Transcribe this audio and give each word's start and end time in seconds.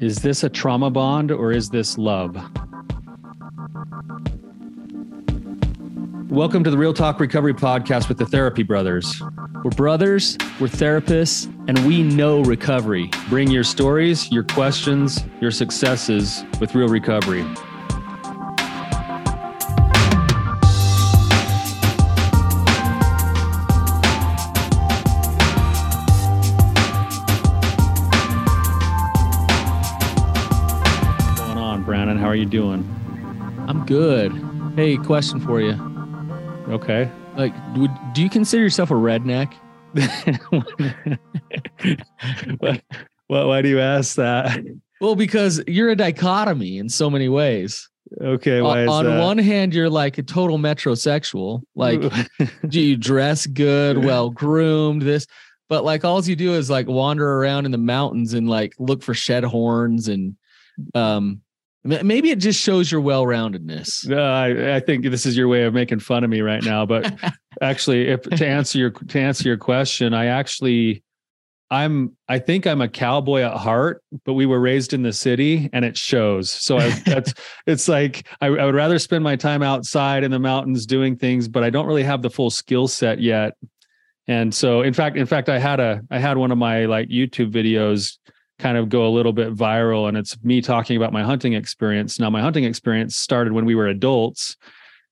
Is 0.00 0.16
this 0.16 0.44
a 0.44 0.48
trauma 0.48 0.88
bond 0.88 1.30
or 1.30 1.52
is 1.52 1.68
this 1.68 1.98
love? 1.98 2.34
Welcome 6.30 6.64
to 6.64 6.70
the 6.70 6.78
Real 6.78 6.94
Talk 6.94 7.20
Recovery 7.20 7.52
Podcast 7.52 8.08
with 8.08 8.16
the 8.16 8.24
Therapy 8.24 8.62
Brothers. 8.62 9.22
We're 9.62 9.72
brothers, 9.72 10.38
we're 10.58 10.68
therapists, 10.68 11.52
and 11.68 11.86
we 11.86 12.02
know 12.02 12.40
recovery. 12.44 13.10
Bring 13.28 13.50
your 13.50 13.62
stories, 13.62 14.32
your 14.32 14.44
questions, 14.44 15.22
your 15.42 15.50
successes 15.50 16.46
with 16.60 16.74
real 16.74 16.88
recovery. 16.88 17.44
You 32.40 32.46
doing? 32.46 32.82
I'm 33.68 33.84
good. 33.84 34.32
Hey, 34.74 34.96
question 34.96 35.40
for 35.40 35.60
you. 35.60 35.78
Okay. 36.68 37.10
Like, 37.36 37.52
would, 37.76 37.90
do 38.14 38.22
you 38.22 38.30
consider 38.30 38.62
yourself 38.62 38.90
a 38.90 38.94
redneck? 38.94 39.52
what, 42.58 42.82
what, 43.26 43.46
why 43.46 43.60
do 43.60 43.68
you 43.68 43.78
ask 43.78 44.16
that? 44.16 44.58
Well, 45.02 45.16
because 45.16 45.62
you're 45.66 45.90
a 45.90 45.96
dichotomy 45.96 46.78
in 46.78 46.88
so 46.88 47.10
many 47.10 47.28
ways. 47.28 47.90
Okay, 48.20 48.60
why 48.60 48.86
on 48.86 49.06
on 49.06 49.18
one 49.18 49.38
hand, 49.38 49.72
you're 49.72 49.90
like 49.90 50.18
a 50.18 50.22
total 50.22 50.58
metrosexual. 50.58 51.62
Like, 51.76 52.00
do 52.68 52.80
you 52.80 52.96
dress 52.96 53.46
good, 53.46 54.04
well 54.04 54.30
groomed, 54.30 55.02
this, 55.02 55.26
but 55.68 55.84
like 55.84 56.04
all 56.04 56.22
you 56.24 56.34
do 56.34 56.54
is 56.54 56.70
like 56.70 56.88
wander 56.88 57.38
around 57.38 57.66
in 57.66 57.70
the 57.70 57.78
mountains 57.78 58.34
and 58.34 58.48
like 58.48 58.74
look 58.78 59.02
for 59.02 59.14
shed 59.14 59.44
horns 59.44 60.08
and 60.08 60.36
um 60.94 61.40
maybe 61.84 62.30
it 62.30 62.38
just 62.38 62.60
shows 62.60 62.90
your 62.90 63.00
well-roundedness. 63.00 64.06
No, 64.06 64.22
I, 64.22 64.76
I 64.76 64.80
think 64.80 65.04
this 65.04 65.24
is 65.24 65.36
your 65.36 65.48
way 65.48 65.64
of 65.64 65.74
making 65.74 66.00
fun 66.00 66.24
of 66.24 66.30
me 66.30 66.40
right 66.40 66.62
now. 66.62 66.84
But 66.86 67.12
actually, 67.62 68.08
if 68.08 68.22
to 68.22 68.46
answer 68.46 68.78
your 68.78 68.90
to 68.90 69.20
answer 69.20 69.48
your 69.48 69.56
question, 69.56 70.14
I 70.14 70.26
actually 70.26 71.02
I'm 71.70 72.16
I 72.28 72.38
think 72.40 72.66
I'm 72.66 72.80
a 72.80 72.88
cowboy 72.88 73.42
at 73.42 73.56
heart, 73.56 74.02
but 74.24 74.34
we 74.34 74.44
were 74.44 74.60
raised 74.60 74.92
in 74.92 75.02
the 75.02 75.12
city 75.12 75.70
and 75.72 75.84
it 75.84 75.96
shows. 75.96 76.50
So 76.50 76.78
I, 76.78 76.90
that's 77.06 77.32
it's 77.66 77.88
like 77.88 78.26
I, 78.40 78.46
I 78.46 78.64
would 78.64 78.74
rather 78.74 78.98
spend 78.98 79.22
my 79.22 79.36
time 79.36 79.62
outside 79.62 80.24
in 80.24 80.32
the 80.32 80.38
mountains 80.38 80.84
doing 80.84 81.16
things, 81.16 81.46
but 81.48 81.62
I 81.62 81.70
don't 81.70 81.86
really 81.86 82.02
have 82.02 82.22
the 82.22 82.30
full 82.30 82.50
skill 82.50 82.88
set 82.88 83.20
yet. 83.20 83.56
And 84.26 84.54
so 84.54 84.82
in 84.82 84.92
fact, 84.92 85.16
in 85.16 85.26
fact, 85.26 85.48
I 85.48 85.58
had 85.58 85.78
a 85.80 86.02
I 86.10 86.18
had 86.18 86.36
one 86.36 86.50
of 86.50 86.58
my 86.58 86.86
like 86.86 87.08
YouTube 87.08 87.52
videos 87.52 88.18
kind 88.60 88.76
of 88.76 88.88
go 88.88 89.06
a 89.06 89.10
little 89.10 89.32
bit 89.32 89.54
viral 89.54 90.08
and 90.08 90.16
it's 90.16 90.36
me 90.44 90.60
talking 90.60 90.96
about 90.96 91.12
my 91.12 91.22
hunting 91.22 91.54
experience. 91.54 92.18
Now 92.20 92.30
my 92.30 92.40
hunting 92.40 92.64
experience 92.64 93.16
started 93.16 93.52
when 93.52 93.64
we 93.64 93.74
were 93.74 93.86
adults. 93.88 94.56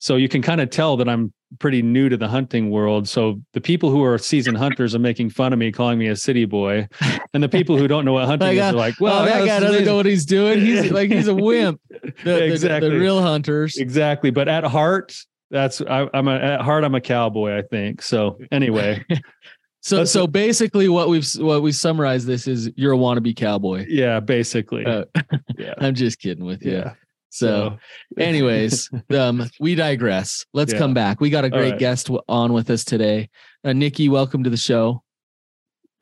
So 0.00 0.14
you 0.16 0.28
can 0.28 0.42
kind 0.42 0.60
of 0.60 0.70
tell 0.70 0.96
that 0.98 1.08
I'm 1.08 1.32
pretty 1.58 1.82
new 1.82 2.08
to 2.08 2.16
the 2.16 2.28
hunting 2.28 2.70
world. 2.70 3.08
So 3.08 3.40
the 3.52 3.60
people 3.60 3.90
who 3.90 4.04
are 4.04 4.16
seasoned 4.18 4.56
hunters 4.58 4.94
are 4.94 4.98
making 5.00 5.30
fun 5.30 5.52
of 5.52 5.58
me, 5.58 5.72
calling 5.72 5.98
me 5.98 6.06
a 6.06 6.14
city 6.14 6.44
boy, 6.44 6.86
and 7.34 7.42
the 7.42 7.48
people 7.48 7.76
who 7.76 7.88
don't 7.88 8.04
know 8.04 8.12
what 8.12 8.26
hunting 8.26 8.46
Like, 8.48 8.56
is 8.58 8.62
uh, 8.62 8.66
are 8.68 8.72
like, 8.74 8.94
Well, 9.00 9.16
"Well, 9.16 9.24
that 9.24 9.38
guy 9.40 9.46
doesn't 9.58 9.68
amazing." 9.68 9.86
know 9.86 9.96
what 9.96 10.06
he's 10.06 10.24
doing. 10.26 10.60
He's 10.60 10.90
like 10.92 11.10
he's 11.10 11.26
a 11.26 11.34
wimp. 11.34 11.80
The, 11.90 12.12
the- 12.22 12.44
Exactly. 12.44 12.90
the 12.90 12.96
real 12.98 13.20
hunters. 13.22 13.76
Exactly. 13.76 14.30
But 14.30 14.46
at 14.46 14.62
heart, 14.64 15.16
that's 15.50 15.80
I, 15.80 16.06
I'm 16.14 16.28
a, 16.28 16.34
at 16.36 16.60
heart 16.60 16.84
I'm 16.84 16.94
a 16.94 17.00
cowboy. 17.00 17.56
I 17.58 17.62
think 17.62 18.02
so. 18.02 18.38
Anyway, 18.52 19.04
So 19.88 19.96
That's 19.96 20.10
so 20.10 20.24
a- 20.24 20.28
basically 20.28 20.90
what 20.90 21.08
we've 21.08 21.26
what 21.38 21.62
we 21.62 21.72
summarize 21.72 22.26
this 22.26 22.46
is 22.46 22.70
you're 22.76 22.92
a 22.92 22.96
wannabe 22.98 23.34
cowboy. 23.34 23.86
yeah, 23.88 24.20
basically, 24.20 24.84
Uh, 24.84 25.04
yeah, 25.58 25.72
I'm 25.78 25.94
just 25.94 26.18
kidding 26.18 26.44
with 26.44 26.62
you. 26.62 26.72
yeah. 26.72 26.92
So, 27.30 27.78
anyways, 28.18 28.90
um, 29.08 29.48
we 29.60 29.74
digress. 29.74 30.44
Let's 30.52 30.74
Yeah. 30.74 30.78
come 30.78 30.92
back. 30.92 31.22
We 31.22 31.30
got 31.30 31.46
a 31.46 31.48
great 31.48 31.70
right. 31.70 31.78
guest 31.78 32.10
on 32.28 32.52
with 32.52 32.68
us 32.68 32.84
today. 32.84 33.30
Uh, 33.64 33.72
Nikki, 33.72 34.10
welcome 34.10 34.44
to 34.44 34.50
the 34.50 34.58
show. 34.58 35.02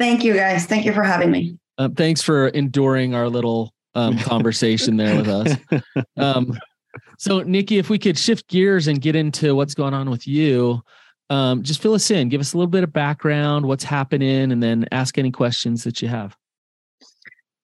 Thank 0.01 0.25
you 0.25 0.35
guys. 0.35 0.67
Thank 0.67 0.85
you 0.85 0.93
for 0.93 1.05
having 1.05 1.31
me. 1.31 1.57
Um, 1.79 1.95
thanks 1.95 2.23
for 2.23 2.49
enduring 2.49 3.15
our 3.15 3.29
little 3.29 3.73
um, 3.95 4.19
conversation 4.33 4.97
there 4.97 5.15
with 5.15 5.29
us. 5.29 5.57
Um, 6.17 6.59
so, 7.19 7.43
Nikki, 7.43 7.79
if 7.79 7.89
we 7.89 8.01
could 8.01 8.19
shift 8.19 8.49
gears 8.49 8.89
and 8.89 9.01
get 9.01 9.15
into 9.15 9.55
what's 9.55 9.75
going 9.75 9.95
on 9.95 10.11
with 10.11 10.27
you, 10.27 10.83
um, 11.31 11.63
just 11.63 11.83
fill 11.83 11.95
us 11.95 12.11
in. 12.11 12.29
Give 12.29 12.41
us 12.41 12.53
a 12.53 12.57
little 12.57 12.71
bit 12.71 12.85
of 12.85 12.93
background, 12.93 13.67
what's 13.67 13.85
happening, 13.85 14.53
and 14.53 14.63
then 14.63 14.87
ask 14.93 15.19
any 15.19 15.31
questions 15.31 15.85
that 15.85 16.01
you 16.01 16.09
have. 16.09 16.37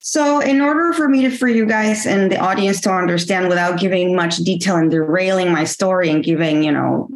So, 0.05 0.41
in 0.41 0.61
order 0.61 0.93
for 0.93 1.09
me 1.09 1.23
to, 1.23 1.31
for 1.31 1.47
you 1.47 1.65
guys 1.65 2.07
and 2.07 2.31
the 2.31 2.39
audience 2.39 2.81
to 2.83 2.93
understand 2.93 3.49
without 3.49 3.79
giving 3.79 4.17
much 4.17 4.39
detail 4.39 4.77
and 4.77 4.91
derailing 4.91 5.53
my 5.53 5.63
story 5.63 6.11
and 6.11 6.25
giving, 6.25 6.65
you 6.65 6.73
know, 6.73 7.09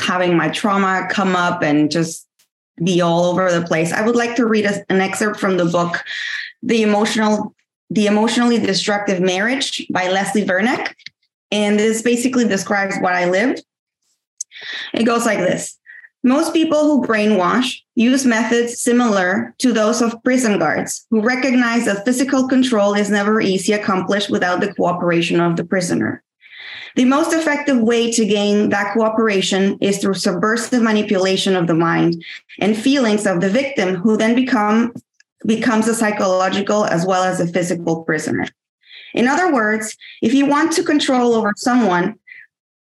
having 0.00 0.36
my 0.36 0.48
trauma 0.48 1.06
come 1.08 1.36
up 1.36 1.62
and 1.62 1.88
just 1.88 2.26
be 2.82 3.00
all 3.00 3.26
over 3.26 3.52
the 3.52 3.64
place, 3.64 3.92
I 3.92 4.04
would 4.04 4.16
like 4.16 4.34
to 4.36 4.46
read 4.46 4.64
a- 4.64 4.84
an 4.90 5.00
excerpt 5.00 5.38
from 5.38 5.56
the 5.56 5.66
book, 5.66 6.02
The 6.62 6.82
Emotional, 6.82 7.54
The 7.90 8.06
Emotionally 8.06 8.58
Destructive 8.58 9.20
Marriage 9.20 9.86
by 9.90 10.08
Leslie 10.08 10.44
Vernick. 10.44 10.94
And 11.52 11.78
this 11.78 12.02
basically 12.02 12.48
describes 12.48 12.96
what 13.00 13.12
I 13.12 13.30
lived. 13.30 13.62
It 14.94 15.04
goes 15.04 15.26
like 15.26 15.38
this. 15.38 15.76
Most 16.22 16.52
people 16.52 16.82
who 16.82 17.06
brainwash 17.06 17.78
use 17.94 18.26
methods 18.26 18.80
similar 18.80 19.54
to 19.58 19.72
those 19.72 20.02
of 20.02 20.22
prison 20.22 20.58
guards 20.58 21.06
who 21.10 21.22
recognize 21.22 21.86
that 21.86 22.04
physical 22.04 22.46
control 22.46 22.92
is 22.92 23.10
never 23.10 23.40
easy 23.40 23.72
accomplished 23.72 24.28
without 24.28 24.60
the 24.60 24.74
cooperation 24.74 25.40
of 25.40 25.56
the 25.56 25.64
prisoner. 25.64 26.22
The 26.96 27.06
most 27.06 27.32
effective 27.32 27.78
way 27.78 28.10
to 28.12 28.26
gain 28.26 28.68
that 28.70 28.92
cooperation 28.92 29.78
is 29.80 29.98
through 29.98 30.14
subversive 30.14 30.82
manipulation 30.82 31.56
of 31.56 31.66
the 31.66 31.74
mind 31.74 32.22
and 32.58 32.76
feelings 32.76 33.26
of 33.26 33.40
the 33.40 33.48
victim 33.48 33.94
who 33.94 34.16
then 34.16 34.34
become 34.34 34.92
becomes 35.46 35.88
a 35.88 35.94
psychological 35.94 36.84
as 36.84 37.06
well 37.06 37.24
as 37.24 37.40
a 37.40 37.46
physical 37.46 38.04
prisoner. 38.04 38.46
In 39.14 39.26
other 39.26 39.50
words, 39.50 39.96
if 40.20 40.34
you 40.34 40.44
want 40.44 40.72
to 40.72 40.82
control 40.82 41.34
over 41.34 41.54
someone, 41.56 42.18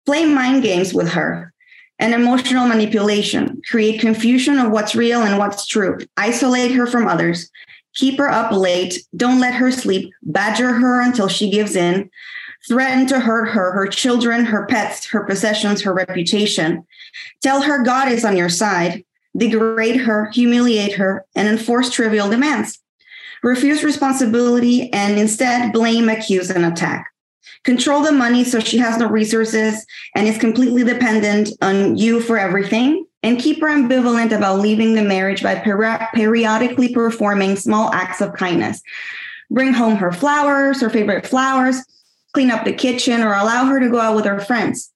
play 0.05 0.25
mind 0.25 0.63
games 0.63 0.93
with 0.93 1.09
her 1.09 1.53
and 1.99 2.13
emotional 2.13 2.67
manipulation, 2.67 3.61
create 3.69 4.01
confusion 4.01 4.59
of 4.59 4.71
what's 4.71 4.95
real 4.95 5.21
and 5.21 5.37
what's 5.37 5.65
true, 5.65 5.97
isolate 6.17 6.71
her 6.71 6.85
from 6.85 7.07
others, 7.07 7.49
keep 7.93 8.17
her 8.17 8.29
up 8.29 8.51
late, 8.51 8.99
don't 9.15 9.39
let 9.39 9.53
her 9.53 9.71
sleep, 9.71 10.13
badger 10.23 10.73
her 10.73 11.01
until 11.01 11.27
she 11.27 11.49
gives 11.49 11.75
in, 11.75 12.09
threaten 12.67 13.07
to 13.07 13.19
hurt 13.19 13.45
her, 13.45 13.71
her 13.71 13.87
children, 13.87 14.45
her 14.45 14.65
pets, 14.65 15.05
her 15.05 15.23
possessions, 15.23 15.81
her 15.81 15.93
reputation, 15.93 16.85
tell 17.41 17.61
her 17.61 17.83
God 17.83 18.11
is 18.11 18.25
on 18.25 18.35
your 18.35 18.49
side, 18.49 19.05
degrade 19.37 19.97
her, 19.97 20.29
humiliate 20.31 20.93
her, 20.93 21.25
and 21.35 21.47
enforce 21.47 21.89
trivial 21.89 22.29
demands. 22.29 22.79
Refuse 23.43 23.83
responsibility 23.83 24.91
and 24.91 25.19
instead 25.19 25.71
blame, 25.71 26.09
accuse, 26.09 26.49
and 26.49 26.65
attack 26.65 27.14
control 27.65 28.01
the 28.01 28.11
money 28.11 28.43
so 28.43 28.59
she 28.59 28.77
has 28.77 28.97
no 28.97 29.09
resources 29.09 29.85
and 30.15 30.27
is 30.27 30.37
completely 30.37 30.83
dependent 30.83 31.49
on 31.61 31.97
you 31.97 32.21
for 32.21 32.37
everything. 32.37 33.05
And 33.23 33.39
keep 33.39 33.59
her 33.61 33.67
ambivalent 33.67 34.31
about 34.31 34.59
leaving 34.59 34.93
the 34.93 35.01
marriage 35.01 35.41
by 35.41 35.55
peri- 35.55 36.07
periodically 36.13 36.93
performing 36.93 37.55
small 37.55 37.91
acts 37.91 38.21
of 38.21 38.33
kindness. 38.33 38.81
Bring 39.49 39.73
home 39.73 39.95
her 39.95 40.11
flowers 40.11 40.79
her 40.81 40.89
favorite 40.89 41.25
flowers 41.25 41.83
clean 42.35 42.51
up 42.51 42.65
the 42.65 42.73
kitchen 42.73 43.21
or 43.21 43.33
allow 43.33 43.63
her 43.65 43.79
to 43.79 43.89
go 43.89 43.99
out 43.99 44.15
with 44.15 44.25
her 44.25 44.41
friends. 44.41 44.91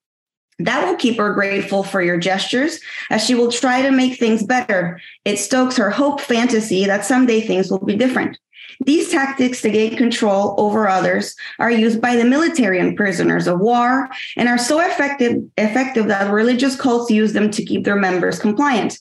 That 0.60 0.86
will 0.86 0.98
keep 0.98 1.18
her 1.18 1.34
grateful 1.34 1.84
for 1.84 2.02
your 2.02 2.18
gestures 2.18 2.82
as 3.10 3.24
she 3.26 3.34
will 3.34 3.50
try 3.50 3.82
to 3.82 3.92
make 3.92 4.20
things 4.20 4.44
better. 4.44 5.00
It 5.24 5.38
stokes 5.38 5.78
her 5.78 5.90
hope 5.90 6.20
fantasy 6.20 6.86
that 6.86 7.06
someday 7.06 7.40
things 7.40 7.72
will 7.72 7.80
be 7.80 7.96
different 7.96 8.38
these 8.82 9.10
tactics 9.10 9.62
to 9.62 9.70
gain 9.70 9.98
control 9.98 10.56
over 10.58 10.88
others 10.88 11.36
are 11.60 11.72
used 11.72 12.02
by 12.02 12.16
the 12.16 12.24
military 12.24 12.80
and 12.80 12.96
prisoners 12.96 13.48
of 13.48 13.60
war 13.60 14.10
and 14.38 14.48
are 14.48 14.58
so 14.58 14.80
effective, 14.80 15.44
effective 15.58 16.08
that 16.08 16.32
religious 16.32 16.76
cults 16.76 17.12
use 17.12 17.34
them 17.34 17.52
to 17.52 17.66
keep 17.66 17.84
their 17.84 17.98
members 17.98 18.40
compliant. 18.40 19.00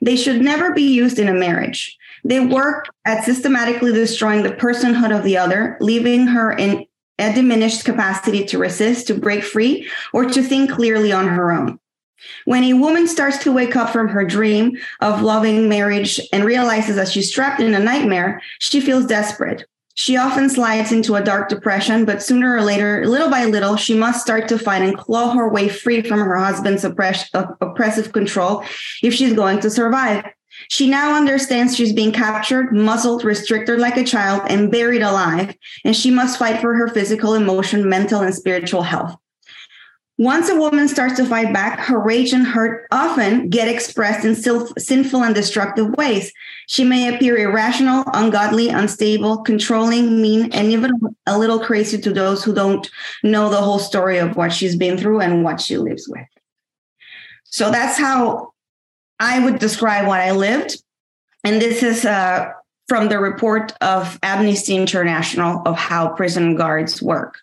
They 0.00 0.16
should 0.16 0.40
never 0.40 0.72
be 0.72 0.82
used 0.82 1.18
in 1.18 1.28
a 1.28 1.34
marriage. 1.34 1.96
They 2.24 2.40
work 2.40 2.86
at 3.04 3.24
systematically 3.24 3.92
destroying 3.92 4.42
the 4.42 4.50
personhood 4.50 5.16
of 5.16 5.24
the 5.24 5.36
other, 5.36 5.76
leaving 5.80 6.26
her 6.26 6.52
in 6.52 6.86
a 7.18 7.32
diminished 7.32 7.84
capacity 7.84 8.44
to 8.46 8.58
resist, 8.58 9.06
to 9.08 9.14
break 9.14 9.44
free, 9.44 9.88
or 10.12 10.24
to 10.24 10.42
think 10.42 10.70
clearly 10.70 11.12
on 11.12 11.28
her 11.28 11.52
own. 11.52 11.78
When 12.44 12.64
a 12.64 12.74
woman 12.74 13.06
starts 13.06 13.38
to 13.38 13.52
wake 13.52 13.76
up 13.76 13.90
from 13.90 14.08
her 14.08 14.24
dream 14.24 14.72
of 15.00 15.22
loving 15.22 15.68
marriage 15.68 16.20
and 16.32 16.44
realizes 16.44 16.96
that 16.96 17.08
she's 17.08 17.30
trapped 17.30 17.60
in 17.60 17.74
a 17.74 17.78
nightmare, 17.78 18.42
she 18.58 18.80
feels 18.80 19.06
desperate. 19.06 19.64
She 19.94 20.16
often 20.16 20.48
slides 20.48 20.92
into 20.92 21.16
a 21.16 21.24
dark 21.24 21.48
depression, 21.48 22.04
but 22.04 22.22
sooner 22.22 22.54
or 22.54 22.62
later, 22.62 23.04
little 23.04 23.30
by 23.30 23.46
little, 23.46 23.74
she 23.74 23.94
must 23.94 24.20
start 24.20 24.46
to 24.46 24.58
fight 24.58 24.82
and 24.82 24.96
claw 24.96 25.32
her 25.32 25.48
way 25.48 25.68
free 25.68 26.02
from 26.02 26.20
her 26.20 26.36
husband's 26.36 26.84
oppress- 26.84 27.28
oppressive 27.34 28.12
control 28.12 28.62
if 29.02 29.12
she's 29.12 29.32
going 29.34 29.58
to 29.58 29.70
survive. 29.70 30.24
She 30.68 30.88
now 30.88 31.16
understands 31.16 31.76
she's 31.76 31.92
being 31.92 32.12
captured, 32.12 32.72
muzzled, 32.72 33.24
restricted 33.24 33.80
like 33.80 33.96
a 33.96 34.04
child, 34.04 34.42
and 34.48 34.70
buried 34.70 35.02
alive, 35.02 35.56
and 35.84 35.96
she 35.96 36.12
must 36.12 36.38
fight 36.38 36.60
for 36.60 36.74
her 36.74 36.88
physical, 36.88 37.34
emotional, 37.34 37.84
mental, 37.84 38.20
and 38.20 38.34
spiritual 38.34 38.82
health. 38.82 39.16
Once 40.18 40.48
a 40.48 40.56
woman 40.56 40.88
starts 40.88 41.14
to 41.14 41.24
fight 41.24 41.54
back, 41.54 41.78
her 41.78 42.00
rage 42.00 42.32
and 42.32 42.44
hurt 42.44 42.88
often 42.90 43.48
get 43.48 43.68
expressed 43.68 44.24
in 44.24 44.34
sinful 44.34 45.22
and 45.22 45.32
destructive 45.32 45.90
ways. 45.94 46.32
She 46.66 46.82
may 46.82 47.14
appear 47.14 47.36
irrational, 47.36 48.02
ungodly, 48.12 48.68
unstable, 48.68 49.38
controlling, 49.38 50.20
mean, 50.20 50.52
and 50.52 50.72
even 50.72 50.90
a 51.26 51.38
little 51.38 51.60
crazy 51.60 51.98
to 51.98 52.12
those 52.12 52.42
who 52.42 52.52
don't 52.52 52.90
know 53.22 53.48
the 53.48 53.60
whole 53.60 53.78
story 53.78 54.18
of 54.18 54.36
what 54.36 54.52
she's 54.52 54.74
been 54.74 54.98
through 54.98 55.20
and 55.20 55.44
what 55.44 55.60
she 55.60 55.78
lives 55.78 56.08
with. 56.08 56.26
So 57.44 57.70
that's 57.70 57.96
how 57.96 58.54
I 59.20 59.44
would 59.44 59.60
describe 59.60 60.08
what 60.08 60.20
I 60.20 60.32
lived. 60.32 60.82
And 61.44 61.62
this 61.62 61.84
is 61.84 62.04
uh, 62.04 62.50
from 62.88 63.08
the 63.08 63.20
report 63.20 63.72
of 63.80 64.18
Amnesty 64.24 64.74
International 64.74 65.62
of 65.64 65.76
how 65.76 66.08
prison 66.08 66.56
guards 66.56 67.00
work 67.00 67.38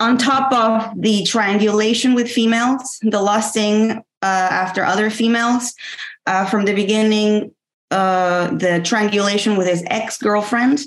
on 0.00 0.16
top 0.16 0.52
of 0.52 1.00
the 1.00 1.24
triangulation 1.24 2.14
with 2.14 2.30
females, 2.30 2.98
the 3.02 3.20
lusting 3.20 3.92
uh, 4.22 4.48
after 4.50 4.84
other 4.84 5.10
females, 5.10 5.74
uh, 6.26 6.44
from 6.46 6.64
the 6.64 6.74
beginning, 6.74 7.52
uh, 7.90 8.48
the 8.50 8.80
triangulation 8.84 9.56
with 9.56 9.66
his 9.66 9.82
ex 9.86 10.18
girlfriend, 10.18 10.80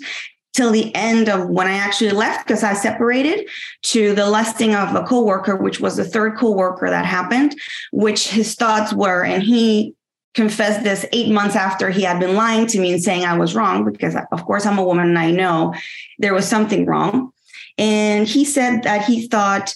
till 0.53 0.71
the 0.71 0.93
end 0.95 1.29
of 1.29 1.49
when 1.49 1.67
I 1.67 1.73
actually 1.73 2.11
left 2.11 2.45
because 2.45 2.63
I 2.63 2.73
separated, 2.73 3.49
to 3.83 4.13
the 4.13 4.29
lusting 4.29 4.75
of 4.75 4.93
a 4.95 5.03
coworker, 5.03 5.55
which 5.55 5.79
was 5.79 5.97
the 5.97 6.03
third 6.03 6.37
coworker 6.37 6.89
that 6.89 7.05
happened, 7.05 7.55
which 7.91 8.29
his 8.29 8.55
thoughts 8.55 8.93
were, 8.93 9.23
and 9.23 9.41
he 9.43 9.95
confessed 10.33 10.83
this 10.83 11.05
eight 11.11 11.31
months 11.31 11.55
after 11.55 11.89
he 11.89 12.03
had 12.03 12.19
been 12.19 12.35
lying 12.35 12.65
to 12.65 12.79
me 12.79 12.93
and 12.93 13.03
saying 13.03 13.25
I 13.25 13.37
was 13.37 13.53
wrong 13.53 13.83
because 13.83 14.15
of 14.31 14.45
course 14.45 14.65
I'm 14.65 14.77
a 14.77 14.83
woman 14.83 15.09
and 15.09 15.19
I 15.19 15.31
know 15.31 15.73
there 16.19 16.33
was 16.33 16.47
something 16.47 16.85
wrong. 16.85 17.33
And 17.77 18.27
he 18.27 18.45
said 18.45 18.83
that 18.83 19.05
he 19.05 19.27
thought 19.27 19.73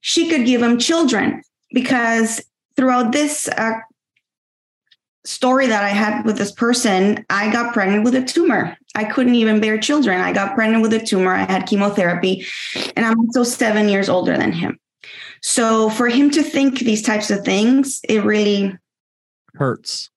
she 0.00 0.28
could 0.28 0.46
give 0.46 0.62
him 0.62 0.78
children 0.78 1.42
because 1.72 2.42
throughout 2.76 3.12
this 3.12 3.48
uh, 3.48 3.80
story 5.24 5.66
that 5.66 5.84
I 5.84 5.90
had 5.90 6.24
with 6.24 6.38
this 6.38 6.52
person, 6.52 7.24
I 7.28 7.52
got 7.52 7.72
pregnant 7.72 8.04
with 8.04 8.14
a 8.14 8.24
tumor. 8.24 8.76
I 8.94 9.04
couldn't 9.04 9.34
even 9.34 9.60
bear 9.60 9.78
children. 9.78 10.20
I 10.20 10.32
got 10.32 10.54
pregnant 10.54 10.82
with 10.82 10.92
a 10.92 11.00
tumor. 11.00 11.34
I 11.34 11.44
had 11.44 11.66
chemotherapy, 11.66 12.46
and 12.96 13.04
I'm 13.04 13.18
also 13.20 13.42
seven 13.42 13.88
years 13.88 14.08
older 14.08 14.36
than 14.36 14.52
him. 14.52 14.78
So 15.42 15.90
for 15.90 16.08
him 16.08 16.30
to 16.30 16.42
think 16.42 16.80
these 16.80 17.02
types 17.02 17.30
of 17.30 17.44
things, 17.44 18.00
it 18.08 18.24
really 18.24 18.76
hurts. 19.54 20.10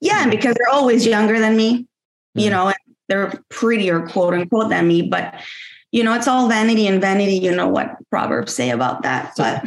Yeah, 0.00 0.28
because 0.28 0.54
they're 0.54 0.74
always 0.74 1.06
younger 1.06 1.38
than 1.38 1.56
me, 1.56 1.86
you 2.34 2.50
know, 2.50 2.72
they're 3.08 3.42
prettier, 3.48 4.06
quote 4.06 4.34
unquote, 4.34 4.68
than 4.68 4.86
me. 4.86 5.02
But 5.02 5.34
you 5.94 6.02
know, 6.02 6.12
it's 6.12 6.26
all 6.26 6.48
vanity 6.48 6.88
and 6.88 7.00
vanity. 7.00 7.36
You 7.36 7.54
know 7.54 7.68
what 7.68 7.96
proverbs 8.10 8.52
say 8.52 8.70
about 8.70 9.02
that. 9.02 9.32
But 9.36 9.64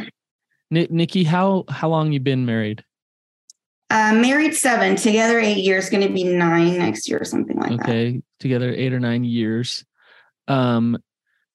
Nikki, 0.70 1.24
how 1.24 1.64
how 1.70 1.88
long 1.88 2.12
you 2.12 2.20
been 2.20 2.44
married? 2.44 2.84
Uh, 3.88 4.12
married 4.12 4.54
seven, 4.54 4.94
together 4.94 5.40
eight 5.40 5.64
years. 5.64 5.88
Going 5.88 6.06
to 6.06 6.12
be 6.12 6.24
nine 6.24 6.76
next 6.76 7.08
year 7.08 7.18
or 7.18 7.24
something 7.24 7.56
like 7.56 7.72
okay. 7.72 7.78
that. 7.78 7.90
Okay, 7.90 8.22
together 8.40 8.70
eight 8.70 8.92
or 8.92 9.00
nine 9.00 9.24
years. 9.24 9.86
Um, 10.48 10.98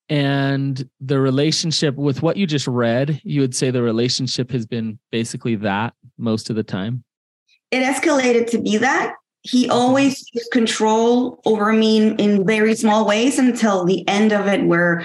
and 0.09 0.89
the 0.99 1.19
relationship 1.19 1.95
with 1.95 2.23
what 2.23 2.35
you 2.35 2.47
just 2.47 2.67
read, 2.67 3.21
you 3.23 3.41
would 3.41 3.55
say 3.55 3.69
the 3.69 3.83
relationship 3.83 4.49
has 4.49 4.65
been 4.65 4.97
basically 5.11 5.55
that 5.57 5.93
most 6.17 6.49
of 6.49 6.55
the 6.55 6.63
time. 6.63 7.03
It 7.69 7.83
escalated 7.83 8.47
to 8.47 8.59
be 8.59 8.77
that 8.77 9.13
he 9.43 9.69
always 9.69 10.25
used 10.33 10.51
control 10.51 11.41
over 11.45 11.71
me 11.73 11.97
in, 11.97 12.15
in, 12.17 12.47
very 12.47 12.75
small 12.75 13.05
ways 13.05 13.37
until 13.37 13.83
the 13.83 14.07
end 14.07 14.31
of 14.31 14.47
it, 14.47 14.63
where 14.63 15.03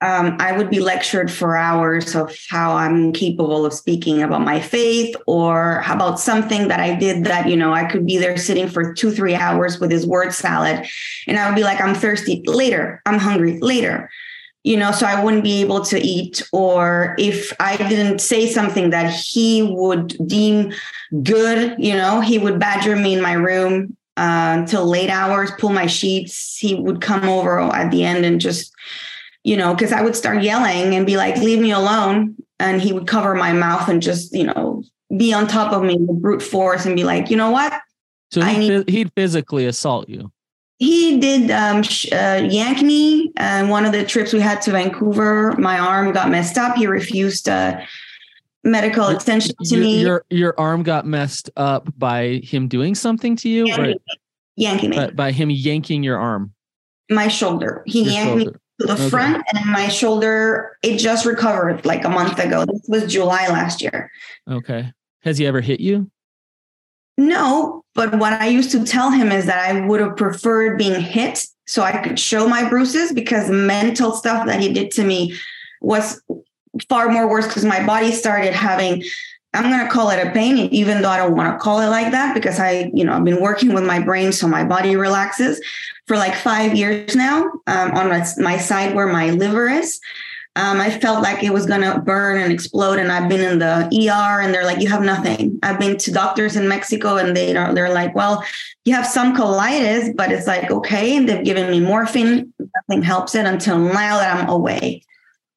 um, 0.00 0.36
I 0.40 0.56
would 0.56 0.70
be 0.70 0.80
lectured 0.80 1.30
for 1.30 1.56
hours 1.56 2.14
of 2.14 2.36
how 2.48 2.76
I'm 2.76 3.12
capable 3.12 3.66
of 3.66 3.72
speaking 3.72 4.22
about 4.22 4.42
my 4.42 4.60
faith 4.60 5.14
or 5.26 5.82
about 5.88 6.18
something 6.18 6.68
that 6.68 6.80
I 6.80 6.94
did 6.94 7.24
that, 7.24 7.48
you 7.48 7.56
know, 7.56 7.72
I 7.72 7.84
could 7.84 8.06
be 8.06 8.18
there 8.18 8.36
sitting 8.36 8.68
for 8.68 8.94
two, 8.94 9.10
three 9.10 9.34
hours 9.34 9.78
with 9.78 9.90
his 9.90 10.06
word 10.06 10.32
salad. 10.32 10.86
And 11.26 11.38
I 11.38 11.48
would 11.48 11.56
be 11.56 11.62
like, 11.64 11.80
I'm 11.80 11.94
thirsty 11.94 12.42
later, 12.46 13.02
I'm 13.04 13.18
hungry 13.18 13.58
later 13.60 14.10
you 14.64 14.76
know, 14.76 14.92
so 14.92 15.06
I 15.06 15.22
wouldn't 15.22 15.42
be 15.42 15.60
able 15.60 15.80
to 15.86 15.98
eat. 15.98 16.42
Or 16.52 17.16
if 17.18 17.52
I 17.58 17.76
didn't 17.76 18.20
say 18.20 18.48
something 18.48 18.90
that 18.90 19.12
he 19.12 19.62
would 19.62 20.16
deem 20.26 20.72
good, 21.22 21.74
you 21.78 21.94
know, 21.94 22.20
he 22.20 22.38
would 22.38 22.58
badger 22.58 22.94
me 22.94 23.14
in 23.14 23.22
my 23.22 23.32
room 23.32 23.96
uh, 24.16 24.56
until 24.58 24.86
late 24.86 25.10
hours, 25.10 25.50
pull 25.58 25.70
my 25.70 25.86
sheets. 25.86 26.56
He 26.56 26.74
would 26.74 27.00
come 27.00 27.28
over 27.28 27.58
at 27.58 27.90
the 27.90 28.04
end 28.04 28.24
and 28.24 28.40
just, 28.40 28.72
you 29.42 29.56
know, 29.56 29.74
because 29.74 29.92
I 29.92 30.02
would 30.02 30.14
start 30.14 30.42
yelling 30.42 30.94
and 30.94 31.06
be 31.06 31.16
like, 31.16 31.36
leave 31.38 31.60
me 31.60 31.72
alone. 31.72 32.36
And 32.60 32.80
he 32.80 32.92
would 32.92 33.08
cover 33.08 33.34
my 33.34 33.52
mouth 33.52 33.88
and 33.88 34.00
just, 34.00 34.32
you 34.32 34.44
know, 34.44 34.84
be 35.16 35.32
on 35.32 35.48
top 35.48 35.72
of 35.72 35.82
me 35.82 35.96
with 35.98 36.22
brute 36.22 36.42
force 36.42 36.86
and 36.86 36.94
be 36.94 37.02
like, 37.02 37.30
you 37.30 37.36
know 37.36 37.50
what? 37.50 37.72
So 38.30 38.40
he'd, 38.42 38.58
need- 38.58 38.88
he'd 38.88 39.12
physically 39.14 39.66
assault 39.66 40.08
you 40.08 40.30
he 40.82 41.20
did 41.20 41.48
um, 41.52 41.84
uh, 42.10 42.44
yank 42.50 42.82
me 42.82 43.30
and 43.36 43.70
one 43.70 43.84
of 43.84 43.92
the 43.92 44.04
trips 44.04 44.32
we 44.32 44.40
had 44.40 44.60
to 44.62 44.72
vancouver 44.72 45.52
my 45.56 45.78
arm 45.78 46.12
got 46.12 46.28
messed 46.28 46.58
up. 46.58 46.74
He 46.74 46.88
refused 46.88 47.48
uh, 47.48 47.80
medical 48.64 49.06
attention 49.06 49.54
to 49.62 49.76
your, 49.76 49.80
me. 49.80 50.00
your 50.00 50.24
your 50.28 50.54
arm 50.58 50.82
got 50.82 51.06
messed 51.06 51.50
up 51.56 51.88
by 51.96 52.40
him 52.42 52.66
doing 52.66 52.96
something 52.96 53.36
to 53.36 53.48
you 53.48 53.68
yanking, 53.68 53.84
or 53.84 53.88
me. 53.88 54.00
yanking 54.56 54.90
me. 54.90 54.96
By, 54.96 55.10
by, 55.10 55.30
him 55.30 55.50
yanking 55.50 56.02
your 56.02 56.18
arm? 56.18 56.52
My 57.08 57.28
shoulder. 57.28 57.84
He 57.86 58.02
your 58.02 58.12
yanked 58.12 58.28
shoulder. 58.30 58.50
me 58.50 58.56
to 58.80 58.86
the 58.88 58.94
okay. 58.94 59.08
front 59.08 59.44
and 59.54 59.70
my 59.70 59.86
shoulder 59.86 60.78
it 60.82 60.96
just 60.98 61.24
recovered 61.24 61.86
like 61.86 62.04
a 62.04 62.08
month 62.08 62.40
ago. 62.40 62.64
This 62.66 62.82
was 62.88 63.12
july 63.12 63.46
last 63.46 63.82
year. 63.82 64.10
Okay. 64.50 64.90
Has 65.20 65.38
he 65.38 65.46
ever 65.46 65.60
hit 65.60 65.78
you 65.78 66.10
no, 67.18 67.84
but 67.94 68.18
what 68.18 68.32
I 68.32 68.48
used 68.48 68.70
to 68.72 68.84
tell 68.84 69.10
him 69.10 69.30
is 69.32 69.46
that 69.46 69.68
I 69.68 69.86
would 69.86 70.00
have 70.00 70.16
preferred 70.16 70.78
being 70.78 71.00
hit 71.00 71.46
so 71.66 71.82
I 71.82 71.98
could 71.98 72.18
show 72.18 72.48
my 72.48 72.68
bruises 72.68 73.12
because 73.12 73.50
mental 73.50 74.12
stuff 74.12 74.46
that 74.46 74.60
he 74.60 74.72
did 74.72 74.90
to 74.92 75.04
me 75.04 75.34
was 75.80 76.20
far 76.88 77.10
more 77.10 77.28
worse 77.28 77.46
because 77.46 77.64
my 77.64 77.84
body 77.84 78.12
started 78.12 78.54
having 78.54 79.02
I'm 79.54 79.70
going 79.70 79.84
to 79.84 79.92
call 79.92 80.08
it 80.08 80.26
a 80.26 80.30
pain, 80.30 80.56
even 80.56 81.02
though 81.02 81.10
I 81.10 81.18
don't 81.18 81.36
want 81.36 81.52
to 81.52 81.62
call 81.62 81.80
it 81.80 81.88
like 81.88 82.10
that 82.12 82.34
because 82.34 82.58
I, 82.58 82.90
you 82.94 83.04
know, 83.04 83.12
I've 83.12 83.24
been 83.24 83.42
working 83.42 83.74
with 83.74 83.84
my 83.84 84.00
brain 84.00 84.32
so 84.32 84.48
my 84.48 84.64
body 84.64 84.96
relaxes 84.96 85.60
for 86.06 86.16
like 86.16 86.34
five 86.34 86.74
years 86.74 87.14
now 87.14 87.42
um, 87.66 87.90
on 87.92 88.08
my, 88.08 88.26
my 88.38 88.56
side 88.56 88.94
where 88.94 89.08
my 89.08 89.30
liver 89.30 89.68
is. 89.68 90.00
Um, 90.54 90.82
I 90.82 90.90
felt 90.90 91.22
like 91.22 91.42
it 91.42 91.52
was 91.52 91.64
gonna 91.64 92.00
burn 92.00 92.38
and 92.38 92.52
explode, 92.52 92.98
and 92.98 93.10
I've 93.10 93.28
been 93.28 93.40
in 93.40 93.58
the 93.58 93.88
ER, 93.90 94.40
and 94.40 94.52
they're 94.52 94.66
like, 94.66 94.82
"You 94.82 94.88
have 94.88 95.02
nothing." 95.02 95.58
I've 95.62 95.78
been 95.78 95.96
to 95.96 96.12
doctors 96.12 96.56
in 96.56 96.68
Mexico, 96.68 97.16
and 97.16 97.34
they 97.34 97.56
are 97.56 97.72
they're 97.72 97.92
like, 97.92 98.14
"Well, 98.14 98.44
you 98.84 98.94
have 98.94 99.06
some 99.06 99.34
colitis, 99.34 100.14
but 100.14 100.30
it's 100.30 100.46
like 100.46 100.70
okay." 100.70 101.16
And 101.16 101.26
they've 101.26 101.44
given 101.44 101.70
me 101.70 101.80
morphine. 101.80 102.52
Nothing 102.88 103.02
helps 103.02 103.34
it 103.34 103.46
until 103.46 103.78
now 103.78 104.18
that 104.18 104.36
I'm 104.36 104.48
away. 104.48 105.02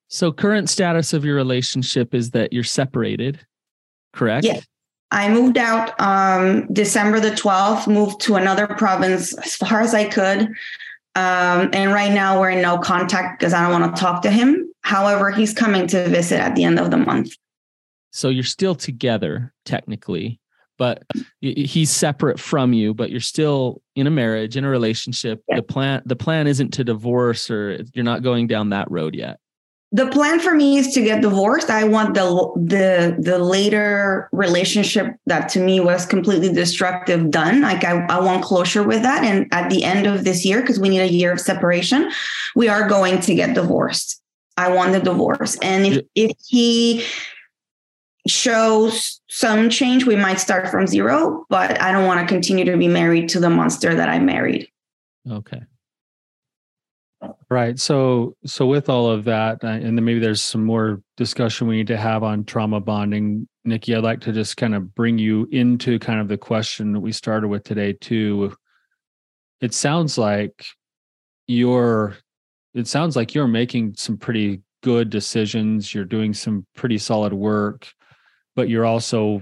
So, 0.08 0.32
current 0.32 0.70
status 0.70 1.12
of 1.12 1.26
your 1.26 1.36
relationship 1.36 2.14
is 2.16 2.32
that 2.32 2.54
you're 2.54 2.64
separated, 2.64 3.46
correct? 4.14 4.46
Yeah. 4.46 4.62
I 5.12 5.30
moved 5.30 5.58
out 5.58 6.00
um, 6.00 6.68
December 6.74 7.20
the 7.20 7.32
12th, 7.32 7.88
moved 7.88 8.22
to 8.22 8.36
another 8.36 8.68
province 8.68 9.38
as 9.38 9.56
far 9.56 9.82
as 9.82 9.94
I 9.94 10.06
could. 10.06 10.50
Um, 11.16 11.70
and 11.72 11.94
right 11.94 12.12
now 12.12 12.40
we're 12.40 12.50
in 12.50 12.62
no 12.62 12.78
contact 12.78 13.40
because 13.40 13.54
I 13.54 13.62
don't 13.62 13.82
want 13.82 13.96
to 13.96 14.02
talk 14.02 14.22
to 14.24 14.32
him. 14.32 14.72
However, 14.82 15.32
he's 15.32 15.54
coming 15.54 15.88
to 15.88 16.08
visit 16.10 16.40
at 16.40 16.56
the 16.56 16.64
end 16.64 16.80
of 16.80 16.92
the 16.92 16.98
month. 16.98 17.34
So 18.12 18.30
you're 18.30 18.44
still 18.44 18.76
together 18.76 19.54
technically, 19.66 20.40
but 20.78 21.04
he's 21.40 21.90
separate 21.90 22.40
from 22.40 22.74
you, 22.74 22.94
but 22.94 23.12
you're 23.12 23.20
still 23.20 23.82
in 23.96 24.08
a 24.08 24.12
marriage, 24.12 24.58
in 24.58 24.66
a 24.66 24.70
relationship. 24.70 25.42
Yeah. 25.48 25.58
The 25.58 25.64
plan 25.64 26.02
the 26.06 26.16
plan 26.16 26.48
isn't 26.48 26.74
to 26.76 26.84
divorce 26.84 27.50
or 27.50 27.80
you're 27.94 28.06
not 28.06 28.22
going 28.22 28.48
down 28.48 28.70
that 28.70 28.92
road 28.92 29.16
yet 29.16 29.40
the 29.92 30.08
plan 30.08 30.40
for 30.40 30.54
me 30.54 30.78
is 30.78 30.94
to 30.94 31.02
get 31.02 31.22
divorced. 31.22 31.70
I 31.70 31.86
want 31.86 32.16
the 32.16 32.26
the 32.56 33.16
the 33.18 33.40
later 33.40 34.28
relationship 34.32 35.16
that 35.26 35.48
to 35.50 35.60
me 35.60 35.80
was 35.80 36.06
completely 36.06 36.52
destructive 36.52 37.32
done. 37.32 37.62
Like 37.62 37.84
I, 37.84 38.06
I 38.08 38.20
want 38.20 38.44
closure 38.44 38.84
with 38.84 39.04
that. 39.04 39.24
And 39.24 39.48
at 39.54 39.70
the 39.70 39.84
end 39.84 40.06
of 40.06 40.24
this 40.24 40.44
year, 40.44 40.62
because 40.62 40.80
we 40.80 40.90
need 40.90 41.00
a 41.00 41.12
year 41.12 41.32
of 41.32 41.40
separation, 41.40 42.12
we 42.56 42.68
are 42.68 42.90
going 42.90 43.22
to 43.22 43.36
get 43.36 43.56
divorced. 43.56 44.22
I 44.58 44.72
want 44.72 44.94
the 44.94 45.00
divorce. 45.00 45.58
And 45.62 45.86
if, 45.86 46.06
if 46.16 46.32
he 46.48 47.06
shows 48.28 49.22
some 49.28 49.70
change, 49.70 50.06
we 50.06 50.16
might 50.16 50.40
start 50.40 50.70
from 50.70 50.88
zero, 50.88 51.46
but 51.50 51.80
I 51.82 51.92
don't 51.92 52.06
want 52.06 52.22
to 52.22 52.26
continue 52.26 52.66
to 52.66 52.78
be 52.78 52.88
married 52.88 53.30
to 53.30 53.40
the 53.40 53.50
monster 53.50 53.94
that 53.94 54.10
I 54.10 54.20
married. 54.20 54.68
Okay. 55.30 55.62
Right. 57.50 57.80
So, 57.80 58.36
so 58.46 58.66
with 58.66 58.90
all 58.90 59.10
of 59.10 59.24
that, 59.26 59.64
uh, 59.64 59.68
and 59.68 59.98
then 59.98 60.04
maybe 60.04 60.20
there's 60.20 60.42
some 60.42 60.64
more 60.64 61.02
discussion 61.16 61.68
we 61.68 61.78
need 61.78 61.88
to 61.88 61.98
have 61.98 62.24
on 62.24 62.44
trauma 62.44 62.80
bonding. 62.80 63.48
Nikki, 63.64 63.96
I'd 63.96 64.04
like 64.04 64.22
to 64.22 64.32
just 64.32 64.58
kind 64.58 64.76
of 64.76 64.94
bring 64.96 65.18
you 65.18 65.48
into 65.52 66.00
kind 66.00 66.20
of 66.20 66.28
the 66.28 66.38
question 66.38 66.92
that 66.94 67.00
we 67.00 67.12
started 67.12 67.48
with 67.48 67.64
today 67.64 67.94
too. 67.94 68.56
It 69.62 69.74
sounds 69.74 70.18
like 70.18 70.66
you're, 71.48 72.18
it 72.74 72.88
sounds 72.88 73.16
like 73.16 73.34
you're 73.34 73.48
making 73.48 73.96
some 73.96 74.18
pretty 74.18 74.62
good 74.84 75.10
decisions. 75.10 75.94
You're 75.94 76.06
doing 76.06 76.34
some 76.34 76.66
pretty 76.76 76.98
solid 76.98 77.34
work, 77.34 77.88
but 78.56 78.70
you're 78.70 78.86
also, 78.86 79.42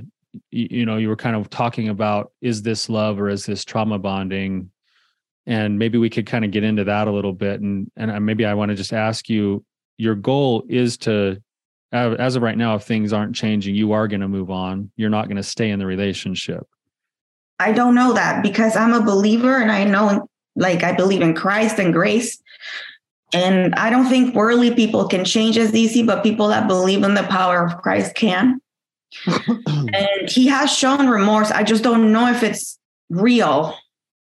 you 0.52 0.86
know, 0.86 0.98
you 0.98 1.10
were 1.10 1.16
kind 1.16 1.36
of 1.36 1.50
talking 1.50 1.90
about 1.90 2.32
is 2.42 2.62
this 2.62 2.90
love 2.90 3.20
or 3.20 3.30
is 3.30 3.46
this 3.46 3.66
trauma 3.66 4.00
bonding? 4.00 4.72
And 5.46 5.78
maybe 5.78 5.98
we 5.98 6.10
could 6.10 6.26
kind 6.26 6.46
of 6.46 6.52
get 6.52 6.64
into 6.64 6.84
that 6.84 7.08
a 7.08 7.12
little 7.12 7.34
bit 7.34 7.62
and 7.62 7.92
and 7.96 8.26
maybe 8.26 8.46
i 8.46 8.54
want 8.54 8.70
to 8.70 8.76
just 8.76 8.94
ask 8.94 9.30
you 9.30 9.64
your 9.98 10.16
goal 10.16 10.64
is 10.70 10.98
to 10.98 11.42
as 11.94 12.36
of 12.36 12.42
right 12.42 12.58
now 12.58 12.76
if 12.76 12.84
things 12.84 13.14
aren't 13.14 13.36
changing 13.36 13.76
you 13.76 13.92
are 13.92 14.08
going 14.08 14.22
to 14.22 14.28
move 14.28 14.50
on. 14.50 14.92
You're 14.96 15.10
not 15.10 15.28
going 15.28 15.38
to 15.38 15.44
stay 15.44 15.70
in 15.70 15.80
the 15.80 15.86
relationship. 15.86 16.68
I 17.60 17.72
don't 17.72 17.96
know 17.96 18.14
that 18.14 18.42
because 18.42 18.76
i'm 18.76 18.94
a 18.94 19.02
believer 19.02 19.58
and 19.58 19.72
i 19.72 19.84
know 19.84 20.28
like 20.56 20.84
i 20.84 20.92
believe 20.92 21.22
in 21.22 21.34
christ 21.36 21.80
and 21.80 21.94
grace. 21.94 22.42
And 23.34 23.76
i 23.76 23.90
don't 23.90 24.08
think 24.08 24.36
worldly 24.36 24.74
people 24.74 25.08
can 25.08 25.24
change 25.24 25.58
as 25.58 25.74
easy 25.74 26.04
but 26.04 26.24
people 26.24 26.48
that 26.48 26.68
believe 26.68 27.04
in 27.04 27.14
the 27.14 27.24
power 27.24 27.66
of 27.66 27.82
christ 27.82 28.16
can. 28.16 28.60
And 29.96 30.28
he 30.28 30.48
has 30.48 30.76
shown 30.76 31.08
remorse. 31.08 31.52
I 31.52 31.62
just 31.62 31.84
don't 31.84 32.12
know 32.12 32.28
if 32.32 32.42
it's 32.42 32.80
real 33.12 33.78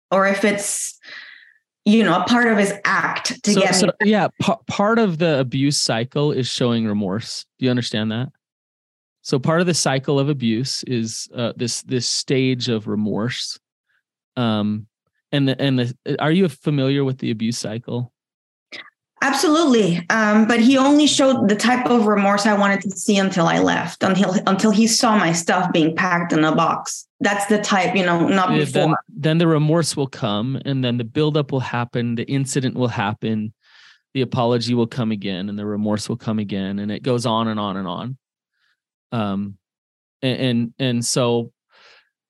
or 0.10 0.26
if 0.26 0.44
it's 0.44 0.99
you 1.86 2.04
know 2.04 2.22
a 2.22 2.24
part 2.26 2.48
of 2.48 2.58
his 2.58 2.74
act 2.86 3.42
to 3.44 3.54
so, 3.54 3.62
get 3.62 3.76
so, 3.76 3.88
me. 3.88 4.12
yeah 4.12 4.28
p- 4.42 4.54
part 4.68 5.00
of 5.00 5.18
the 5.18 5.40
abuse 5.40 5.78
cycle 5.80 6.32
is 6.32 6.48
showing 6.48 6.86
remorse. 6.86 7.46
Do 7.58 7.66
you 7.66 7.72
understand 7.72 8.12
that? 8.12 8.30
So 9.22 9.40
part 9.40 9.62
of 9.62 9.68
the 9.68 9.74
cycle 9.74 10.20
of 10.20 10.30
abuse 10.30 10.84
is 10.84 11.28
uh, 11.36 11.54
this 11.56 11.82
this 11.84 12.08
stage 12.08 12.70
of 12.70 12.88
remorse. 12.88 13.60
Um 14.36 14.88
and 15.32 15.48
the 15.48 15.62
and 15.62 15.80
the 15.80 16.18
are 16.20 16.32
you 16.32 16.48
familiar 16.50 17.04
with 17.04 17.20
the 17.20 17.32
abuse 17.32 17.58
cycle 17.58 18.12
Absolutely. 19.22 20.06
Um, 20.10 20.48
but 20.48 20.62
he 20.62 20.78
only 20.78 21.06
showed 21.06 21.50
the 21.50 21.56
type 21.56 21.86
of 21.88 22.08
remorse 22.08 22.46
I 22.46 22.54
wanted 22.54 22.82
to 22.82 22.92
see 22.92 23.18
until 23.18 23.48
I 23.48 23.60
left, 23.60 24.02
until 24.04 24.36
until 24.48 24.72
he 24.72 24.88
saw 24.88 25.18
my 25.18 25.34
stuff 25.34 25.74
being 25.74 25.96
packed 25.96 26.32
in 26.32 26.44
a 26.44 26.56
box. 26.56 27.06
That's 27.20 27.46
the 27.48 27.60
type, 27.60 27.96
you 27.96 28.06
know, 28.06 28.28
not 28.28 28.50
before. 28.50 28.66
Then, 28.72 28.96
then 29.10 29.38
the 29.40 29.48
remorse 29.48 29.98
will 29.98 30.08
come 30.08 30.62
and 30.64 30.84
then 30.84 30.98
the 30.98 31.04
buildup 31.04 31.52
will 31.52 31.60
happen, 31.60 32.16
the 32.16 32.24
incident 32.24 32.76
will 32.76 32.88
happen, 32.88 33.54
the 34.14 34.22
apology 34.22 34.74
will 34.74 34.88
come 34.88 35.12
again, 35.12 35.50
and 35.50 35.60
the 35.60 35.66
remorse 35.66 36.08
will 36.08 36.18
come 36.18 36.40
again, 36.40 36.80
and 36.80 36.90
it 36.90 37.04
goes 37.04 37.26
on 37.26 37.50
and 37.50 37.60
on 37.60 37.76
and 37.76 37.88
on. 37.88 38.18
Um 39.12 39.58
and 40.22 40.42
and, 40.42 40.74
and 40.80 41.06
so 41.06 41.52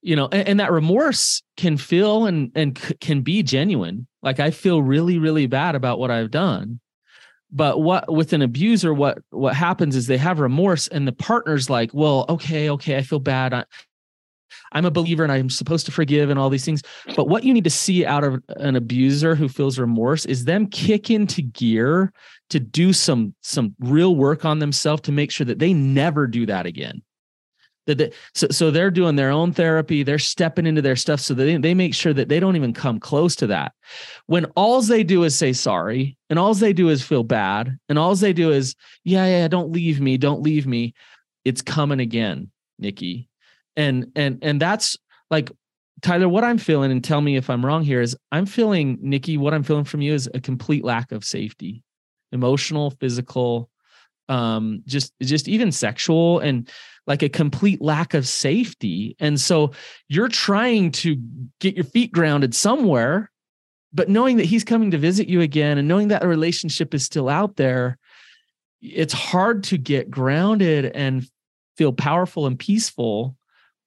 you 0.01 0.15
know 0.15 0.27
and, 0.31 0.47
and, 0.47 0.59
that 0.59 0.71
remorse 0.71 1.41
can 1.57 1.77
feel 1.77 2.25
and 2.25 2.51
and 2.55 2.77
c- 2.77 2.95
can 2.95 3.21
be 3.21 3.43
genuine. 3.43 4.07
Like 4.21 4.39
i 4.39 4.51
feel 4.51 4.81
really 4.81 5.17
really 5.17 5.47
bad 5.47 5.75
about 5.75 5.99
what 5.99 6.11
i've 6.11 6.31
done. 6.31 6.79
But 7.51 7.81
what 7.81 8.11
with 8.11 8.33
an 8.33 8.41
abuser 8.41 8.93
what 8.93 9.19
what 9.31 9.55
happens 9.55 9.95
is 9.95 10.07
they 10.07 10.17
have 10.17 10.39
remorse 10.39 10.87
and 10.87 11.07
the 11.07 11.11
partner's 11.11 11.69
like 11.69 11.91
well 11.93 12.25
okay 12.29 12.69
okay 12.69 12.97
i 12.97 13.01
feel 13.01 13.19
bad. 13.19 13.53
I, 13.53 13.65
i'm 14.71 14.85
a 14.85 14.91
believer 14.91 15.23
and 15.23 15.31
i'm 15.31 15.49
supposed 15.49 15.85
to 15.87 15.91
forgive 15.91 16.29
and 16.29 16.39
all 16.39 16.49
these 16.49 16.65
things. 16.65 16.81
But 17.15 17.27
what 17.27 17.43
you 17.43 17.53
need 17.53 17.63
to 17.65 17.69
see 17.69 18.05
out 18.05 18.23
of 18.23 18.41
an 18.57 18.75
abuser 18.75 19.35
who 19.35 19.49
feels 19.49 19.79
remorse 19.79 20.25
is 20.25 20.45
them 20.45 20.67
kick 20.67 21.09
into 21.09 21.41
gear 21.41 22.13
to 22.49 22.59
do 22.59 22.93
some 22.93 23.33
some 23.41 23.75
real 23.79 24.15
work 24.15 24.45
on 24.45 24.59
themselves 24.59 25.01
to 25.03 25.11
make 25.11 25.31
sure 25.31 25.45
that 25.45 25.59
they 25.59 25.73
never 25.73 26.27
do 26.27 26.45
that 26.45 26.65
again 26.65 27.01
that 27.89 27.97
they, 27.97 28.11
so, 28.33 28.47
so 28.49 28.71
they're 28.71 28.91
doing 28.91 29.15
their 29.15 29.31
own 29.31 29.51
therapy. 29.51 30.03
They're 30.03 30.19
stepping 30.19 30.65
into 30.65 30.81
their 30.81 30.95
stuff 30.95 31.19
so 31.19 31.33
they, 31.33 31.57
they 31.57 31.73
make 31.73 31.93
sure 31.93 32.13
that 32.13 32.29
they 32.29 32.39
don't 32.39 32.55
even 32.55 32.73
come 32.73 32.99
close 32.99 33.35
to 33.37 33.47
that. 33.47 33.73
When 34.27 34.45
all 34.55 34.81
they 34.81 35.03
do 35.03 35.23
is 35.23 35.37
say 35.37 35.53
sorry 35.53 36.17
and 36.29 36.37
all 36.39 36.53
they 36.53 36.73
do 36.73 36.89
is 36.89 37.01
feel 37.01 37.23
bad 37.23 37.77
and 37.89 37.99
all 37.99 38.15
they 38.15 38.33
do 38.33 38.51
is 38.51 38.75
yeah 39.03 39.25
yeah 39.25 39.47
don't 39.47 39.71
leave 39.71 39.99
me 39.99 40.17
don't 40.17 40.41
leave 40.41 40.67
me 40.67 40.93
it's 41.43 41.61
coming 41.61 41.99
again 41.99 42.51
nikki. 42.77 43.29
And 43.75 44.11
and 44.15 44.39
and 44.41 44.61
that's 44.61 44.97
like 45.31 45.51
tyler 46.01 46.29
what 46.29 46.43
i'm 46.43 46.57
feeling 46.57 46.91
and 46.91 47.03
tell 47.03 47.21
me 47.21 47.35
if 47.35 47.49
i'm 47.49 47.65
wrong 47.65 47.83
here 47.83 48.01
is 48.01 48.15
i'm 48.31 48.45
feeling 48.45 48.97
nikki 49.01 49.37
what 49.37 49.53
i'm 49.53 49.63
feeling 49.63 49.83
from 49.83 50.01
you 50.01 50.13
is 50.13 50.29
a 50.33 50.39
complete 50.39 50.83
lack 50.83 51.11
of 51.11 51.23
safety 51.23 51.83
emotional 52.31 52.91
physical 52.91 53.69
um 54.29 54.81
just 54.85 55.13
just 55.21 55.47
even 55.47 55.71
sexual 55.71 56.39
and 56.39 56.69
like 57.09 57.23
a 57.23 57.27
complete 57.27 57.81
lack 57.81 58.13
of 58.13 58.27
safety. 58.27 59.15
And 59.19 59.41
so 59.41 59.71
you're 60.07 60.29
trying 60.29 60.91
to 60.91 61.17
get 61.59 61.75
your 61.75 61.83
feet 61.83 62.11
grounded 62.11 62.53
somewhere, 62.53 63.31
but 63.91 64.09
knowing 64.09 64.37
that 64.37 64.45
he's 64.45 64.63
coming 64.63 64.91
to 64.91 64.97
visit 64.99 65.27
you 65.27 65.41
again 65.41 65.79
and 65.79 65.87
knowing 65.87 66.09
that 66.09 66.23
a 66.23 66.27
relationship 66.27 66.93
is 66.93 67.03
still 67.03 67.27
out 67.27 67.55
there, 67.55 67.97
it's 68.79 69.11
hard 69.11 69.63
to 69.65 69.77
get 69.77 70.11
grounded 70.11 70.85
and 70.85 71.27
feel 71.77 71.91
powerful 71.91 72.45
and 72.45 72.59
peaceful 72.59 73.35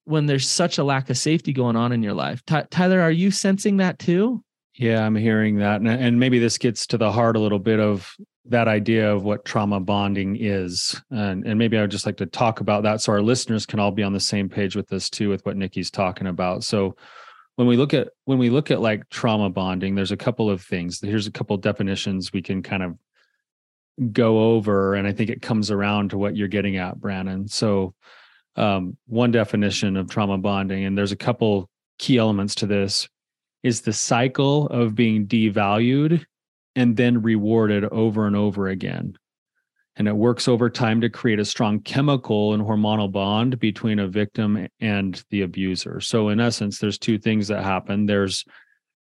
when 0.04 0.26
there's 0.26 0.48
such 0.48 0.76
a 0.76 0.84
lack 0.84 1.08
of 1.08 1.16
safety 1.16 1.52
going 1.52 1.76
on 1.76 1.92
in 1.92 2.02
your 2.02 2.14
life. 2.14 2.44
Ty- 2.44 2.66
Tyler, 2.70 3.00
are 3.00 3.10
you 3.12 3.30
sensing 3.30 3.76
that 3.76 4.00
too? 4.00 4.42
Yeah, 4.74 5.06
I'm 5.06 5.14
hearing 5.14 5.58
that. 5.58 5.80
And, 5.80 5.88
and 5.88 6.18
maybe 6.18 6.40
this 6.40 6.58
gets 6.58 6.88
to 6.88 6.98
the 6.98 7.12
heart 7.12 7.36
a 7.36 7.40
little 7.40 7.60
bit 7.60 7.78
of 7.78 8.12
that 8.46 8.68
idea 8.68 9.12
of 9.12 9.22
what 9.22 9.44
trauma 9.44 9.78
bonding 9.78 10.36
is. 10.40 11.00
And, 11.10 11.46
and 11.46 11.58
maybe 11.58 11.78
I 11.78 11.82
would 11.82 11.90
just 11.90 12.06
like 12.06 12.16
to 12.16 12.26
talk 12.26 12.60
about 12.60 12.82
that 12.82 13.00
so 13.00 13.12
our 13.12 13.22
listeners 13.22 13.66
can 13.66 13.78
all 13.78 13.92
be 13.92 14.02
on 14.02 14.12
the 14.12 14.20
same 14.20 14.48
page 14.48 14.74
with 14.74 14.88
this 14.88 15.08
too, 15.08 15.28
with 15.28 15.44
what 15.46 15.56
Nikki's 15.56 15.90
talking 15.90 16.26
about. 16.26 16.64
So 16.64 16.96
when 17.56 17.68
we 17.68 17.76
look 17.76 17.94
at 17.94 18.08
when 18.24 18.38
we 18.38 18.50
look 18.50 18.70
at 18.70 18.80
like 18.80 19.08
trauma 19.10 19.50
bonding, 19.50 19.94
there's 19.94 20.10
a 20.10 20.16
couple 20.16 20.50
of 20.50 20.62
things. 20.62 21.00
Here's 21.00 21.26
a 21.26 21.32
couple 21.32 21.56
definitions 21.56 22.32
we 22.32 22.42
can 22.42 22.62
kind 22.62 22.82
of 22.82 22.96
go 24.12 24.54
over. 24.54 24.94
And 24.94 25.06
I 25.06 25.12
think 25.12 25.30
it 25.30 25.42
comes 25.42 25.70
around 25.70 26.10
to 26.10 26.18
what 26.18 26.34
you're 26.34 26.48
getting 26.48 26.78
at, 26.78 26.98
Brandon. 26.98 27.46
So 27.46 27.94
um, 28.56 28.96
one 29.06 29.30
definition 29.30 29.96
of 29.96 30.10
trauma 30.10 30.38
bonding, 30.38 30.84
and 30.84 30.96
there's 30.96 31.12
a 31.12 31.16
couple 31.16 31.68
key 31.98 32.18
elements 32.18 32.54
to 32.56 32.66
this, 32.66 33.08
is 33.62 33.82
the 33.82 33.92
cycle 33.92 34.66
of 34.68 34.94
being 34.94 35.26
devalued 35.26 36.24
and 36.74 36.96
then 36.96 37.22
rewarded 37.22 37.84
over 37.84 38.26
and 38.26 38.36
over 38.36 38.68
again. 38.68 39.16
And 39.96 40.08
it 40.08 40.16
works 40.16 40.48
over 40.48 40.70
time 40.70 41.02
to 41.02 41.10
create 41.10 41.38
a 41.38 41.44
strong 41.44 41.80
chemical 41.80 42.54
and 42.54 42.62
hormonal 42.62 43.12
bond 43.12 43.58
between 43.58 43.98
a 43.98 44.08
victim 44.08 44.66
and 44.80 45.22
the 45.28 45.42
abuser. 45.42 46.00
So, 46.00 46.30
in 46.30 46.40
essence, 46.40 46.78
there's 46.78 46.98
two 46.98 47.18
things 47.18 47.48
that 47.48 47.62
happen. 47.62 48.06
There's 48.06 48.44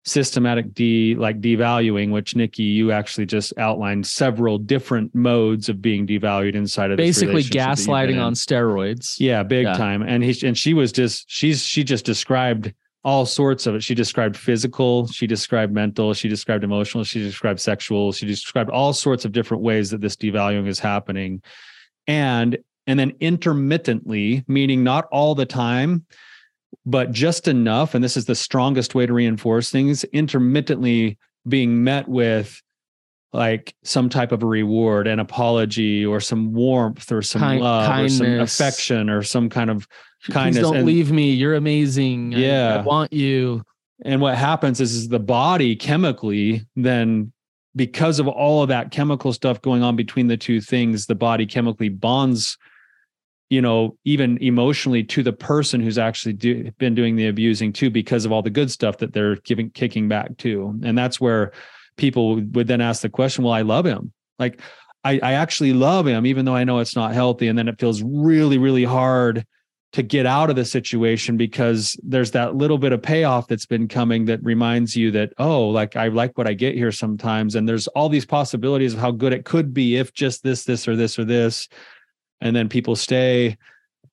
systematic 0.04 0.72
de 0.72 1.14
like 1.16 1.40
devaluing, 1.40 2.10
which 2.10 2.34
Nikki, 2.34 2.62
you 2.62 2.92
actually 2.92 3.26
just 3.26 3.52
outlined 3.58 4.06
several 4.06 4.58
different 4.58 5.14
modes 5.14 5.68
of 5.68 5.82
being 5.82 6.06
devalued 6.06 6.54
inside 6.54 6.90
of 6.90 6.96
basically 6.96 7.42
gaslighting 7.42 8.22
on 8.22 8.34
steroids. 8.34 9.16
Yeah, 9.18 9.42
big 9.42 9.66
yeah. 9.66 9.74
time. 9.74 10.02
And 10.02 10.24
he 10.24 10.46
and 10.46 10.56
she 10.56 10.74
was 10.74 10.92
just 10.92 11.30
she's 11.30 11.62
she 11.62 11.84
just 11.84 12.04
described 12.04 12.72
all 13.02 13.24
sorts 13.24 13.66
of 13.66 13.74
it. 13.74 13.82
She 13.82 13.94
described 13.94 14.36
physical, 14.36 15.06
she 15.06 15.26
described 15.26 15.72
mental, 15.72 16.12
she 16.12 16.28
described 16.28 16.64
emotional, 16.64 17.04
she 17.04 17.20
described 17.20 17.60
sexual, 17.60 18.12
she 18.12 18.26
described 18.26 18.70
all 18.70 18.92
sorts 18.92 19.24
of 19.24 19.32
different 19.32 19.62
ways 19.62 19.90
that 19.90 20.00
this 20.00 20.16
devaluing 20.16 20.68
is 20.68 20.78
happening. 20.78 21.42
And 22.06 22.58
and 22.86 22.98
then 22.98 23.12
intermittently, 23.20 24.44
meaning 24.48 24.82
not 24.82 25.06
all 25.12 25.34
the 25.34 25.46
time, 25.46 26.04
but 26.84 27.12
just 27.12 27.46
enough. 27.46 27.94
And 27.94 28.02
this 28.02 28.16
is 28.16 28.24
the 28.24 28.34
strongest 28.34 28.94
way 28.94 29.06
to 29.06 29.12
reinforce 29.12 29.70
things, 29.70 30.02
intermittently 30.04 31.18
being 31.46 31.84
met 31.84 32.08
with 32.08 32.60
like 33.32 33.74
some 33.84 34.08
type 34.08 34.32
of 34.32 34.42
a 34.42 34.46
reward, 34.46 35.06
an 35.06 35.20
apology, 35.20 36.04
or 36.04 36.20
some 36.20 36.52
warmth, 36.52 37.10
or 37.12 37.22
some 37.22 37.40
kind, 37.40 37.60
love, 37.60 37.86
kindness. 37.86 38.20
or 38.20 38.24
some 38.24 38.40
affection, 38.40 39.10
or 39.10 39.22
some 39.22 39.48
kind 39.48 39.70
of 39.70 39.86
kindness. 40.30 40.56
Please 40.56 40.62
don't 40.62 40.76
and, 40.78 40.86
leave 40.86 41.12
me. 41.12 41.32
You're 41.32 41.54
amazing. 41.54 42.32
Yeah, 42.32 42.76
I, 42.76 42.78
I 42.78 42.82
want 42.82 43.12
you. 43.12 43.62
And 44.04 44.20
what 44.20 44.36
happens 44.36 44.80
is, 44.80 44.94
is 44.94 45.08
the 45.08 45.20
body 45.20 45.76
chemically 45.76 46.66
then 46.74 47.32
because 47.76 48.18
of 48.18 48.26
all 48.26 48.62
of 48.62 48.68
that 48.68 48.90
chemical 48.90 49.32
stuff 49.32 49.62
going 49.62 49.82
on 49.82 49.94
between 49.94 50.26
the 50.26 50.36
two 50.36 50.60
things, 50.60 51.06
the 51.06 51.14
body 51.14 51.46
chemically 51.46 51.88
bonds, 51.88 52.58
you 53.48 53.62
know, 53.62 53.96
even 54.04 54.38
emotionally 54.38 55.04
to 55.04 55.22
the 55.22 55.32
person 55.32 55.80
who's 55.80 55.98
actually 55.98 56.32
do, 56.32 56.70
been 56.78 56.94
doing 56.94 57.16
the 57.16 57.28
abusing 57.28 57.72
too, 57.72 57.90
because 57.90 58.24
of 58.24 58.32
all 58.32 58.42
the 58.42 58.50
good 58.50 58.70
stuff 58.70 58.98
that 58.98 59.12
they're 59.12 59.36
giving, 59.36 59.70
kicking 59.70 60.08
back 60.08 60.36
to. 60.38 60.78
And 60.82 60.98
that's 60.98 61.20
where 61.20 61.52
people 62.00 62.40
would 62.40 62.66
then 62.66 62.80
ask 62.80 63.02
the 63.02 63.08
question, 63.08 63.44
well, 63.44 63.52
I 63.52 63.62
love 63.62 63.84
him. 63.84 64.12
Like 64.38 64.60
I, 65.04 65.20
I 65.22 65.32
actually 65.34 65.72
love 65.72 66.06
him, 66.06 66.26
even 66.26 66.44
though 66.44 66.54
I 66.54 66.64
know 66.64 66.80
it's 66.80 66.96
not 66.96 67.12
healthy. 67.12 67.46
And 67.46 67.58
then 67.58 67.68
it 67.68 67.78
feels 67.78 68.02
really, 68.02 68.58
really 68.58 68.84
hard 68.84 69.46
to 69.92 70.02
get 70.02 70.24
out 70.24 70.50
of 70.50 70.56
the 70.56 70.64
situation 70.64 71.36
because 71.36 71.98
there's 72.02 72.30
that 72.30 72.54
little 72.54 72.78
bit 72.78 72.92
of 72.92 73.02
payoff 73.02 73.48
that's 73.48 73.66
been 73.66 73.88
coming 73.88 74.24
that 74.26 74.42
reminds 74.44 74.94
you 74.94 75.10
that 75.10 75.32
oh 75.38 75.68
like 75.68 75.96
i 75.96 76.06
like 76.06 76.38
what 76.38 76.46
i 76.46 76.52
get 76.52 76.76
here 76.76 76.92
sometimes 76.92 77.56
and 77.56 77.68
there's 77.68 77.88
all 77.88 78.08
these 78.08 78.24
possibilities 78.24 78.94
of 78.94 79.00
how 79.00 79.10
good 79.10 79.32
it 79.32 79.44
could 79.44 79.74
be 79.74 79.96
if 79.96 80.12
just 80.12 80.44
this 80.44 80.62
this 80.62 80.86
or 80.86 80.94
this 80.94 81.18
or 81.18 81.24
this 81.24 81.68
and 82.40 82.54
then 82.54 82.68
people 82.68 82.94
stay 82.94 83.56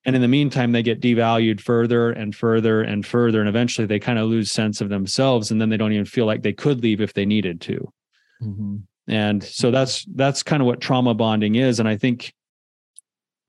and 0.07 0.15
in 0.15 0.21
the 0.21 0.27
meantime 0.27 0.71
they 0.71 0.81
get 0.81 1.01
devalued 1.01 1.59
further 1.59 2.11
and 2.11 2.33
further 2.33 2.81
and 2.81 3.05
further 3.05 3.39
and 3.41 3.49
eventually 3.49 3.85
they 3.85 3.99
kind 3.99 4.17
of 4.17 4.27
lose 4.27 4.49
sense 4.49 4.81
of 4.81 4.89
themselves 4.89 5.51
and 5.51 5.61
then 5.61 5.69
they 5.69 5.77
don't 5.77 5.91
even 5.91 6.05
feel 6.05 6.25
like 6.25 6.41
they 6.41 6.53
could 6.53 6.81
leave 6.81 7.01
if 7.01 7.13
they 7.13 7.25
needed 7.25 7.61
to 7.61 7.93
mm-hmm. 8.41 8.77
and 9.07 9.43
so 9.43 9.69
that's 9.69 10.05
that's 10.15 10.41
kind 10.41 10.61
of 10.61 10.65
what 10.65 10.81
trauma 10.81 11.13
bonding 11.13 11.55
is 11.55 11.79
and 11.79 11.87
i 11.87 11.95
think 11.95 12.33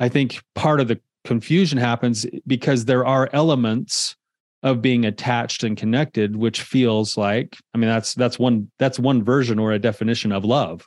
i 0.00 0.08
think 0.08 0.42
part 0.54 0.80
of 0.80 0.88
the 0.88 1.00
confusion 1.24 1.78
happens 1.78 2.26
because 2.46 2.84
there 2.84 3.06
are 3.06 3.30
elements 3.32 4.16
of 4.64 4.82
being 4.82 5.04
attached 5.04 5.62
and 5.62 5.76
connected 5.76 6.36
which 6.36 6.62
feels 6.62 7.16
like 7.16 7.56
i 7.74 7.78
mean 7.78 7.88
that's 7.88 8.14
that's 8.14 8.38
one 8.38 8.68
that's 8.78 8.98
one 8.98 9.22
version 9.22 9.58
or 9.58 9.72
a 9.72 9.78
definition 9.78 10.32
of 10.32 10.44
love 10.44 10.86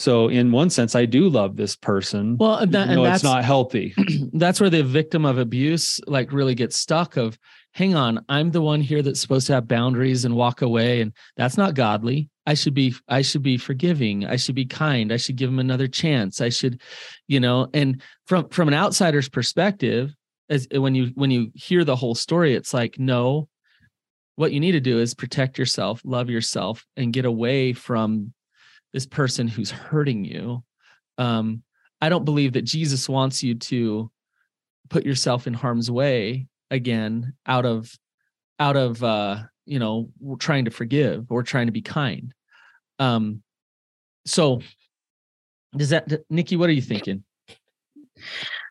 so 0.00 0.28
in 0.28 0.50
one 0.50 0.70
sense 0.70 0.94
i 0.94 1.04
do 1.04 1.28
love 1.28 1.56
this 1.56 1.76
person 1.76 2.36
well 2.38 2.66
that, 2.66 2.88
and 2.88 3.00
it's 3.00 3.22
not 3.22 3.44
healthy. 3.44 3.94
that's 4.32 4.60
where 4.60 4.70
the 4.70 4.82
victim 4.82 5.24
of 5.24 5.38
abuse 5.38 6.00
like 6.06 6.32
really 6.32 6.54
gets 6.54 6.76
stuck 6.76 7.16
of 7.16 7.38
hang 7.72 7.94
on 7.94 8.24
i'm 8.28 8.50
the 8.50 8.62
one 8.62 8.80
here 8.80 9.02
that's 9.02 9.20
supposed 9.20 9.46
to 9.46 9.52
have 9.52 9.68
boundaries 9.68 10.24
and 10.24 10.34
walk 10.34 10.62
away 10.62 11.00
and 11.00 11.12
that's 11.36 11.56
not 11.56 11.74
godly. 11.74 12.28
I 12.46 12.54
should 12.54 12.74
be 12.74 12.94
i 13.06 13.22
should 13.22 13.42
be 13.42 13.58
forgiving. 13.58 14.26
I 14.26 14.36
should 14.36 14.56
be 14.56 14.66
kind. 14.66 15.12
I 15.12 15.18
should 15.18 15.36
give 15.36 15.50
him 15.50 15.60
another 15.60 15.86
chance. 15.86 16.40
I 16.40 16.48
should 16.48 16.80
you 17.28 17.38
know 17.38 17.68
and 17.72 18.02
from 18.26 18.48
from 18.48 18.68
an 18.68 18.74
outsider's 18.74 19.28
perspective 19.28 20.12
as 20.48 20.66
when 20.72 20.94
you 20.94 21.12
when 21.14 21.30
you 21.30 21.52
hear 21.54 21.84
the 21.84 21.94
whole 21.94 22.14
story 22.14 22.54
it's 22.54 22.74
like 22.74 22.98
no 22.98 23.48
what 24.34 24.52
you 24.52 24.58
need 24.58 24.72
to 24.72 24.80
do 24.80 24.98
is 24.98 25.14
protect 25.14 25.58
yourself 25.58 26.00
love 26.04 26.28
yourself 26.28 26.86
and 26.96 27.12
get 27.12 27.24
away 27.24 27.72
from 27.72 28.32
this 28.92 29.06
person 29.06 29.48
who's 29.48 29.70
hurting 29.70 30.24
you 30.24 30.62
um 31.18 31.62
i 32.00 32.08
don't 32.08 32.24
believe 32.24 32.52
that 32.52 32.62
jesus 32.62 33.08
wants 33.08 33.42
you 33.42 33.54
to 33.54 34.10
put 34.88 35.04
yourself 35.04 35.46
in 35.46 35.54
harm's 35.54 35.90
way 35.90 36.46
again 36.70 37.34
out 37.46 37.64
of 37.64 37.92
out 38.58 38.76
of 38.76 39.02
uh 39.02 39.38
you 39.64 39.78
know 39.78 40.10
trying 40.38 40.64
to 40.64 40.70
forgive 40.70 41.30
or 41.30 41.42
trying 41.42 41.66
to 41.66 41.72
be 41.72 41.80
kind. 41.80 42.34
Um 42.98 43.42
so 44.26 44.60
does 45.76 45.90
that 45.90 46.10
nikki 46.28 46.56
what 46.56 46.68
are 46.68 46.72
you 46.72 46.82
thinking? 46.82 47.22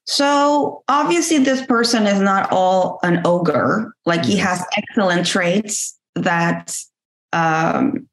So 0.05 0.83
obviously 0.89 1.37
this 1.39 1.65
person 1.65 2.05
is 2.05 2.19
not 2.19 2.51
all 2.51 2.99
an 3.03 3.21
ogre. 3.25 3.93
Like 4.05 4.25
he 4.25 4.35
has 4.37 4.63
excellent 4.75 5.25
traits 5.25 5.97
that 6.15 6.77
um 7.31 8.08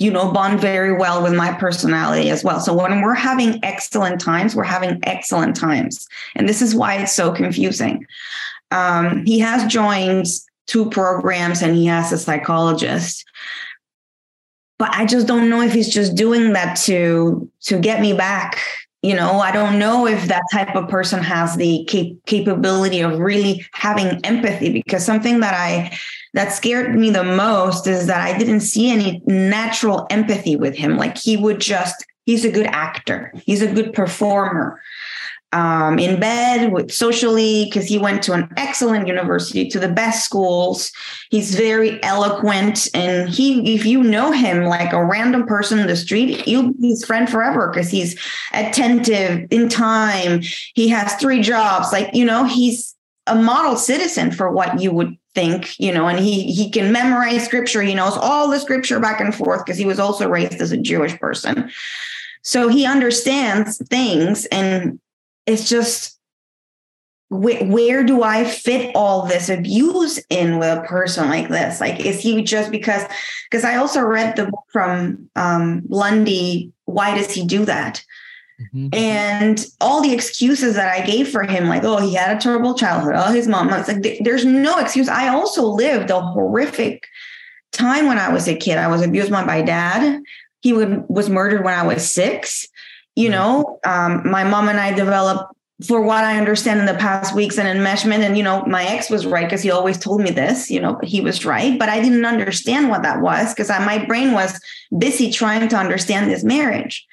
you 0.00 0.10
know 0.10 0.32
bond 0.32 0.60
very 0.60 0.96
well 0.96 1.22
with 1.22 1.34
my 1.34 1.52
personality 1.52 2.30
as 2.30 2.42
well. 2.42 2.58
So 2.58 2.74
when 2.74 3.02
we're 3.02 3.14
having 3.14 3.62
excellent 3.62 4.20
times 4.20 4.56
we're 4.56 4.64
having 4.64 4.98
excellent 5.04 5.54
times. 5.54 6.08
And 6.34 6.48
this 6.48 6.62
is 6.62 6.74
why 6.74 6.96
it's 6.96 7.12
so 7.12 7.30
confusing. 7.30 8.06
Um, 8.72 9.24
he 9.26 9.38
has 9.40 9.70
joined 9.70 10.26
two 10.66 10.88
programs 10.88 11.60
and 11.60 11.76
he 11.76 11.86
has 11.86 12.12
a 12.12 12.18
psychologist. 12.18 13.24
But 14.78 14.90
i 14.94 15.04
just 15.04 15.26
don't 15.26 15.50
know 15.50 15.60
if 15.60 15.74
he's 15.74 15.92
just 15.92 16.14
doing 16.16 16.54
that 16.54 16.76
to 16.86 17.48
to 17.64 17.78
get 17.78 18.00
me 18.00 18.14
back. 18.14 18.58
You 19.02 19.14
know 19.14 19.40
i 19.40 19.50
don't 19.50 19.78
know 19.78 20.06
if 20.06 20.26
that 20.26 20.42
type 20.52 20.76
of 20.76 20.88
person 20.88 21.22
has 21.22 21.56
the 21.56 21.84
cap- 21.88 22.16
capability 22.26 23.00
of 23.00 23.18
really 23.18 23.66
having 23.72 24.20
empathy 24.24 24.70
because 24.70 25.04
something 25.04 25.40
that 25.40 25.54
i 25.54 25.96
that 26.34 26.52
scared 26.52 26.94
me 26.94 27.10
the 27.10 27.24
most 27.24 27.86
is 27.86 28.06
that 28.06 28.20
i 28.20 28.36
didn't 28.36 28.60
see 28.60 28.90
any 28.90 29.22
natural 29.26 30.06
empathy 30.10 30.56
with 30.56 30.76
him. 30.76 30.96
Like 30.96 31.16
he 31.16 31.36
would 31.36 31.60
just 31.60 32.04
he's 32.26 32.44
a 32.44 32.50
good 32.50 32.66
actor. 32.66 33.32
He's 33.44 33.62
a 33.62 33.72
good 33.72 33.92
performer 33.92 34.80
um, 35.52 35.98
in 35.98 36.20
bed 36.20 36.72
with 36.72 36.92
socially 36.92 37.64
because 37.64 37.86
he 37.86 37.98
went 37.98 38.22
to 38.22 38.32
an 38.32 38.48
excellent 38.56 39.08
university 39.08 39.68
to 39.68 39.80
the 39.80 39.88
best 39.88 40.24
schools. 40.24 40.92
He's 41.30 41.56
very 41.56 42.00
eloquent 42.04 42.88
and 42.94 43.28
he 43.28 43.74
if 43.74 43.84
you 43.84 44.02
know 44.02 44.30
him 44.30 44.64
like 44.64 44.92
a 44.92 45.04
random 45.04 45.46
person 45.46 45.80
in 45.80 45.88
the 45.88 45.96
street 45.96 46.46
you'll 46.46 46.72
be 46.72 46.90
his 46.90 47.04
friend 47.04 47.28
forever 47.28 47.68
because 47.68 47.90
he's 47.90 48.18
attentive 48.52 49.46
in 49.50 49.68
time. 49.68 50.42
He 50.74 50.88
has 50.88 51.14
three 51.14 51.42
jobs. 51.42 51.92
Like 51.92 52.14
you 52.14 52.24
know 52.24 52.44
he's 52.44 52.94
a 53.26 53.34
model 53.34 53.76
citizen 53.76 54.30
for 54.32 54.50
what 54.50 54.80
you 54.80 54.92
would 54.92 55.16
think 55.34 55.78
you 55.78 55.92
know 55.92 56.08
and 56.08 56.18
he 56.18 56.52
he 56.52 56.68
can 56.68 56.92
memorize 56.92 57.44
scripture 57.44 57.82
he 57.82 57.94
knows 57.94 58.16
all 58.16 58.50
the 58.50 58.58
scripture 58.58 58.98
back 58.98 59.20
and 59.20 59.34
forth 59.34 59.64
because 59.64 59.78
he 59.78 59.84
was 59.84 60.00
also 60.00 60.28
raised 60.28 60.60
as 60.60 60.72
a 60.72 60.76
jewish 60.76 61.16
person 61.18 61.70
so 62.42 62.68
he 62.68 62.84
understands 62.84 63.78
things 63.88 64.46
and 64.46 64.98
it's 65.46 65.68
just 65.68 66.18
where, 67.30 67.64
where 67.64 68.02
do 68.02 68.24
I 68.24 68.44
fit 68.44 68.94
all 68.96 69.24
this 69.24 69.48
abuse 69.48 70.18
in 70.30 70.58
with 70.58 70.78
a 70.78 70.82
person 70.82 71.28
like 71.28 71.48
this? 71.48 71.80
Like, 71.80 72.00
is 72.00 72.20
he 72.20 72.42
just 72.42 72.72
because? 72.72 73.04
Because 73.48 73.64
I 73.64 73.76
also 73.76 74.00
read 74.00 74.34
the 74.34 74.46
book 74.46 74.64
from 74.72 75.30
um, 75.36 75.82
Lundy. 75.88 76.72
Why 76.86 77.16
does 77.16 77.30
he 77.30 77.46
do 77.46 77.64
that? 77.66 78.04
Mm-hmm. 78.60 78.88
And 78.94 79.66
all 79.80 80.02
the 80.02 80.12
excuses 80.12 80.74
that 80.76 80.92
I 80.92 81.04
gave 81.04 81.28
for 81.28 81.44
him, 81.44 81.68
like, 81.68 81.84
oh, 81.84 81.98
he 81.98 82.14
had 82.14 82.36
a 82.36 82.40
terrible 82.40 82.74
childhood. 82.74 83.14
Oh, 83.16 83.32
his 83.32 83.48
mom. 83.48 83.70
It's 83.70 83.88
like 83.88 84.18
there's 84.20 84.44
no 84.44 84.78
excuse. 84.78 85.08
I 85.08 85.28
also 85.28 85.64
lived 85.64 86.10
a 86.10 86.20
horrific 86.20 87.06
time 87.72 88.06
when 88.06 88.18
I 88.18 88.32
was 88.32 88.48
a 88.48 88.56
kid. 88.56 88.78
I 88.78 88.88
was 88.88 89.02
abused 89.02 89.30
by 89.30 89.44
my 89.44 89.62
dad. 89.62 90.22
He 90.60 90.72
would, 90.72 91.04
was 91.08 91.30
murdered 91.30 91.64
when 91.64 91.72
I 91.72 91.86
was 91.86 92.12
six 92.12 92.68
you 93.16 93.28
know 93.28 93.78
um, 93.84 94.28
my 94.28 94.44
mom 94.44 94.68
and 94.68 94.80
i 94.80 94.92
developed 94.92 95.54
for 95.86 96.00
what 96.02 96.24
i 96.24 96.36
understand 96.36 96.80
in 96.80 96.86
the 96.86 96.94
past 96.94 97.34
weeks 97.34 97.58
an 97.58 97.66
enmeshment 97.66 98.20
and 98.20 98.36
you 98.36 98.42
know 98.42 98.64
my 98.66 98.84
ex 98.84 99.10
was 99.10 99.26
right 99.26 99.46
because 99.46 99.62
he 99.62 99.70
always 99.70 99.98
told 99.98 100.20
me 100.20 100.30
this 100.30 100.70
you 100.70 100.80
know 100.80 100.98
he 101.02 101.20
was 101.20 101.44
right 101.44 101.78
but 101.78 101.88
i 101.88 102.00
didn't 102.00 102.24
understand 102.24 102.88
what 102.88 103.02
that 103.02 103.20
was 103.20 103.52
because 103.52 103.68
my 103.68 104.04
brain 104.06 104.32
was 104.32 104.60
busy 104.98 105.30
trying 105.30 105.68
to 105.68 105.76
understand 105.76 106.30
this 106.30 106.44
marriage 106.44 107.06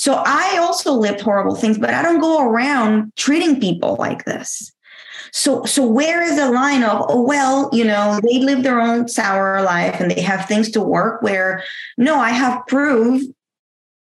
so 0.00 0.22
i 0.24 0.56
also 0.58 0.92
lived 0.94 1.20
horrible 1.20 1.54
things 1.54 1.78
but 1.78 1.92
i 1.92 2.00
don't 2.02 2.20
go 2.20 2.42
around 2.42 3.12
treating 3.16 3.60
people 3.60 3.96
like 3.98 4.24
this 4.24 4.72
so 5.32 5.64
so 5.64 5.86
where 5.86 6.22
is 6.22 6.36
the 6.36 6.50
line 6.50 6.82
of 6.82 7.04
oh 7.08 7.20
well 7.20 7.68
you 7.72 7.84
know 7.84 8.18
they 8.24 8.38
live 8.38 8.62
their 8.62 8.80
own 8.80 9.06
sour 9.06 9.62
life 9.62 10.00
and 10.00 10.10
they 10.10 10.22
have 10.22 10.46
things 10.46 10.70
to 10.70 10.80
work 10.80 11.20
where 11.22 11.62
no 11.98 12.16
i 12.16 12.30
have 12.30 12.66
proof 12.66 13.22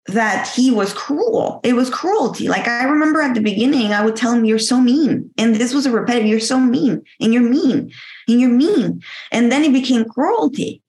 that 0.08 0.48
he 0.48 0.72
was 0.72 0.94
cruel. 0.94 1.60
It 1.64 1.74
was 1.74 1.90
cruelty. 1.90 2.48
Like 2.48 2.68
I 2.68 2.84
remember 2.84 3.22
at 3.22 3.34
the 3.36 3.42
beginning, 3.42 3.92
I 3.92 4.06
would 4.06 4.16
tell 4.16 4.32
him, 4.32 4.46
You're 4.46 4.58
so 4.58 4.80
mean. 4.80 5.30
And 5.38 5.56
this 5.56 5.74
was 5.74 5.86
a 5.86 5.92
repetitive, 5.92 6.30
you're 6.30 6.40
so 6.40 6.60
mean, 6.60 7.04
and 7.20 7.34
you're 7.34 7.44
mean, 7.44 7.92
and 8.28 8.40
you're 8.40 8.50
mean. 8.50 9.02
And 9.32 9.52
then 9.52 9.64
it 9.64 9.74
became 9.74 10.06
cruelty. 10.06 10.82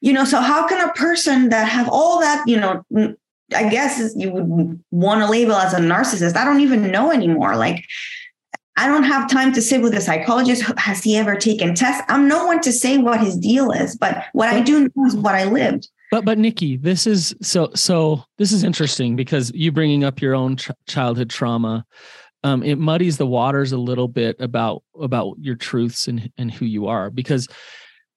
You 0.00 0.12
know, 0.12 0.24
so 0.24 0.40
how 0.40 0.66
can 0.66 0.88
a 0.88 0.92
person 0.94 1.50
that 1.50 1.68
have 1.68 1.88
all 1.88 2.20
that, 2.20 2.42
you 2.48 2.58
know, 2.58 2.84
I 3.54 3.68
guess 3.68 4.12
you 4.16 4.32
would 4.32 4.82
want 4.90 5.20
to 5.20 5.30
label 5.30 5.54
as 5.54 5.72
a 5.74 5.78
narcissist. 5.78 6.36
I 6.36 6.44
don't 6.44 6.60
even 6.60 6.90
know 6.90 7.10
anymore. 7.10 7.56
Like, 7.56 7.84
I 8.76 8.86
don't 8.88 9.04
have 9.04 9.30
time 9.30 9.52
to 9.52 9.62
sit 9.62 9.82
with 9.82 9.94
a 9.94 10.00
psychologist. 10.00 10.62
Has 10.78 11.02
he 11.02 11.16
ever 11.16 11.36
taken 11.36 11.74
tests? 11.74 12.02
I'm 12.08 12.26
no 12.28 12.46
one 12.46 12.60
to 12.62 12.72
say 12.72 12.98
what 12.98 13.20
his 13.20 13.36
deal 13.36 13.70
is, 13.70 13.96
but 13.96 14.24
what 14.32 14.48
I 14.48 14.60
do 14.60 14.80
know 14.80 15.06
is 15.06 15.14
what 15.14 15.34
I 15.34 15.44
lived. 15.44 15.88
But 16.10 16.24
but 16.24 16.38
Nikki, 16.38 16.76
this 16.76 17.06
is 17.06 17.34
so 17.40 17.70
so 17.74 18.24
this 18.38 18.52
is 18.52 18.64
interesting 18.64 19.16
because 19.16 19.50
you 19.54 19.72
bringing 19.72 20.04
up 20.04 20.20
your 20.20 20.34
own 20.34 20.56
ch- 20.56 20.70
childhood 20.86 21.30
trauma, 21.30 21.86
um, 22.44 22.62
it 22.62 22.78
muddies 22.78 23.16
the 23.16 23.26
waters 23.26 23.72
a 23.72 23.78
little 23.78 24.08
bit 24.08 24.36
about 24.38 24.82
about 25.00 25.36
your 25.40 25.54
truths 25.54 26.08
and 26.08 26.30
and 26.36 26.52
who 26.52 26.66
you 26.66 26.86
are 26.86 27.10
because 27.10 27.48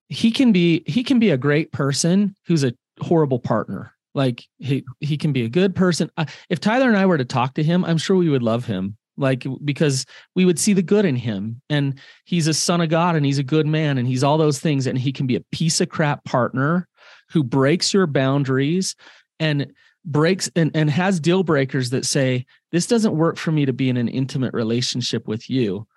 he 0.10 0.32
can 0.32 0.52
be 0.52 0.84
he 0.88 1.04
can 1.04 1.20
be 1.20 1.30
a 1.30 1.38
great 1.38 1.72
person 1.72 2.36
who's 2.48 2.64
a 2.64 2.74
horrible 3.02 3.40
partner. 3.40 3.95
Like 4.16 4.44
he 4.58 4.84
he 5.00 5.18
can 5.18 5.32
be 5.32 5.44
a 5.44 5.50
good 5.50 5.76
person. 5.76 6.10
If 6.50 6.60
Tyler 6.60 6.88
and 6.88 6.98
I 6.98 7.06
were 7.06 7.18
to 7.18 7.26
talk 7.26 7.54
to 7.56 7.64
him, 7.64 7.86
I'm 7.86 8.00
sure 8.00 8.16
we 8.16 8.30
would 8.30 8.44
love 8.44 8.66
him 8.66 8.98
like 9.18 9.46
because 9.64 10.06
we 10.36 10.46
would 10.46 10.60
see 10.60 10.74
the 10.74 10.82
good 10.82 11.06
in 11.06 11.16
him 11.16 11.62
and 11.70 12.00
he's 12.26 12.48
a 12.48 12.54
son 12.54 12.82
of 12.82 12.90
god 12.90 13.16
and 13.16 13.26
he's 13.26 13.38
a 13.38 13.44
good 13.44 13.66
man 13.66 13.98
and 13.98 14.10
he's 14.10 14.26
all 14.26 14.38
those 14.38 14.60
things 14.60 14.88
and 14.88 14.98
he 14.98 15.14
can 15.14 15.26
be 15.26 15.38
a 15.38 15.46
piece 15.54 15.80
of 15.80 15.88
crap 15.88 16.26
partner 16.26 16.86
who 17.30 17.44
breaks 17.44 17.94
your 17.94 18.08
boundaries 18.08 18.96
and 19.40 19.72
breaks 20.06 20.50
and, 20.56 20.72
and 20.76 20.90
has 20.90 21.20
deal 21.20 21.44
breakers 21.44 21.90
that 21.90 22.06
say, 22.06 22.46
this 22.72 22.88
doesn't 22.88 23.18
work 23.18 23.38
for 23.38 23.52
me 23.52 23.66
to 23.66 23.74
be 23.74 23.90
in 23.90 23.98
an 23.98 24.08
intimate 24.08 24.54
relationship 24.54 25.28
with 25.28 25.50
you. 25.50 25.88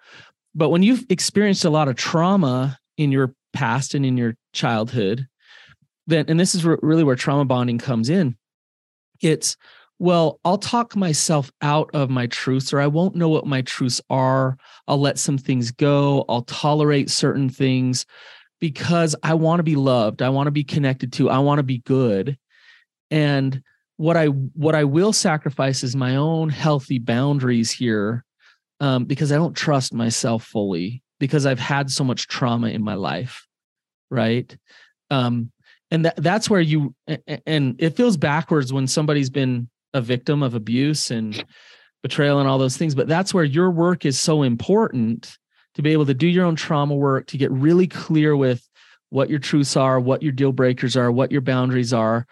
But 0.55 0.71
when 0.71 0.83
you've 0.83 1.05
experienced 1.11 1.65
a 1.65 1.71
lot 1.71 1.89
of 1.89 1.97
trauma 1.97 2.79
in 2.97 3.13
your 3.13 3.35
past 3.53 3.95
and 3.95 4.05
in 4.05 4.17
your 4.17 4.35
childhood, 4.53 5.27
then, 6.09 6.25
and 6.29 6.41
this 6.41 6.55
is 6.55 6.65
really 6.65 7.05
where 7.05 7.17
trauma 7.17 7.45
bonding 7.45 7.79
comes 7.79 8.09
in, 8.09 8.37
it's 9.21 9.57
well, 10.01 10.39
I'll 10.45 10.59
talk 10.59 10.95
myself 10.95 11.51
out 11.61 11.91
of 11.93 12.09
my 12.09 12.29
truths, 12.29 12.73
or 12.73 12.81
I 12.81 12.87
won't 12.87 13.17
know 13.17 13.29
what 13.29 13.47
my 13.47 13.63
truths 13.63 14.01
are. 14.09 14.57
I'll 14.87 15.01
let 15.01 15.19
some 15.19 15.39
things 15.39 15.73
go. 15.73 16.25
I'll 16.29 16.43
tolerate 16.43 17.11
certain 17.11 17.49
things 17.49 18.07
because 18.61 19.17
I 19.25 19.35
want 19.35 19.59
to 19.59 19.65
be 19.65 19.75
loved. 19.75 20.23
I 20.23 20.29
want 20.29 20.47
to 20.47 20.53
be 20.53 20.65
connected 20.65 21.13
to. 21.15 21.31
I 21.31 21.39
want 21.39 21.59
to 21.59 21.65
be 21.65 21.79
good. 21.79 22.39
And 23.11 23.61
what 23.97 24.17
I 24.17 24.27
what 24.27 24.77
I 24.77 24.85
will 24.85 25.13
sacrifice 25.13 25.83
is 25.83 25.97
my 25.97 26.17
own 26.17 26.49
healthy 26.49 27.01
boundaries 27.01 27.71
here, 27.73 28.25
um, 28.81 29.05
because 29.05 29.33
I 29.33 29.37
don't 29.37 29.57
trust 29.57 29.93
myself 29.93 30.45
fully 30.45 31.03
because 31.19 31.45
I've 31.45 31.59
had 31.59 31.91
so 31.91 32.05
much 32.05 32.29
trauma 32.29 32.69
in 32.69 32.83
my 32.83 32.95
life, 32.95 33.47
right? 34.11 34.57
Um, 35.11 35.51
and 35.91 36.05
that 36.05 36.17
that's 36.17 36.51
where 36.51 36.61
you 36.61 36.95
and 37.47 37.77
it 37.79 37.97
feels 37.97 38.17
backwards 38.17 38.73
when 38.73 38.87
somebody's 38.87 39.31
been 39.31 39.69
a 39.95 40.01
victim 40.01 40.43
of 40.43 40.55
abuse 40.55 41.11
and 41.11 41.45
betrayal 42.03 42.39
and 42.39 42.49
all 42.49 42.59
those 42.59 42.77
things 42.77 42.95
but 42.95 43.09
that's 43.09 43.33
where 43.35 43.45
your 43.45 43.71
work 43.71 44.05
is 44.05 44.19
so 44.19 44.43
important 44.43 45.37
to 45.75 45.83
be 45.83 45.93
able 45.93 46.07
to 46.07 46.15
do 46.15 46.27
your 46.27 46.45
own 46.45 46.57
trauma 46.57 46.95
work 46.95 47.27
to 47.27 47.39
get 47.39 47.51
really 47.51 47.87
clear 47.87 48.37
with 48.37 48.69
what 49.11 49.31
your 49.31 49.39
truths 49.39 49.77
are 49.77 49.99
what 49.99 50.23
your 50.23 50.33
deal 50.33 50.53
breakers 50.53 50.97
are 50.97 51.11
what 51.11 51.33
your 51.33 51.41
boundaries 51.41 51.93
are 51.93 52.27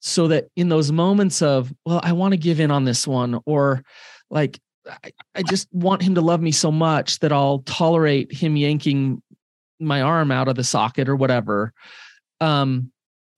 so 0.00 0.28
that 0.28 0.48
in 0.56 0.68
those 0.68 0.92
moments 0.92 1.42
of 1.42 1.72
well 1.84 2.00
i 2.02 2.12
want 2.12 2.32
to 2.32 2.38
give 2.38 2.60
in 2.60 2.70
on 2.70 2.84
this 2.84 3.06
one 3.06 3.40
or 3.46 3.82
like 4.30 4.58
I, 4.86 5.12
I 5.34 5.42
just 5.42 5.68
want 5.72 6.02
him 6.02 6.14
to 6.14 6.20
love 6.20 6.40
me 6.40 6.52
so 6.52 6.70
much 6.70 7.18
that 7.20 7.32
i'll 7.32 7.60
tolerate 7.60 8.32
him 8.32 8.56
yanking 8.56 9.22
my 9.80 10.02
arm 10.02 10.30
out 10.30 10.48
of 10.48 10.56
the 10.56 10.64
socket 10.64 11.08
or 11.08 11.16
whatever 11.16 11.72
um 12.40 12.90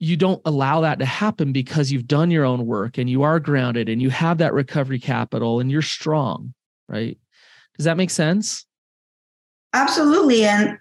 you 0.02 0.16
don't 0.16 0.42
allow 0.44 0.80
that 0.80 0.98
to 0.98 1.04
happen 1.04 1.52
because 1.52 1.92
you've 1.92 2.08
done 2.08 2.28
your 2.28 2.44
own 2.44 2.66
work 2.66 2.98
and 2.98 3.08
you 3.08 3.22
are 3.22 3.38
grounded 3.38 3.88
and 3.88 4.02
you 4.02 4.10
have 4.10 4.38
that 4.38 4.52
recovery 4.52 4.98
capital 4.98 5.60
and 5.60 5.70
you're 5.70 5.80
strong, 5.80 6.52
right? 6.88 7.16
Does 7.76 7.84
that 7.84 7.96
make 7.96 8.10
sense? 8.10 8.66
Absolutely. 9.72 10.42
And, 10.42 10.76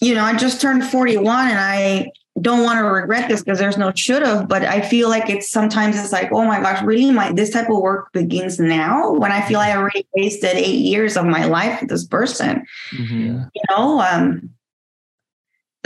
you 0.00 0.14
know, 0.14 0.24
I 0.24 0.34
just 0.38 0.58
turned 0.58 0.84
41 0.86 1.48
and 1.48 1.58
I 1.58 2.10
don't 2.40 2.62
want 2.62 2.78
to 2.78 2.84
regret 2.84 3.28
this 3.28 3.42
because 3.42 3.58
there's 3.58 3.76
no 3.76 3.92
should 3.94 4.22
have, 4.22 4.48
but 4.48 4.62
I 4.62 4.80
feel 4.80 5.10
like 5.10 5.28
it's 5.28 5.50
sometimes 5.50 5.98
it's 5.98 6.12
like, 6.12 6.32
oh 6.32 6.46
my 6.46 6.58
gosh, 6.58 6.82
really 6.82 7.10
my 7.10 7.32
this 7.32 7.50
type 7.50 7.68
of 7.68 7.76
work 7.76 8.10
begins 8.12 8.58
now 8.58 9.12
when 9.12 9.32
I 9.32 9.42
feel 9.42 9.60
I 9.60 9.76
already 9.76 10.06
wasted 10.14 10.56
eight 10.56 10.80
years 10.80 11.18
of 11.18 11.26
my 11.26 11.44
life 11.44 11.82
with 11.82 11.90
this 11.90 12.06
person. 12.06 12.64
Mm-hmm. 12.92 13.42
You 13.54 13.62
know, 13.68 14.00
um, 14.00 14.50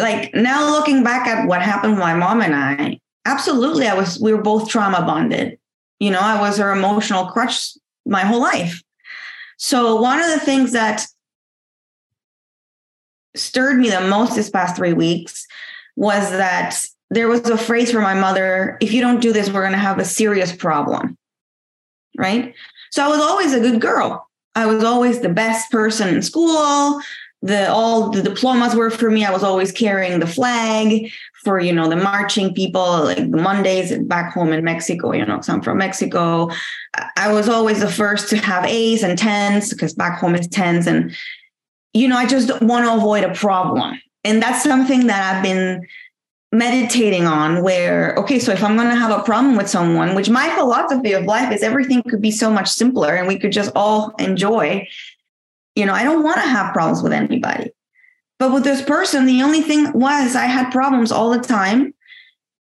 like 0.00 0.34
now 0.34 0.70
looking 0.70 1.02
back 1.02 1.26
at 1.26 1.46
what 1.46 1.62
happened 1.62 1.92
with 1.92 2.00
my 2.00 2.14
mom 2.14 2.40
and 2.42 2.54
I, 2.54 2.98
absolutely, 3.24 3.86
I 3.86 3.94
was, 3.94 4.20
we 4.20 4.32
were 4.32 4.42
both 4.42 4.68
trauma 4.68 5.02
bonded. 5.02 5.58
You 5.98 6.10
know, 6.10 6.20
I 6.20 6.40
was 6.40 6.58
her 6.58 6.72
emotional 6.72 7.26
crutch 7.26 7.76
my 8.06 8.22
whole 8.22 8.40
life. 8.40 8.82
So 9.58 10.00
one 10.00 10.20
of 10.20 10.30
the 10.30 10.40
things 10.40 10.72
that 10.72 11.06
stirred 13.36 13.78
me 13.78 13.90
the 13.90 14.00
most 14.00 14.34
this 14.34 14.50
past 14.50 14.76
three 14.76 14.94
weeks 14.94 15.46
was 15.96 16.30
that 16.30 16.76
there 17.10 17.28
was 17.28 17.48
a 17.48 17.58
phrase 17.58 17.92
from 17.92 18.02
my 18.02 18.14
mother 18.14 18.78
if 18.80 18.92
you 18.92 19.00
don't 19.00 19.20
do 19.20 19.32
this, 19.32 19.50
we're 19.50 19.60
going 19.60 19.72
to 19.72 19.78
have 19.78 19.98
a 19.98 20.04
serious 20.04 20.54
problem. 20.54 21.16
Right. 22.16 22.54
So 22.90 23.04
I 23.04 23.08
was 23.08 23.20
always 23.20 23.52
a 23.52 23.60
good 23.60 23.80
girl. 23.80 24.28
I 24.54 24.66
was 24.66 24.82
always 24.82 25.20
the 25.20 25.28
best 25.28 25.70
person 25.70 26.08
in 26.08 26.22
school 26.22 27.00
the 27.42 27.70
all 27.70 28.10
the 28.10 28.22
diplomas 28.22 28.74
were 28.74 28.90
for 28.90 29.10
me. 29.10 29.24
I 29.24 29.30
was 29.30 29.42
always 29.42 29.72
carrying 29.72 30.20
the 30.20 30.26
flag 30.26 31.10
for 31.42 31.58
you 31.58 31.72
know 31.72 31.88
the 31.88 31.96
marching 31.96 32.52
people, 32.52 33.04
like 33.04 33.30
the 33.30 33.36
Mondays 33.36 33.96
back 34.00 34.34
home 34.34 34.52
in 34.52 34.62
Mexico. 34.62 35.12
You 35.12 35.24
know, 35.24 35.40
I'm 35.48 35.62
from 35.62 35.78
Mexico. 35.78 36.50
I 37.16 37.32
was 37.32 37.48
always 37.48 37.80
the 37.80 37.90
first 37.90 38.28
to 38.30 38.36
have 38.36 38.66
A's 38.66 39.02
and 39.02 39.18
tens 39.18 39.70
because 39.70 39.94
back 39.94 40.18
home 40.18 40.34
it's 40.34 40.48
tens, 40.48 40.86
and 40.86 41.14
you 41.94 42.08
know 42.08 42.16
I 42.16 42.26
just 42.26 42.60
want 42.60 42.84
to 42.84 42.94
avoid 42.94 43.24
a 43.24 43.34
problem, 43.34 43.98
and 44.22 44.42
that's 44.42 44.62
something 44.62 45.06
that 45.06 45.36
I've 45.36 45.42
been 45.42 45.86
meditating 46.52 47.26
on 47.26 47.62
where 47.62 48.12
okay 48.16 48.40
so 48.40 48.50
if 48.50 48.64
i'm 48.64 48.76
going 48.76 48.88
to 48.88 48.96
have 48.96 49.16
a 49.16 49.22
problem 49.22 49.56
with 49.56 49.68
someone 49.68 50.16
which 50.16 50.28
my 50.28 50.48
philosophy 50.56 51.12
of 51.12 51.22
life 51.22 51.52
is 51.52 51.62
everything 51.62 52.02
could 52.02 52.20
be 52.20 52.32
so 52.32 52.50
much 52.50 52.68
simpler 52.68 53.14
and 53.14 53.28
we 53.28 53.38
could 53.38 53.52
just 53.52 53.70
all 53.76 54.12
enjoy 54.18 54.84
you 55.74 55.86
know, 55.86 55.94
I 55.94 56.04
don't 56.04 56.22
want 56.22 56.36
to 56.36 56.48
have 56.48 56.72
problems 56.72 57.02
with 57.02 57.12
anybody. 57.12 57.70
But 58.38 58.52
with 58.52 58.64
this 58.64 58.82
person, 58.82 59.26
the 59.26 59.42
only 59.42 59.60
thing 59.60 59.92
was 59.92 60.34
I 60.34 60.46
had 60.46 60.70
problems 60.70 61.12
all 61.12 61.30
the 61.30 61.40
time. 61.40 61.94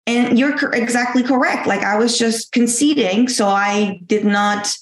And 0.07 0.39
you're 0.39 0.57
exactly 0.73 1.23
correct. 1.23 1.67
Like 1.67 1.83
I 1.83 1.99
was 1.99 2.19
just 2.19 2.53
conceding. 2.53 3.29
So 3.29 3.47
I 3.47 4.01
did 4.07 4.25
not 4.25 4.75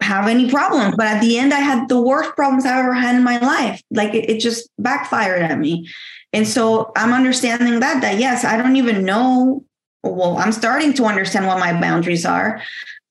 have 0.00 0.26
any 0.26 0.50
problems. 0.50 0.94
But 0.96 1.08
at 1.08 1.20
the 1.20 1.38
end, 1.38 1.52
I 1.52 1.60
had 1.60 1.88
the 1.88 2.00
worst 2.00 2.34
problems 2.34 2.64
I've 2.64 2.84
ever 2.84 2.94
had 2.94 3.16
in 3.16 3.22
my 3.22 3.38
life. 3.38 3.82
Like 3.90 4.14
it, 4.14 4.30
it 4.30 4.40
just 4.40 4.70
backfired 4.78 5.42
at 5.42 5.58
me. 5.58 5.90
And 6.32 6.48
so 6.48 6.90
I'm 6.96 7.12
understanding 7.12 7.80
that, 7.80 8.00
that 8.00 8.18
yes, 8.18 8.44
I 8.44 8.56
don't 8.56 8.76
even 8.76 9.04
know. 9.04 9.64
Well, 10.02 10.38
I'm 10.38 10.52
starting 10.52 10.94
to 10.94 11.04
understand 11.04 11.46
what 11.46 11.60
my 11.60 11.78
boundaries 11.78 12.24
are. 12.24 12.62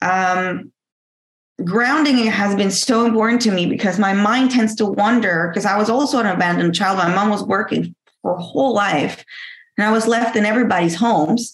Um, 0.02 0.72
grounding 1.66 2.18
has 2.26 2.56
been 2.56 2.72
so 2.72 3.06
important 3.06 3.42
to 3.44 3.52
me 3.52 3.66
because 3.66 4.00
my 4.00 4.14
mind 4.14 4.52
tends 4.52 4.76
to 4.76 4.86
wander 4.86 5.50
because 5.50 5.66
I 5.66 5.78
was 5.78 5.90
also 5.90 6.20
an 6.20 6.28
abandoned 6.28 6.76
child. 6.76 6.98
My 6.98 7.14
mom 7.14 7.30
was 7.30 7.44
working 7.44 7.96
for 8.22 8.36
whole 8.38 8.74
life 8.74 9.24
and 9.78 9.88
I 9.88 9.92
was 9.92 10.08
left 10.08 10.36
in 10.36 10.46
everybody's 10.46 10.96
homes, 10.96 11.54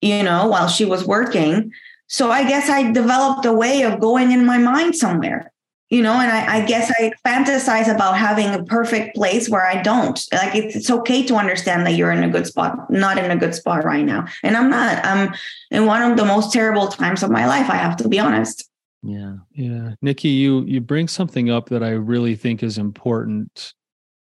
you 0.00 0.22
know, 0.22 0.46
while 0.46 0.68
she 0.68 0.84
was 0.84 1.06
working. 1.06 1.72
So 2.08 2.30
I 2.30 2.44
guess 2.44 2.68
I 2.68 2.92
developed 2.92 3.46
a 3.46 3.52
way 3.52 3.82
of 3.82 4.00
going 4.00 4.32
in 4.32 4.44
my 4.44 4.58
mind 4.58 4.96
somewhere, 4.96 5.50
you 5.88 6.02
know, 6.02 6.12
and 6.12 6.30
I, 6.30 6.58
I 6.58 6.66
guess 6.66 6.90
I 6.90 7.12
fantasize 7.24 7.92
about 7.92 8.18
having 8.18 8.48
a 8.48 8.64
perfect 8.64 9.14
place 9.14 9.48
where 9.48 9.66
I 9.66 9.80
don't. 9.82 10.20
Like 10.32 10.54
it's, 10.54 10.76
it's 10.76 10.90
okay 10.90 11.24
to 11.24 11.36
understand 11.36 11.86
that 11.86 11.92
you're 11.92 12.12
in 12.12 12.24
a 12.24 12.28
good 12.28 12.46
spot, 12.46 12.90
not 12.90 13.18
in 13.18 13.30
a 13.30 13.36
good 13.36 13.54
spot 13.54 13.84
right 13.84 14.04
now. 14.04 14.26
And 14.42 14.56
I'm 14.56 14.68
not. 14.68 15.04
I'm 15.04 15.34
in 15.70 15.86
one 15.86 16.02
of 16.02 16.18
the 16.18 16.24
most 16.24 16.52
terrible 16.52 16.88
times 16.88 17.22
of 17.22 17.30
my 17.30 17.46
life, 17.46 17.70
I 17.70 17.76
have 17.76 17.96
to 17.98 18.08
be 18.08 18.18
honest. 18.18 18.68
Yeah. 19.02 19.36
Yeah. 19.52 19.94
Nikki, 20.00 20.28
you 20.28 20.64
you 20.64 20.80
bring 20.80 21.08
something 21.08 21.50
up 21.50 21.68
that 21.70 21.82
I 21.82 21.90
really 21.90 22.36
think 22.36 22.62
is 22.62 22.78
important 22.78 23.74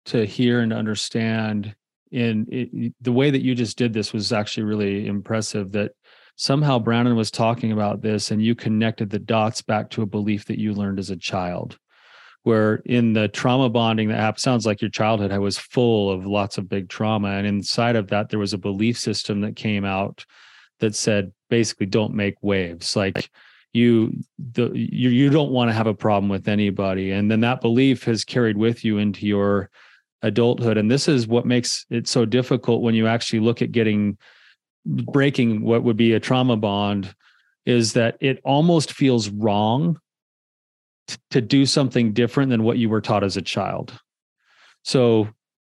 to 0.07 0.25
hear 0.25 0.61
and 0.61 0.73
understand. 0.73 1.75
In 2.13 2.93
the 3.01 3.13
way 3.13 3.31
that 3.31 3.43
you 3.43 3.55
just 3.55 3.79
did 3.79 3.93
this 3.93 4.13
was 4.13 4.33
actually 4.33 4.65
really 4.65 5.07
impressive. 5.07 5.73
That 5.73 5.93
somehow 6.37 6.79
Brandon 6.79 7.17
was 7.17 7.31
talking 7.31 7.73
about 7.73 8.03
this 8.03 8.31
and 8.31 8.43
you 8.43 8.55
connected 8.55 9.11
the 9.11 9.19
dots 9.19 9.63
back 9.63 9.91
to 9.91 10.03
a 10.03 10.07
belief 10.07 10.47
that 10.47 10.59
you 10.59 10.73
learned 10.73 10.99
as 10.99 11.11
a 11.11 11.17
child. 11.17 11.79
Where 12.43 12.77
in 12.87 13.13
the 13.13 13.29
trauma 13.29 13.69
bonding 13.69 14.09
that 14.09 14.41
sounds 14.41 14.67
like 14.67 14.81
your 14.81 14.91
childhood 14.91 15.31
I 15.31 15.39
was 15.39 15.59
full 15.59 16.11
of 16.11 16.27
lots 16.27 16.59
of 16.59 16.69
big 16.69 16.89
trauma. 16.89 17.29
And 17.29 17.47
inside 17.47 17.97
of 17.97 18.09
that, 18.09 18.29
there 18.31 18.39
was 18.39 18.55
a 18.55 18.59
belief 18.59 18.99
system 18.99 19.41
that 19.43 19.57
came 19.57 19.85
out 19.85 20.25
that 20.79 20.95
said 20.95 21.33
basically, 21.49 21.87
don't 21.87 22.15
make 22.15 22.37
waves. 22.43 22.97
Like, 22.97 23.31
you 23.73 24.13
the 24.53 24.71
you, 24.75 25.11
you 25.11 25.31
don't 25.31 25.51
want 25.51 25.69
to 25.69 25.75
have 25.75 25.87
a 25.87 25.95
problem 25.95 26.29
with 26.29 26.49
anybody. 26.49 27.13
And 27.13 27.31
then 27.31 27.41
that 27.41 27.61
belief 27.61 28.05
has 28.05 28.25
carried 28.25 28.57
with 28.57 28.85
you 28.85 28.99
into 28.99 29.27
your 29.27 29.71
adulthood. 30.23 30.77
And 30.77 30.91
this 30.91 31.09
is 31.09 31.27
what 31.27 31.47
makes 31.47 31.87
it 31.91 32.09
so 32.09 32.25
difficult 32.25 32.83
when 32.83 32.95
you 32.95 33.07
actually 33.07 33.41
look 33.41 33.63
at 33.63 33.73
getting 33.73 34.19
breaking 34.85 35.63
what 35.63 35.83
would 35.85 35.97
be 35.97 36.15
a 36.15 36.21
trauma 36.21 36.57
bond 36.57 37.15
is 37.67 37.93
that 37.93 38.17
it 38.21 38.41
almost 38.45 38.93
feels 38.93 39.29
wrong 39.29 39.99
to 41.31 41.41
do 41.41 41.67
something 41.67 42.13
different 42.13 42.51
than 42.51 42.63
what 42.63 42.79
you 42.79 42.89
were 42.89 43.01
taught 43.01 43.25
as 43.25 43.37
a 43.37 43.43
child. 43.43 43.99
So 44.85 45.29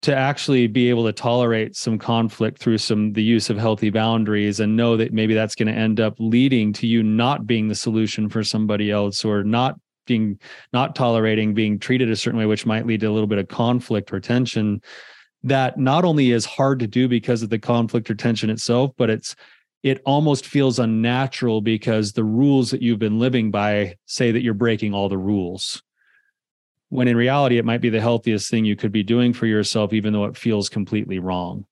to 0.01 0.15
actually 0.15 0.65
be 0.65 0.89
able 0.89 1.05
to 1.05 1.13
tolerate 1.13 1.75
some 1.75 1.97
conflict 1.97 2.57
through 2.57 2.77
some 2.77 3.13
the 3.13 3.23
use 3.23 3.49
of 3.49 3.57
healthy 3.57 3.89
boundaries 3.89 4.59
and 4.59 4.75
know 4.75 4.97
that 4.97 5.13
maybe 5.13 5.33
that's 5.33 5.55
going 5.55 5.67
to 5.67 5.79
end 5.79 5.99
up 5.99 6.15
leading 6.17 6.73
to 6.73 6.87
you 6.87 7.03
not 7.03 7.45
being 7.45 7.67
the 7.67 7.75
solution 7.75 8.27
for 8.27 8.43
somebody 8.43 8.89
else 8.89 9.23
or 9.23 9.43
not 9.43 9.79
being 10.07 10.39
not 10.73 10.95
tolerating 10.95 11.53
being 11.53 11.77
treated 11.77 12.09
a 12.09 12.15
certain 12.15 12.39
way 12.39 12.45
which 12.45 12.65
might 12.65 12.87
lead 12.87 12.99
to 12.99 13.05
a 13.05 13.11
little 13.11 13.27
bit 13.27 13.37
of 13.37 13.47
conflict 13.47 14.11
or 14.11 14.19
tension 14.19 14.81
that 15.43 15.77
not 15.77 16.03
only 16.03 16.31
is 16.31 16.45
hard 16.45 16.79
to 16.79 16.87
do 16.87 17.07
because 17.07 17.43
of 17.43 17.49
the 17.49 17.59
conflict 17.59 18.09
or 18.09 18.15
tension 18.15 18.49
itself 18.49 18.91
but 18.97 19.09
it's 19.09 19.35
it 19.83 20.01
almost 20.05 20.45
feels 20.45 20.77
unnatural 20.77 21.61
because 21.61 22.13
the 22.13 22.23
rules 22.23 22.69
that 22.69 22.81
you've 22.81 22.99
been 22.99 23.19
living 23.19 23.49
by 23.49 23.95
say 24.05 24.31
that 24.31 24.43
you're 24.43 24.53
breaking 24.53 24.93
all 24.93 25.09
the 25.09 25.17
rules 25.17 25.81
when 26.91 27.07
in 27.07 27.17
reality 27.17 27.57
it 27.57 27.65
might 27.65 27.81
be 27.81 27.89
the 27.89 28.01
healthiest 28.01 28.51
thing 28.51 28.65
you 28.65 28.75
could 28.75 28.91
be 28.91 29.03
doing 29.03 29.33
for 29.33 29.45
yourself 29.45 29.93
even 29.93 30.13
though 30.13 30.25
it 30.25 30.37
feels 30.37 30.69
completely 30.69 31.19
wrong. 31.19 31.65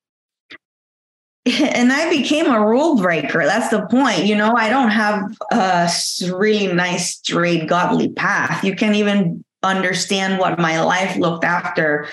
And 1.46 1.92
i 1.92 2.10
became 2.10 2.48
a 2.48 2.66
rule 2.66 2.98
breaker. 2.98 3.46
That's 3.46 3.70
the 3.70 3.86
point. 3.88 4.26
You 4.26 4.36
know 4.36 4.54
i 4.56 4.70
don't 4.70 4.92
have 4.92 5.32
a 5.52 5.90
really 6.34 6.74
nice 6.74 7.16
straight 7.18 7.68
godly 7.68 8.10
path. 8.10 8.64
You 8.64 8.76
can't 8.76 8.96
even 8.96 9.44
understand 9.62 10.40
what 10.40 10.58
my 10.60 10.82
life 10.82 11.18
looked 11.18 11.44
after. 11.44 12.08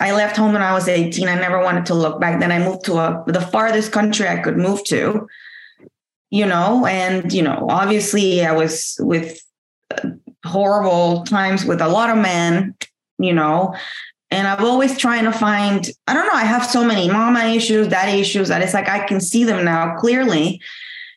I 0.00 0.12
left 0.12 0.36
home 0.36 0.52
when 0.52 0.62
i 0.62 0.72
was 0.72 0.88
18 0.88 1.28
i 1.28 1.34
never 1.34 1.60
wanted 1.62 1.86
to 1.86 1.94
look 1.94 2.20
back. 2.20 2.40
Then 2.40 2.52
i 2.52 2.58
moved 2.58 2.84
to 2.86 2.94
a, 2.94 3.24
the 3.26 3.40
farthest 3.40 3.92
country 3.92 4.28
i 4.28 4.38
could 4.38 4.56
move 4.56 4.84
to 4.84 5.28
you 6.32 6.46
know, 6.46 6.86
and, 6.86 7.30
you 7.30 7.42
know, 7.42 7.66
obviously 7.68 8.42
I 8.42 8.52
was 8.52 8.96
with 9.00 9.38
uh, 9.90 10.12
horrible 10.44 11.24
times 11.24 11.64
with 11.64 11.80
a 11.80 11.88
lot 11.88 12.10
of 12.10 12.16
men, 12.16 12.74
you 13.18 13.32
know, 13.32 13.74
and 14.32 14.48
I've 14.48 14.64
always 14.64 14.96
trying 14.96 15.24
to 15.24 15.32
find, 15.32 15.88
I 16.06 16.14
don't 16.14 16.26
know, 16.26 16.32
I 16.32 16.44
have 16.44 16.64
so 16.64 16.82
many 16.82 17.06
mama 17.10 17.44
issues, 17.44 17.88
daddy 17.88 18.18
issues 18.18 18.48
that 18.48 18.62
it's 18.62 18.72
like 18.72 18.88
I 18.88 19.06
can 19.06 19.20
see 19.20 19.44
them 19.44 19.62
now 19.62 19.94
clearly. 19.96 20.58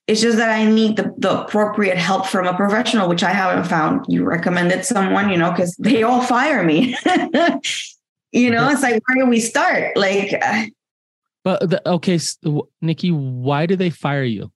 It's 0.05 0.19
just 0.19 0.37
that 0.37 0.49
I 0.49 0.65
need 0.65 0.97
the, 0.97 1.13
the 1.17 1.41
appropriate 1.41 1.97
help 1.97 2.27
from 2.27 2.45
a 2.45 2.53
professional, 2.53 3.07
which 3.07 3.23
I 3.23 3.31
haven't 3.31 3.69
found. 3.69 4.05
You 4.09 4.25
recommended 4.25 4.83
someone, 4.83 5.29
you 5.29 5.37
know, 5.37 5.49
because 5.51 5.75
they 5.79 6.03
all 6.03 6.21
fire 6.21 6.61
me. 6.61 6.97
you 8.33 8.51
know, 8.51 8.69
it's 8.69 8.83
like, 8.83 9.01
where 9.07 9.23
do 9.23 9.29
we 9.29 9.39
start? 9.39 9.95
Like, 9.95 10.33
uh, 10.33 10.65
but 11.45 11.69
the, 11.69 11.89
okay, 11.89 12.19
Nikki, 12.81 13.11
why 13.11 13.65
do 13.65 13.77
they 13.77 13.91
fire 13.91 14.23
you? 14.23 14.51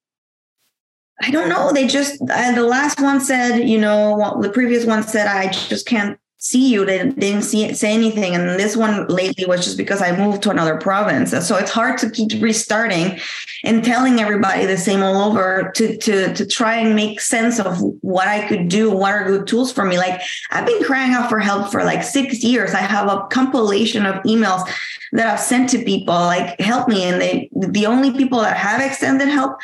I 1.21 1.31
don't 1.31 1.49
know. 1.49 1.71
They 1.73 1.87
just 1.87 2.21
uh, 2.21 2.51
the 2.53 2.63
last 2.63 3.01
one 3.01 3.19
said, 3.19 3.67
you 3.67 3.77
know, 3.77 4.39
the 4.41 4.49
previous 4.49 4.85
one 4.85 5.03
said 5.03 5.27
I 5.27 5.49
just 5.51 5.85
can't 5.85 6.17
see 6.39 6.71
you. 6.71 6.85
They 6.85 7.09
didn't 7.09 7.41
see 7.41 7.65
it, 7.65 7.77
say 7.77 7.93
anything, 7.93 8.33
and 8.33 8.57
this 8.57 8.77
one 8.77 9.05
lately 9.07 9.45
was 9.45 9.65
just 9.65 9.77
because 9.77 10.01
I 10.01 10.15
moved 10.15 10.41
to 10.43 10.49
another 10.49 10.77
province. 10.77 11.31
So 11.45 11.57
it's 11.57 11.71
hard 11.71 11.97
to 11.99 12.09
keep 12.09 12.41
restarting 12.41 13.19
and 13.65 13.83
telling 13.83 14.21
everybody 14.21 14.65
the 14.65 14.77
same 14.77 15.03
all 15.03 15.29
over 15.29 15.71
to 15.75 15.97
to 15.97 16.33
to 16.33 16.45
try 16.45 16.75
and 16.75 16.95
make 16.95 17.19
sense 17.19 17.59
of 17.59 17.81
what 18.01 18.29
I 18.29 18.47
could 18.47 18.69
do. 18.69 18.89
What 18.89 19.13
are 19.13 19.25
good 19.25 19.47
tools 19.47 19.73
for 19.73 19.83
me? 19.83 19.97
Like 19.97 20.21
I've 20.51 20.65
been 20.65 20.83
crying 20.83 21.13
out 21.13 21.29
for 21.29 21.39
help 21.39 21.69
for 21.69 21.83
like 21.83 22.03
six 22.03 22.41
years. 22.43 22.73
I 22.73 22.79
have 22.79 23.09
a 23.09 23.27
compilation 23.27 24.05
of 24.05 24.23
emails 24.23 24.65
that 25.11 25.27
I've 25.27 25.39
sent 25.41 25.69
to 25.71 25.83
people 25.83 26.13
like 26.13 26.59
help 26.61 26.87
me, 26.87 27.03
and 27.03 27.21
they 27.21 27.49
the 27.53 27.85
only 27.85 28.11
people 28.11 28.39
that 28.39 28.55
have 28.55 28.81
extended 28.81 29.27
help 29.27 29.57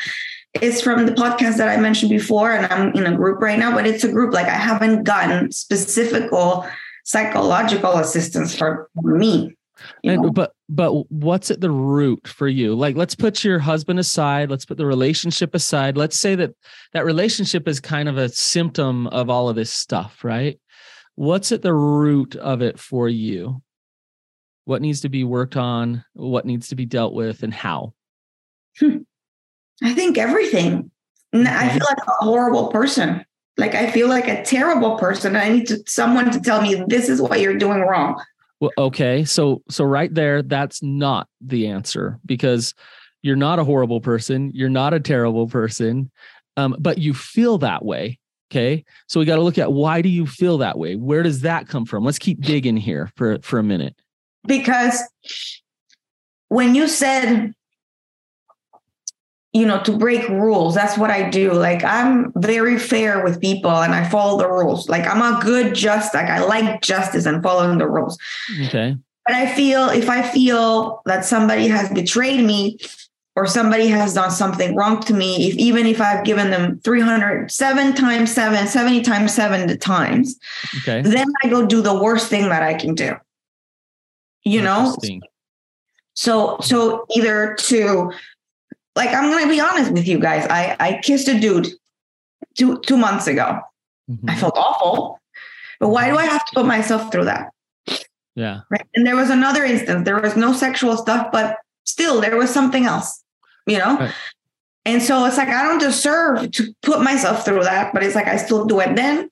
is 0.62 0.80
from 0.82 1.06
the 1.06 1.12
podcast 1.12 1.56
that 1.58 1.68
I 1.68 1.76
mentioned 1.76 2.10
before, 2.10 2.52
and 2.52 2.72
I'm 2.72 2.92
in 2.94 3.06
a 3.06 3.16
group 3.16 3.40
right 3.40 3.58
now, 3.58 3.74
but 3.74 3.86
it's 3.86 4.04
a 4.04 4.08
group. 4.10 4.32
Like 4.32 4.46
I 4.46 4.50
haven't 4.50 5.04
gotten 5.04 5.52
specific 5.52 6.30
psychological 7.04 7.92
assistance 7.92 8.54
for 8.54 8.88
me. 9.02 9.56
And, 10.04 10.34
but 10.34 10.52
but 10.68 11.10
what's 11.10 11.50
at 11.50 11.60
the 11.60 11.70
root 11.70 12.26
for 12.26 12.48
you? 12.48 12.74
Like 12.74 12.96
let's 12.96 13.14
put 13.14 13.44
your 13.44 13.58
husband 13.58 13.98
aside, 13.98 14.50
let's 14.50 14.64
put 14.64 14.78
the 14.78 14.86
relationship 14.86 15.54
aside. 15.54 15.96
Let's 15.96 16.18
say 16.18 16.34
that 16.34 16.52
that 16.92 17.04
relationship 17.04 17.68
is 17.68 17.78
kind 17.80 18.08
of 18.08 18.16
a 18.16 18.28
symptom 18.28 19.06
of 19.08 19.30
all 19.30 19.48
of 19.48 19.56
this 19.56 19.72
stuff, 19.72 20.24
right? 20.24 20.58
What's 21.14 21.52
at 21.52 21.62
the 21.62 21.74
root 21.74 22.36
of 22.36 22.62
it 22.62 22.78
for 22.78 23.08
you? 23.08 23.62
What 24.64 24.82
needs 24.82 25.02
to 25.02 25.08
be 25.08 25.24
worked 25.24 25.56
on? 25.56 26.04
What 26.14 26.46
needs 26.46 26.68
to 26.68 26.74
be 26.74 26.86
dealt 26.86 27.14
with 27.14 27.42
and 27.42 27.54
how? 27.54 27.94
Hmm. 28.78 28.98
I 29.82 29.94
think 29.94 30.18
everything. 30.18 30.90
I 31.34 31.68
feel 31.68 31.86
like 31.86 31.98
a 32.06 32.24
horrible 32.24 32.68
person. 32.68 33.24
Like 33.58 33.74
I 33.74 33.90
feel 33.90 34.08
like 34.08 34.28
a 34.28 34.42
terrible 34.42 34.96
person. 34.96 35.36
I 35.36 35.48
need 35.48 35.66
to, 35.68 35.82
someone 35.86 36.30
to 36.30 36.40
tell 36.40 36.62
me 36.62 36.82
this 36.86 37.08
is 37.08 37.20
what 37.20 37.40
you're 37.40 37.58
doing 37.58 37.80
wrong. 37.80 38.22
Well, 38.60 38.72
okay. 38.78 39.24
So 39.24 39.62
so 39.68 39.84
right 39.84 40.12
there, 40.12 40.42
that's 40.42 40.82
not 40.82 41.28
the 41.40 41.66
answer 41.66 42.18
because 42.24 42.74
you're 43.22 43.36
not 43.36 43.58
a 43.58 43.64
horrible 43.64 44.00
person. 44.00 44.50
You're 44.54 44.68
not 44.68 44.94
a 44.94 45.00
terrible 45.00 45.48
person. 45.48 46.10
Um, 46.56 46.76
but 46.78 46.98
you 46.98 47.12
feel 47.12 47.58
that 47.58 47.84
way. 47.84 48.18
Okay. 48.50 48.84
So 49.08 49.20
we 49.20 49.26
got 49.26 49.36
to 49.36 49.42
look 49.42 49.58
at 49.58 49.72
why 49.72 50.00
do 50.00 50.08
you 50.08 50.26
feel 50.26 50.58
that 50.58 50.78
way? 50.78 50.96
Where 50.96 51.22
does 51.22 51.40
that 51.40 51.68
come 51.68 51.84
from? 51.84 52.04
Let's 52.04 52.18
keep 52.18 52.40
digging 52.40 52.76
here 52.76 53.10
for, 53.16 53.38
for 53.40 53.58
a 53.58 53.62
minute. 53.62 53.96
Because 54.46 55.02
when 56.48 56.74
you 56.76 56.86
said 56.86 57.52
you 59.56 59.64
know, 59.64 59.82
to 59.84 59.96
break 59.96 60.28
rules. 60.28 60.74
That's 60.74 60.98
what 60.98 61.10
I 61.10 61.30
do. 61.30 61.54
Like 61.54 61.82
I'm 61.82 62.30
very 62.36 62.78
fair 62.78 63.24
with 63.24 63.40
people 63.40 63.70
and 63.70 63.94
I 63.94 64.06
follow 64.06 64.38
the 64.38 64.50
rules. 64.50 64.86
Like 64.90 65.06
I'm 65.06 65.22
a 65.22 65.42
good 65.42 65.74
just 65.74 66.12
like 66.12 66.28
I 66.28 66.44
like 66.44 66.82
justice 66.82 67.24
and 67.24 67.42
following 67.42 67.78
the 67.78 67.88
rules. 67.88 68.18
Okay. 68.66 68.94
But 69.24 69.34
I 69.34 69.50
feel 69.54 69.88
if 69.88 70.10
I 70.10 70.20
feel 70.20 71.00
that 71.06 71.24
somebody 71.24 71.68
has 71.68 71.88
betrayed 71.90 72.44
me 72.44 72.78
or 73.34 73.46
somebody 73.46 73.86
has 73.86 74.12
done 74.12 74.30
something 74.30 74.76
wrong 74.76 75.00
to 75.04 75.14
me, 75.14 75.48
if 75.48 75.54
even 75.56 75.86
if 75.86 76.02
I've 76.02 76.24
given 76.24 76.50
them 76.50 76.78
307 76.80 77.94
times 77.94 78.34
seven, 78.34 78.66
70 78.66 79.00
times 79.02 79.34
seven 79.34 79.78
times, 79.78 80.38
okay. 80.78 81.00
then 81.00 81.28
I 81.42 81.48
go 81.48 81.66
do 81.66 81.80
the 81.80 81.98
worst 81.98 82.28
thing 82.28 82.50
that 82.50 82.62
I 82.62 82.74
can 82.74 82.94
do. 82.94 83.16
You 84.44 84.60
know? 84.60 84.94
So 86.12 86.58
so 86.60 87.06
either 87.16 87.54
to 87.54 88.12
like 88.96 89.10
I'm 89.10 89.30
gonna 89.30 89.48
be 89.48 89.60
honest 89.60 89.92
with 89.92 90.08
you 90.08 90.18
guys. 90.18 90.46
I 90.48 90.76
I 90.80 90.98
kissed 91.02 91.28
a 91.28 91.38
dude 91.38 91.68
two 92.56 92.78
two 92.80 92.96
months 92.96 93.26
ago. 93.26 93.60
Mm-hmm. 94.10 94.30
I 94.30 94.34
felt 94.36 94.56
awful, 94.56 95.20
but 95.78 95.88
why 95.88 96.10
do 96.10 96.16
I 96.16 96.24
have 96.24 96.44
to 96.46 96.52
put 96.54 96.66
myself 96.66 97.12
through 97.12 97.26
that? 97.26 97.52
Yeah. 98.34 98.60
Right. 98.70 98.86
And 98.94 99.06
there 99.06 99.16
was 99.16 99.30
another 99.30 99.64
instance. 99.64 100.04
There 100.04 100.20
was 100.20 100.36
no 100.36 100.52
sexual 100.52 100.96
stuff, 100.96 101.30
but 101.32 101.58
still 101.84 102.20
there 102.20 102.36
was 102.36 102.50
something 102.50 102.84
else. 102.84 103.22
You 103.66 103.78
know. 103.78 103.98
Right. 103.98 104.14
And 104.84 105.02
so 105.02 105.24
it's 105.26 105.36
like 105.36 105.48
I 105.48 105.64
don't 105.64 105.78
deserve 105.80 106.52
to 106.52 106.74
put 106.82 107.02
myself 107.02 107.44
through 107.44 107.64
that, 107.64 107.92
but 107.92 108.02
it's 108.02 108.14
like 108.14 108.28
I 108.28 108.36
still 108.36 108.64
do 108.64 108.80
it. 108.80 108.94
Then 108.94 109.28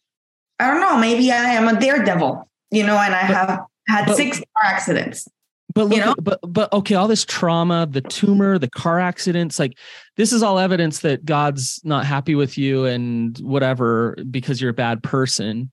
I 0.58 0.70
don't 0.70 0.80
know. 0.80 0.98
Maybe 0.98 1.30
I 1.30 1.52
am 1.52 1.68
a 1.68 1.78
daredevil, 1.78 2.48
you 2.70 2.84
know, 2.84 2.96
and 2.96 3.14
I 3.14 3.18
have 3.18 3.60
had 3.88 4.06
but, 4.06 4.16
six 4.16 4.38
car 4.38 4.64
accidents. 4.64 5.28
But 5.74 5.88
look, 5.88 5.98
you 5.98 6.04
know? 6.04 6.14
but 6.20 6.38
but 6.46 6.72
okay, 6.72 6.94
all 6.94 7.08
this 7.08 7.24
trauma, 7.24 7.86
the 7.90 8.00
tumor, 8.00 8.58
the 8.58 8.70
car 8.70 9.00
accidents, 9.00 9.58
like 9.58 9.76
this 10.16 10.32
is 10.32 10.42
all 10.42 10.58
evidence 10.58 11.00
that 11.00 11.24
God's 11.24 11.80
not 11.84 12.06
happy 12.06 12.36
with 12.36 12.56
you 12.56 12.84
and 12.84 13.36
whatever 13.38 14.16
because 14.30 14.60
you're 14.60 14.70
a 14.70 14.74
bad 14.74 15.02
person. 15.02 15.72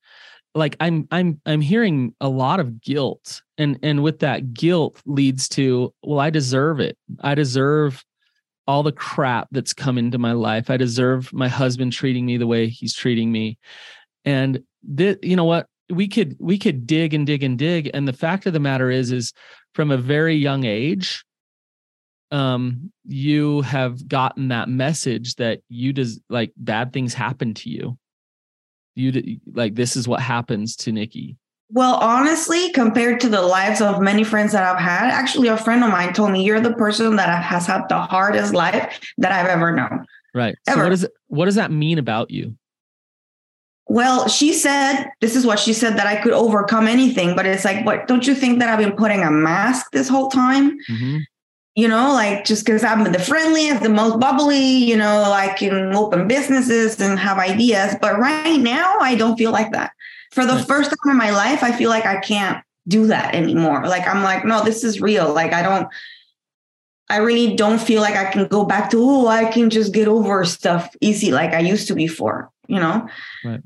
Like 0.56 0.76
I'm 0.80 1.08
I'm 1.12 1.40
I'm 1.46 1.62
hearing 1.62 2.16
a 2.20 2.30
lot 2.30 2.60
of 2.60 2.82
guilt. 2.82 3.44
And 3.60 3.78
and 3.84 4.02
with 4.02 4.20
that 4.20 4.54
guilt 4.54 5.00
leads 5.06 5.48
to, 5.50 5.94
well, 6.02 6.20
I 6.20 6.32
deserve 6.32 6.80
it. 6.80 6.98
I 7.22 7.36
deserve 7.36 8.04
all 8.68 8.84
the 8.84 8.92
crap 8.92 9.50
that's 9.52 9.74
come 9.74 9.98
into 9.98 10.18
my 10.18 10.32
life. 10.32 10.70
I 10.70 10.78
deserve 10.78 11.32
my 11.32 11.48
husband 11.48 11.94
treating 11.94 12.26
me 12.26 12.38
the 12.38 12.48
way 12.48 12.68
he's 12.68 12.96
treating 12.96 13.32
me. 13.32 13.60
And 14.26 14.64
this, 14.82 15.18
you 15.22 15.36
know 15.36 15.46
what? 15.46 15.68
We 15.90 16.08
could 16.08 16.38
we 16.40 16.58
could 16.58 16.88
dig 16.88 17.14
and 17.14 17.28
dig 17.28 17.44
and 17.44 17.58
dig. 17.58 17.92
And 17.94 18.08
the 18.08 18.14
fact 18.14 18.46
of 18.46 18.54
the 18.54 18.60
matter 18.60 18.90
is, 18.90 19.12
is 19.12 19.34
from 19.74 19.92
a 19.92 19.98
very 19.98 20.36
young 20.36 20.64
age 20.66 21.24
um 22.32 22.92
you 23.04 23.62
have 23.62 24.08
gotten 24.08 24.48
that 24.48 24.70
message 24.70 25.36
that 25.36 25.60
you 25.70 25.94
does 25.94 26.20
like 26.30 26.52
bad 26.58 26.94
things 26.94 27.14
happen 27.14 27.54
to 27.54 27.70
you. 27.70 27.98
You 28.96 29.40
like 29.54 29.76
this 29.76 29.96
is 29.96 30.08
what 30.08 30.22
happens 30.22 30.76
to 30.78 30.92
nikki. 30.92 31.38
Well 31.70 31.96
honestly 31.96 32.72
compared 32.72 33.20
to 33.22 33.30
the 33.30 33.42
lives 33.42 33.82
of 33.82 34.02
many 34.02 34.24
friends 34.24 34.52
that 34.52 34.64
i've 34.64 34.82
had 34.82 35.10
actually 35.10 35.48
a 35.48 35.58
friend 35.58 35.84
of 35.84 35.90
mine 35.90 36.14
told 36.14 36.32
me 36.32 36.44
you're 36.44 36.60
the 36.60 36.74
person 36.74 37.16
that 37.16 37.44
has 37.44 37.66
had 37.68 37.88
the 37.88 38.00
hardest 38.00 38.54
life 38.54 39.00
that 39.18 39.32
i've 39.32 39.48
ever 39.48 39.74
known. 39.74 40.06
Right. 40.34 40.56
Ever. 40.68 40.78
so 40.78 40.84
what 40.84 40.90
does 40.90 41.08
what 41.28 41.46
does 41.46 41.56
that 41.56 41.72
mean 41.72 41.98
about 41.98 42.32
you 42.32 42.56
well, 43.88 44.28
she 44.28 44.54
said, 44.54 45.06
this 45.20 45.36
is 45.36 45.46
what 45.46 45.60
she 45.60 45.74
said 45.74 45.98
that 45.98 46.08
I 46.08 46.22
could 46.22 46.34
overcome 46.34 46.88
anything. 46.88 47.36
But 47.36 47.46
it's 47.46 47.66
like, 47.66 47.86
what 47.86 48.08
don't 48.08 48.26
you 48.26 48.36
think 48.36 48.60
that 48.60 48.70
I've 48.70 48.80
been 48.80 48.96
putting 48.96 49.24
a 49.24 49.32
mask 49.32 49.92
this 49.92 50.08
whole 50.08 50.30
time? 50.30 50.78
Mm-hmm. 50.90 51.18
You 51.76 51.88
know, 51.88 52.14
like 52.14 52.44
just 52.44 52.66
because 52.66 52.84
I'm 52.84 53.12
the 53.12 53.20
friendliest, 53.20 53.82
the 53.82 53.90
most 53.90 54.20
bubbly, 54.20 54.60
you 54.60 54.98
know, 54.98 55.24
I 55.32 55.54
can 55.54 55.96
open 55.96 56.28
businesses 56.28 57.00
and 57.00 57.18
have 57.18 57.38
ideas. 57.38 57.96
But 58.02 58.20
right 58.20 58.58
now, 58.58 58.98
I 59.00 59.16
don't 59.16 59.38
feel 59.38 59.52
like 59.52 59.72
that. 59.72 59.92
For 60.32 60.46
the 60.46 60.60
first 60.60 60.90
time 60.90 61.12
in 61.12 61.18
my 61.18 61.32
life, 61.32 61.64
I 61.64 61.72
feel 61.72 61.90
like 61.90 62.06
I 62.06 62.20
can't 62.20 62.64
do 62.88 63.08
that 63.08 63.36
anymore. 63.36 63.86
Like, 63.88 64.08
I'm 64.08 64.24
like, 64.24 64.46
no, 64.46 64.64
this 64.64 64.84
is 64.84 65.02
real. 65.02 65.34
Like, 65.34 65.54
I 65.54 65.62
don't, 65.62 65.88
I 67.10 67.18
really 67.18 67.56
don't 67.56 67.80
feel 67.80 68.02
like 68.02 68.16
I 68.16 68.32
can 68.32 68.48
go 68.48 68.66
back 68.66 68.92
to, 68.92 68.98
oh, 69.02 69.28
I 69.28 69.52
can 69.52 69.70
just 69.70 69.94
get 69.94 70.08
over 70.08 70.46
stuff 70.46 70.94
easy 71.02 71.32
like 71.32 71.54
I 71.54 71.60
used 71.60 71.88
to 71.88 71.96
before, 71.96 72.51
you 72.68 72.80
know? 72.80 73.08
Right. 73.44 73.62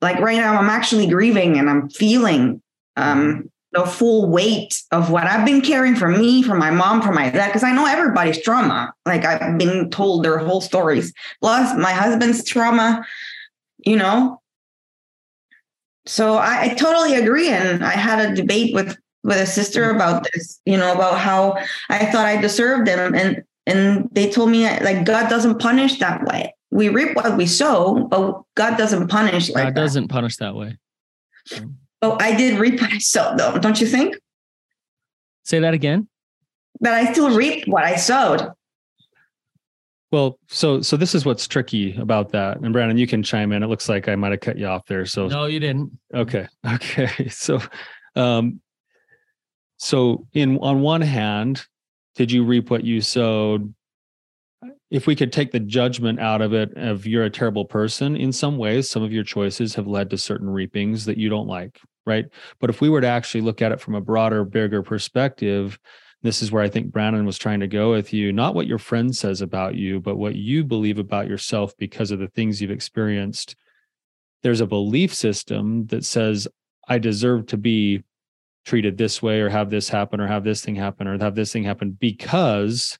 Like 0.00 0.18
right 0.20 0.38
now 0.38 0.58
i'm 0.58 0.70
actually 0.70 1.06
grieving 1.06 1.58
and 1.58 1.68
i'm 1.68 1.90
feeling 1.90 2.62
um 2.96 3.50
the 3.72 3.84
full 3.84 4.30
weight 4.30 4.82
of 4.92 5.10
what 5.10 5.24
i've 5.24 5.44
been 5.44 5.60
carrying 5.60 5.94
for 5.94 6.08
me 6.08 6.42
for 6.42 6.54
my 6.54 6.70
mom 6.70 7.02
for 7.02 7.12
my 7.12 7.28
dad 7.28 7.48
because 7.48 7.62
i 7.62 7.72
know 7.72 7.86
everybody's 7.86 8.42
trauma. 8.42 8.94
Like 9.04 9.24
i've 9.24 9.58
been 9.58 9.90
told 9.90 10.24
their 10.24 10.38
whole 10.38 10.60
stories. 10.62 11.12
Plus 11.42 11.76
my 11.76 11.92
husband's 11.92 12.44
trauma 12.44 13.04
you 13.84 13.96
know? 13.96 14.40
So 16.06 16.36
I, 16.36 16.62
I 16.62 16.68
totally 16.74 17.14
agree 17.14 17.48
and 17.50 17.84
i 17.84 17.92
had 17.92 18.30
a 18.30 18.34
debate 18.34 18.74
with 18.74 18.96
with 19.22 19.36
a 19.36 19.46
sister 19.46 19.90
about 19.90 20.26
this 20.32 20.60
you 20.64 20.76
know 20.76 20.92
about 20.94 21.18
how 21.18 21.56
i 21.90 22.06
thought 22.06 22.26
i 22.26 22.40
deserved 22.40 22.86
them 22.86 23.14
and 23.14 23.44
and 23.66 24.08
they 24.12 24.30
told 24.30 24.50
me 24.50 24.64
like 24.80 25.04
god 25.04 25.28
doesn't 25.28 25.58
punish 25.60 25.98
that 25.98 26.24
way 26.24 26.54
we 26.70 26.88
reap 26.88 27.16
what 27.16 27.36
we 27.36 27.46
sow, 27.46 28.06
but 28.10 28.42
God 28.54 28.76
doesn't 28.76 29.08
punish 29.08 29.50
like 29.50 29.66
God 29.66 29.74
doesn't 29.74 30.08
punish 30.08 30.36
that 30.36 30.54
way. 30.54 30.78
Oh, 32.02 32.16
I 32.20 32.34
did 32.34 32.58
reap 32.58 32.80
what 32.80 32.92
I 32.92 32.98
sowed, 32.98 33.38
though, 33.38 33.58
don't 33.58 33.80
you 33.80 33.86
think? 33.86 34.16
Say 35.44 35.58
that 35.58 35.74
again. 35.74 36.08
But 36.80 36.94
I 36.94 37.12
still 37.12 37.36
reaped 37.36 37.68
what 37.68 37.84
I 37.84 37.96
sowed. 37.96 38.52
Well, 40.12 40.38
so 40.48 40.82
so 40.82 40.96
this 40.96 41.14
is 41.14 41.24
what's 41.24 41.46
tricky 41.46 41.96
about 41.96 42.30
that. 42.30 42.60
And 42.60 42.72
Brandon, 42.72 42.98
you 42.98 43.06
can 43.06 43.22
chime 43.22 43.52
in. 43.52 43.62
It 43.62 43.68
looks 43.68 43.88
like 43.88 44.08
I 44.08 44.16
might 44.16 44.32
have 44.32 44.40
cut 44.40 44.58
you 44.58 44.66
off 44.66 44.86
there. 44.86 45.06
So 45.06 45.28
no, 45.28 45.44
you 45.46 45.60
didn't. 45.60 45.98
Okay. 46.14 46.48
Okay. 46.74 47.28
So 47.28 47.60
um 48.16 48.60
so 49.76 50.26
in 50.32 50.58
on 50.58 50.80
one 50.80 51.00
hand, 51.00 51.64
did 52.16 52.32
you 52.32 52.44
reap 52.44 52.70
what 52.70 52.84
you 52.84 53.00
sowed? 53.00 53.72
If 54.90 55.06
we 55.06 55.14
could 55.14 55.32
take 55.32 55.52
the 55.52 55.60
judgment 55.60 56.18
out 56.18 56.42
of 56.42 56.52
it 56.52 56.72
of 56.76 57.06
you're 57.06 57.24
a 57.24 57.30
terrible 57.30 57.64
person, 57.64 58.16
in 58.16 58.32
some 58.32 58.58
ways, 58.58 58.90
some 58.90 59.02
of 59.02 59.12
your 59.12 59.24
choices 59.24 59.74
have 59.76 59.86
led 59.86 60.10
to 60.10 60.18
certain 60.18 60.50
reapings 60.50 61.04
that 61.04 61.16
you 61.16 61.28
don't 61.28 61.46
like, 61.46 61.80
right? 62.06 62.24
But 62.58 62.70
if 62.70 62.80
we 62.80 62.88
were 62.88 63.00
to 63.00 63.06
actually 63.06 63.42
look 63.42 63.62
at 63.62 63.72
it 63.72 63.80
from 63.80 63.94
a 63.94 64.00
broader, 64.00 64.44
bigger 64.44 64.82
perspective, 64.82 65.78
this 66.22 66.42
is 66.42 66.52
where 66.52 66.62
I 66.62 66.68
think 66.68 66.92
Brandon 66.92 67.24
was 67.24 67.38
trying 67.38 67.60
to 67.60 67.68
go 67.68 67.92
with 67.92 68.12
you, 68.12 68.32
not 68.32 68.54
what 68.54 68.66
your 68.66 68.78
friend 68.78 69.14
says 69.14 69.40
about 69.40 69.74
you, 69.76 70.00
but 70.00 70.16
what 70.16 70.34
you 70.34 70.64
believe 70.64 70.98
about 70.98 71.28
yourself 71.28 71.72
because 71.78 72.10
of 72.10 72.18
the 72.18 72.28
things 72.28 72.60
you've 72.60 72.70
experienced. 72.70 73.56
There's 74.42 74.60
a 74.60 74.66
belief 74.66 75.14
system 75.14 75.86
that 75.86 76.04
says, 76.04 76.46
I 76.88 76.98
deserve 76.98 77.46
to 77.46 77.56
be 77.56 78.02
treated 78.66 78.98
this 78.98 79.22
way 79.22 79.40
or 79.40 79.48
have 79.48 79.70
this 79.70 79.88
happen 79.88 80.20
or 80.20 80.26
have 80.26 80.44
this 80.44 80.62
thing 80.62 80.74
happen 80.74 81.06
or 81.06 81.18
have 81.18 81.34
this 81.34 81.52
thing 81.52 81.64
happen 81.64 81.96
because 81.98 82.98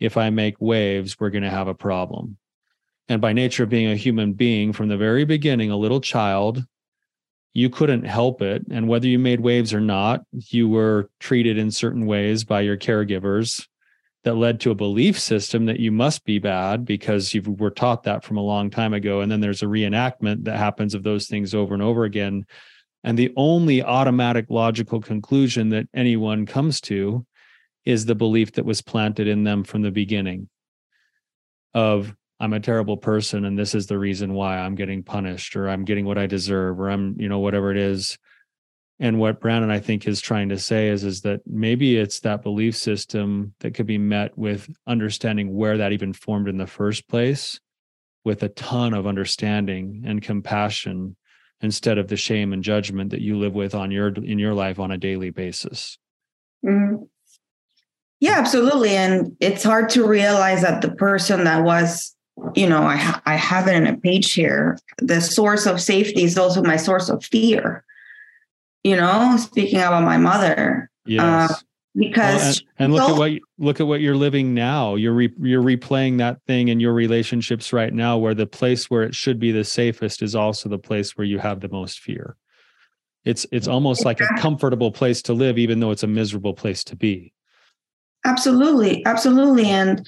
if 0.00 0.16
I 0.16 0.30
make 0.30 0.60
waves, 0.60 1.18
we're 1.18 1.30
going 1.30 1.44
to 1.44 1.50
have 1.50 1.68
a 1.68 1.74
problem. 1.74 2.36
And 3.08 3.20
by 3.20 3.32
nature 3.32 3.64
of 3.64 3.68
being 3.68 3.90
a 3.90 3.96
human 3.96 4.32
being 4.32 4.72
from 4.72 4.88
the 4.88 4.96
very 4.96 5.24
beginning, 5.24 5.70
a 5.70 5.76
little 5.76 6.00
child, 6.00 6.64
you 7.52 7.70
couldn't 7.70 8.04
help 8.04 8.42
it. 8.42 8.64
And 8.70 8.88
whether 8.88 9.06
you 9.06 9.18
made 9.18 9.40
waves 9.40 9.72
or 9.72 9.80
not, 9.80 10.22
you 10.32 10.68
were 10.68 11.10
treated 11.20 11.58
in 11.58 11.70
certain 11.70 12.06
ways 12.06 12.44
by 12.44 12.62
your 12.62 12.76
caregivers 12.76 13.66
that 14.24 14.34
led 14.34 14.58
to 14.60 14.70
a 14.70 14.74
belief 14.74 15.18
system 15.18 15.66
that 15.66 15.80
you 15.80 15.92
must 15.92 16.24
be 16.24 16.38
bad 16.38 16.84
because 16.84 17.34
you 17.34 17.42
were 17.42 17.70
taught 17.70 18.04
that 18.04 18.24
from 18.24 18.38
a 18.38 18.42
long 18.42 18.70
time 18.70 18.94
ago. 18.94 19.20
And 19.20 19.30
then 19.30 19.40
there's 19.40 19.62
a 19.62 19.66
reenactment 19.66 20.44
that 20.44 20.56
happens 20.56 20.94
of 20.94 21.02
those 21.02 21.28
things 21.28 21.54
over 21.54 21.74
and 21.74 21.82
over 21.82 22.04
again. 22.04 22.46
And 23.04 23.18
the 23.18 23.32
only 23.36 23.82
automatic 23.82 24.46
logical 24.48 25.00
conclusion 25.00 25.68
that 25.68 25.86
anyone 25.94 26.46
comes 26.46 26.80
to 26.82 27.26
is 27.84 28.06
the 28.06 28.14
belief 28.14 28.52
that 28.52 28.64
was 28.64 28.82
planted 28.82 29.28
in 29.28 29.44
them 29.44 29.64
from 29.64 29.82
the 29.82 29.90
beginning 29.90 30.48
of 31.74 32.14
I'm 32.40 32.52
a 32.52 32.60
terrible 32.60 32.96
person 32.96 33.44
and 33.44 33.58
this 33.58 33.74
is 33.74 33.86
the 33.86 33.98
reason 33.98 34.34
why 34.34 34.58
I'm 34.58 34.74
getting 34.74 35.02
punished 35.02 35.56
or 35.56 35.68
I'm 35.68 35.84
getting 35.84 36.04
what 36.04 36.18
I 36.18 36.26
deserve 36.26 36.80
or 36.80 36.90
I'm, 36.90 37.18
you 37.18 37.28
know, 37.28 37.38
whatever 37.38 37.70
it 37.70 37.76
is. 37.76 38.18
And 39.00 39.18
what 39.18 39.40
Brandon 39.40 39.70
I 39.70 39.80
think 39.80 40.06
is 40.06 40.20
trying 40.20 40.48
to 40.50 40.58
say 40.58 40.88
is 40.88 41.04
is 41.04 41.22
that 41.22 41.40
maybe 41.46 41.96
it's 41.96 42.20
that 42.20 42.42
belief 42.42 42.76
system 42.76 43.54
that 43.60 43.74
could 43.74 43.86
be 43.86 43.98
met 43.98 44.36
with 44.36 44.68
understanding 44.86 45.54
where 45.54 45.78
that 45.78 45.92
even 45.92 46.12
formed 46.12 46.48
in 46.48 46.58
the 46.58 46.66
first 46.66 47.08
place 47.08 47.60
with 48.24 48.42
a 48.42 48.48
ton 48.50 48.94
of 48.94 49.06
understanding 49.06 50.04
and 50.06 50.22
compassion 50.22 51.16
instead 51.60 51.98
of 51.98 52.08
the 52.08 52.16
shame 52.16 52.52
and 52.52 52.62
judgment 52.62 53.10
that 53.10 53.20
you 53.20 53.38
live 53.38 53.54
with 53.54 53.74
on 53.74 53.90
your 53.90 54.08
in 54.08 54.38
your 54.38 54.54
life 54.54 54.78
on 54.78 54.90
a 54.90 54.98
daily 54.98 55.30
basis. 55.30 55.98
Mm-hmm. 56.64 57.04
Yeah, 58.20 58.38
absolutely. 58.38 58.90
And 58.90 59.36
it's 59.40 59.62
hard 59.62 59.90
to 59.90 60.06
realize 60.06 60.62
that 60.62 60.82
the 60.82 60.92
person 60.92 61.44
that 61.44 61.62
was 61.62 62.14
you 62.54 62.68
know, 62.68 62.82
I, 62.82 63.20
I 63.26 63.36
have 63.36 63.68
it 63.68 63.76
in 63.76 63.86
a 63.86 63.96
page 63.96 64.32
here. 64.32 64.78
The 64.98 65.20
source 65.20 65.66
of 65.66 65.80
safety 65.80 66.24
is 66.24 66.36
also 66.36 66.62
my 66.62 66.76
source 66.76 67.08
of 67.08 67.24
fear. 67.24 67.84
You 68.82 68.96
know, 68.96 69.36
speaking 69.38 69.78
about 69.78 70.02
my 70.02 70.18
mother. 70.18 70.90
Yes. 71.06 71.50
Uh, 71.52 71.54
because 71.96 72.42
well, 72.42 72.70
and, 72.78 72.84
and, 72.86 72.94
look 72.94 73.08
at 73.08 73.16
what 73.16 73.32
look 73.58 73.80
at 73.80 73.86
what 73.86 74.00
you're 74.00 74.16
living 74.16 74.52
now. 74.52 74.96
You're 74.96 75.12
re, 75.12 75.32
you're 75.40 75.62
replaying 75.62 76.18
that 76.18 76.42
thing 76.46 76.68
in 76.68 76.80
your 76.80 76.92
relationships 76.92 77.72
right 77.72 77.92
now, 77.92 78.18
where 78.18 78.34
the 78.34 78.46
place 78.46 78.90
where 78.90 79.04
it 79.04 79.14
should 79.14 79.38
be 79.38 79.52
the 79.52 79.62
safest 79.62 80.20
is 80.20 80.34
also 80.34 80.68
the 80.68 80.78
place 80.78 81.16
where 81.16 81.26
you 81.26 81.38
have 81.38 81.60
the 81.60 81.68
most 81.68 82.00
fear. 82.00 82.36
It's 83.24 83.46
it's 83.52 83.68
almost 83.68 84.04
like 84.04 84.20
a 84.20 84.26
comfortable 84.38 84.90
place 84.90 85.22
to 85.22 85.32
live, 85.32 85.56
even 85.56 85.78
though 85.78 85.92
it's 85.92 86.02
a 86.02 86.08
miserable 86.08 86.52
place 86.52 86.82
to 86.84 86.96
be. 86.96 87.32
Absolutely, 88.24 89.04
absolutely, 89.04 89.66
and 89.66 90.06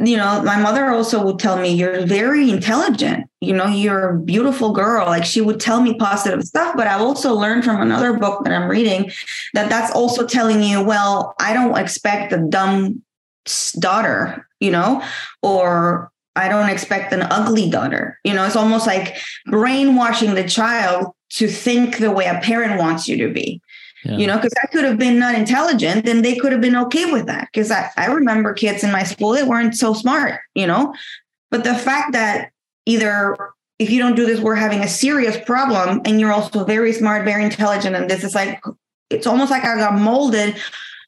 you 0.00 0.16
know, 0.16 0.42
my 0.42 0.56
mother 0.56 0.90
also 0.90 1.24
would 1.24 1.40
tell 1.40 1.56
me, 1.56 1.70
You're 1.74 2.06
very 2.06 2.50
intelligent. 2.50 3.28
You 3.40 3.52
know, 3.54 3.66
you're 3.66 4.10
a 4.10 4.20
beautiful 4.20 4.72
girl. 4.72 5.06
Like 5.06 5.24
she 5.24 5.40
would 5.40 5.58
tell 5.60 5.80
me 5.80 5.94
positive 5.94 6.44
stuff. 6.44 6.76
But 6.76 6.86
I've 6.86 7.00
also 7.00 7.34
learned 7.34 7.64
from 7.64 7.80
another 7.80 8.12
book 8.12 8.44
that 8.44 8.52
I'm 8.52 8.68
reading 8.68 9.10
that 9.54 9.68
that's 9.68 9.92
also 9.92 10.24
telling 10.26 10.62
you, 10.62 10.82
Well, 10.84 11.34
I 11.40 11.52
don't 11.52 11.76
expect 11.76 12.32
a 12.32 12.38
dumb 12.38 13.02
daughter, 13.78 14.46
you 14.60 14.70
know, 14.70 15.02
or 15.42 16.12
I 16.36 16.48
don't 16.48 16.70
expect 16.70 17.12
an 17.12 17.22
ugly 17.22 17.68
daughter. 17.68 18.20
You 18.22 18.34
know, 18.34 18.44
it's 18.44 18.56
almost 18.56 18.86
like 18.86 19.16
brainwashing 19.46 20.34
the 20.34 20.48
child 20.48 21.12
to 21.30 21.48
think 21.48 21.98
the 21.98 22.12
way 22.12 22.26
a 22.26 22.40
parent 22.40 22.78
wants 22.78 23.08
you 23.08 23.16
to 23.26 23.32
be. 23.32 23.60
Yeah. 24.04 24.16
You 24.16 24.26
know, 24.26 24.36
because 24.36 24.54
I 24.62 24.66
could 24.68 24.84
have 24.84 24.98
been 24.98 25.18
not 25.18 25.34
intelligent 25.34 26.08
and 26.08 26.24
they 26.24 26.36
could 26.36 26.52
have 26.52 26.60
been 26.60 26.76
okay 26.76 27.10
with 27.10 27.26
that. 27.26 27.48
Because 27.52 27.70
I, 27.70 27.90
I 27.96 28.06
remember 28.06 28.52
kids 28.52 28.84
in 28.84 28.92
my 28.92 29.02
school 29.02 29.32
that 29.32 29.46
weren't 29.46 29.76
so 29.76 29.92
smart, 29.92 30.40
you 30.54 30.66
know. 30.66 30.94
But 31.50 31.64
the 31.64 31.74
fact 31.74 32.12
that 32.12 32.50
either 32.86 33.36
if 33.78 33.90
you 33.90 33.98
don't 34.00 34.16
do 34.16 34.26
this, 34.26 34.40
we're 34.40 34.54
having 34.54 34.80
a 34.80 34.88
serious 34.88 35.36
problem, 35.44 36.00
and 36.04 36.20
you're 36.20 36.32
also 36.32 36.64
very 36.64 36.92
smart, 36.92 37.24
very 37.24 37.44
intelligent, 37.44 37.94
and 37.94 38.10
this 38.10 38.24
is 38.24 38.34
like 38.34 38.60
it's 39.10 39.26
almost 39.26 39.50
like 39.50 39.64
I 39.64 39.76
got 39.76 39.98
molded 39.98 40.56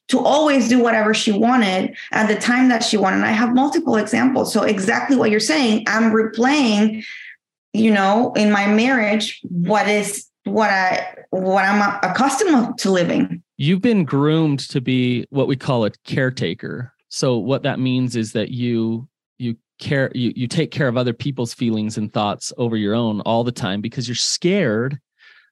to 0.07 0.19
always 0.19 0.67
do 0.67 0.79
whatever 0.79 1.13
she 1.13 1.31
wanted 1.31 1.95
at 2.11 2.27
the 2.27 2.35
time 2.35 2.69
that 2.69 2.83
she 2.83 2.97
wanted. 2.97 3.17
And 3.17 3.25
I 3.25 3.31
have 3.31 3.53
multiple 3.53 3.95
examples. 3.95 4.51
So 4.51 4.63
exactly 4.63 5.15
what 5.15 5.31
you're 5.31 5.39
saying, 5.39 5.85
I'm 5.87 6.11
replaying, 6.11 7.05
you 7.73 7.91
know, 7.91 8.33
in 8.33 8.51
my 8.51 8.67
marriage, 8.67 9.39
what 9.43 9.87
is 9.87 10.27
what 10.43 10.69
I 10.69 11.15
what 11.29 11.65
I'm 11.65 11.99
accustomed 12.03 12.77
to 12.79 12.91
living. 12.91 13.43
You've 13.57 13.81
been 13.81 14.03
groomed 14.03 14.59
to 14.69 14.81
be 14.81 15.25
what 15.29 15.47
we 15.47 15.55
call 15.55 15.85
a 15.85 15.91
caretaker. 16.05 16.93
So 17.09 17.37
what 17.37 17.63
that 17.63 17.79
means 17.79 18.15
is 18.15 18.33
that 18.33 18.49
you 18.49 19.07
you 19.37 19.57
care 19.79 20.11
you 20.15 20.33
you 20.35 20.47
take 20.47 20.71
care 20.71 20.87
of 20.87 20.97
other 20.97 21.13
people's 21.13 21.53
feelings 21.53 21.97
and 21.97 22.11
thoughts 22.11 22.51
over 22.57 22.75
your 22.75 22.95
own 22.95 23.21
all 23.21 23.43
the 23.43 23.51
time 23.51 23.81
because 23.81 24.07
you're 24.07 24.15
scared 24.15 24.99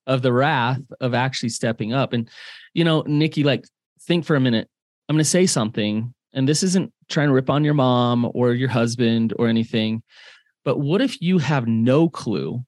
of 0.08 0.22
the 0.22 0.34
wrath 0.34 0.82
of 1.02 1.14
actually 1.14 1.50
stepping 1.50 1.94
up. 1.94 2.14
And 2.14 2.30
you 2.74 2.84
know, 2.84 3.04
Nikki, 3.06 3.44
like 3.44 3.66
think 4.02 4.26
for 4.26 4.36
a 4.36 4.40
minute. 4.40 4.68
I'm 5.08 5.16
going 5.16 5.24
to 5.24 5.30
say 5.30 5.48
something 5.48 6.14
and 6.34 6.48
this 6.48 6.62
isn't 6.62 6.94
trying 7.10 7.30
to 7.30 7.34
rip 7.34 7.50
on 7.50 7.64
your 7.64 7.74
mom 7.74 8.30
or 8.34 8.54
your 8.54 8.70
husband 8.70 9.34
or 9.38 9.48
anything. 9.48 10.04
But 10.64 10.80
what 10.80 11.02
if 11.02 11.22
you 11.22 11.40
have 11.40 11.68
no 11.68 12.10
clue 12.10 12.64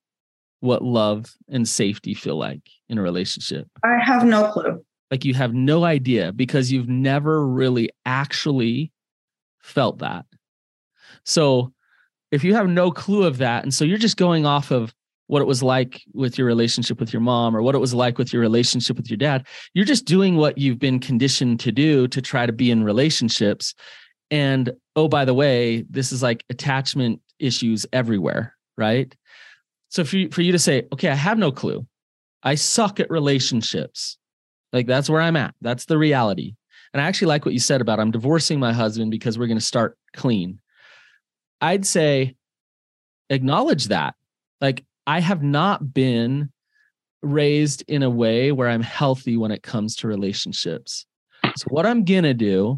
what 0.62 0.84
love 0.84 1.36
and 1.50 1.67
safety 1.67 2.13
feel 2.13 2.38
like 2.38 2.62
in 2.88 2.97
a 2.97 3.02
relationship? 3.02 3.67
I 3.84 3.97
have 4.04 4.24
no 4.24 4.52
clue. 4.52 4.84
Like 5.10 5.26
you 5.26 5.34
have 5.34 5.54
no 5.54 5.84
idea 5.84 6.32
because 6.32 6.71
you've 6.71 6.88
never 6.88 7.45
really 7.45 7.89
actually 8.06 8.91
felt 9.62 10.00
that. 10.00 10.26
So 11.26 11.74
if 12.32 12.43
you 12.43 12.56
have 12.56 12.67
no 12.67 12.91
clue 12.91 13.24
of 13.24 13.39
that, 13.39 13.63
and 13.63 13.74
so 13.74 13.84
you're 13.84 13.97
just 13.97 14.17
going 14.17 14.45
off 14.45 14.71
of 14.71 14.93
what 15.28 15.41
it 15.41 15.47
was 15.47 15.63
like 15.63 16.02
with 16.13 16.38
your 16.38 16.47
relationship 16.47 17.00
with 17.00 17.13
your 17.13 17.21
mom 17.21 17.56
or 17.56 17.62
what 17.62 17.76
it 17.76 17.80
was 17.80 17.93
like 17.93 18.17
with 18.17 18.34
your 18.34 18.41
relationship 18.41 18.97
with 18.97 19.10
your 19.10 19.17
dad, 19.17 19.45
you're 19.74 19.86
just 19.86 20.06
doing 20.06 20.36
what 20.36 20.58
you've 20.58 20.80
been 20.80 21.00
conditioned 21.00 21.60
to 21.60 21.71
do 21.71 22.08
to 22.10 22.21
try 22.21 22.45
to 22.45 22.54
be 22.54 22.69
in 22.69 22.84
relationships. 22.84 23.74
And 24.30 24.71
oh, 24.95 25.08
by 25.08 25.26
the 25.26 25.34
way, 25.34 25.86
this 25.89 26.12
is 26.12 26.21
like 26.21 26.43
attachment 26.50 27.21
issues 27.39 27.86
everywhere, 27.93 28.56
right? 28.78 29.13
So 29.91 30.06
for 30.06 30.15
you, 30.15 30.30
for 30.32 30.41
you 30.41 30.54
to 30.54 30.60
say, 30.60 30.88
okay, 30.93 31.10
I 31.10 31.15
have 31.15 31.38
no 31.38 31.51
clue. 31.51 31.86
I 32.41 32.56
suck 32.56 32.99
at 32.99 33.12
relationships. 33.12 34.17
Like 34.73 34.88
that's 34.88 35.10
where 35.10 35.21
I'm 35.21 35.36
at. 35.36 35.54
That's 35.62 35.86
the 35.86 35.97
reality. 35.97 36.56
And 36.93 37.01
I 37.01 37.06
actually 37.06 37.27
like 37.27 37.45
what 37.45 37.54
you 37.54 37.60
said 37.60 37.82
about 37.82 37.99
I'm 37.99 38.10
divorcing 38.10 38.60
my 38.60 38.71
husband 38.71 39.12
because 39.12 39.38
we're 39.38 39.47
going 39.47 39.60
to 39.60 39.65
start 39.65 39.97
clean. 40.15 40.60
I'd 41.60 41.86
say 41.86 42.36
acknowledge 43.30 43.86
that. 43.89 44.15
Like 44.62 44.86
I 45.06 45.19
have 45.19 45.43
not 45.43 45.93
been 45.93 46.51
raised 47.21 47.84
in 47.88 48.01
a 48.01 48.10
way 48.10 48.54
where 48.54 48.69
I'm 48.69 48.82
healthy 48.82 49.36
when 49.36 49.51
it 49.51 49.62
comes 49.62 49.97
to 49.97 50.08
relationships. 50.08 51.06
So 51.58 51.65
what 51.67 51.86
I'm 51.86 52.06
going 52.06 52.23
to 52.23 52.34
do 52.34 52.77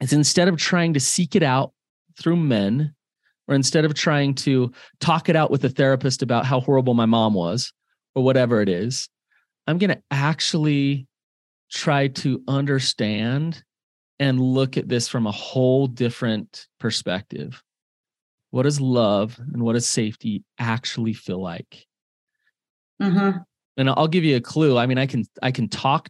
is 0.00 0.14
instead 0.14 0.48
of 0.48 0.56
trying 0.56 0.94
to 0.94 1.00
seek 1.00 1.36
it 1.36 1.42
out 1.42 1.72
through 2.18 2.36
men, 2.36 2.94
or 3.48 3.54
instead 3.54 3.84
of 3.84 3.94
trying 3.94 4.34
to 4.34 4.72
talk 5.00 5.28
it 5.28 5.36
out 5.36 5.50
with 5.50 5.64
a 5.64 5.68
therapist 5.68 6.22
about 6.22 6.46
how 6.46 6.60
horrible 6.60 6.94
my 6.94 7.06
mom 7.06 7.34
was 7.34 7.72
or 8.14 8.24
whatever 8.24 8.60
it 8.60 8.68
is, 8.68 9.08
I'm 9.66 9.78
going 9.78 9.90
to 9.90 10.02
actually 10.10 11.06
try 11.70 12.08
to 12.08 12.42
understand 12.48 13.62
and 14.18 14.40
look 14.40 14.76
at 14.76 14.88
this 14.88 15.08
from 15.08 15.26
a 15.26 15.32
whole 15.32 15.86
different 15.86 16.66
perspective. 16.80 17.62
What 18.50 18.62
does 18.62 18.80
love 18.80 19.38
and 19.52 19.62
what 19.62 19.74
does 19.74 19.86
safety 19.86 20.44
actually 20.58 21.12
feel 21.12 21.42
like? 21.42 21.86
Mm-hmm. 23.02 23.38
And 23.76 23.90
I'll 23.90 24.08
give 24.08 24.24
you 24.24 24.36
a 24.36 24.40
clue. 24.40 24.78
I 24.78 24.86
mean, 24.86 24.96
I 24.96 25.06
can 25.06 25.24
I 25.42 25.50
can 25.50 25.68
talk 25.68 26.08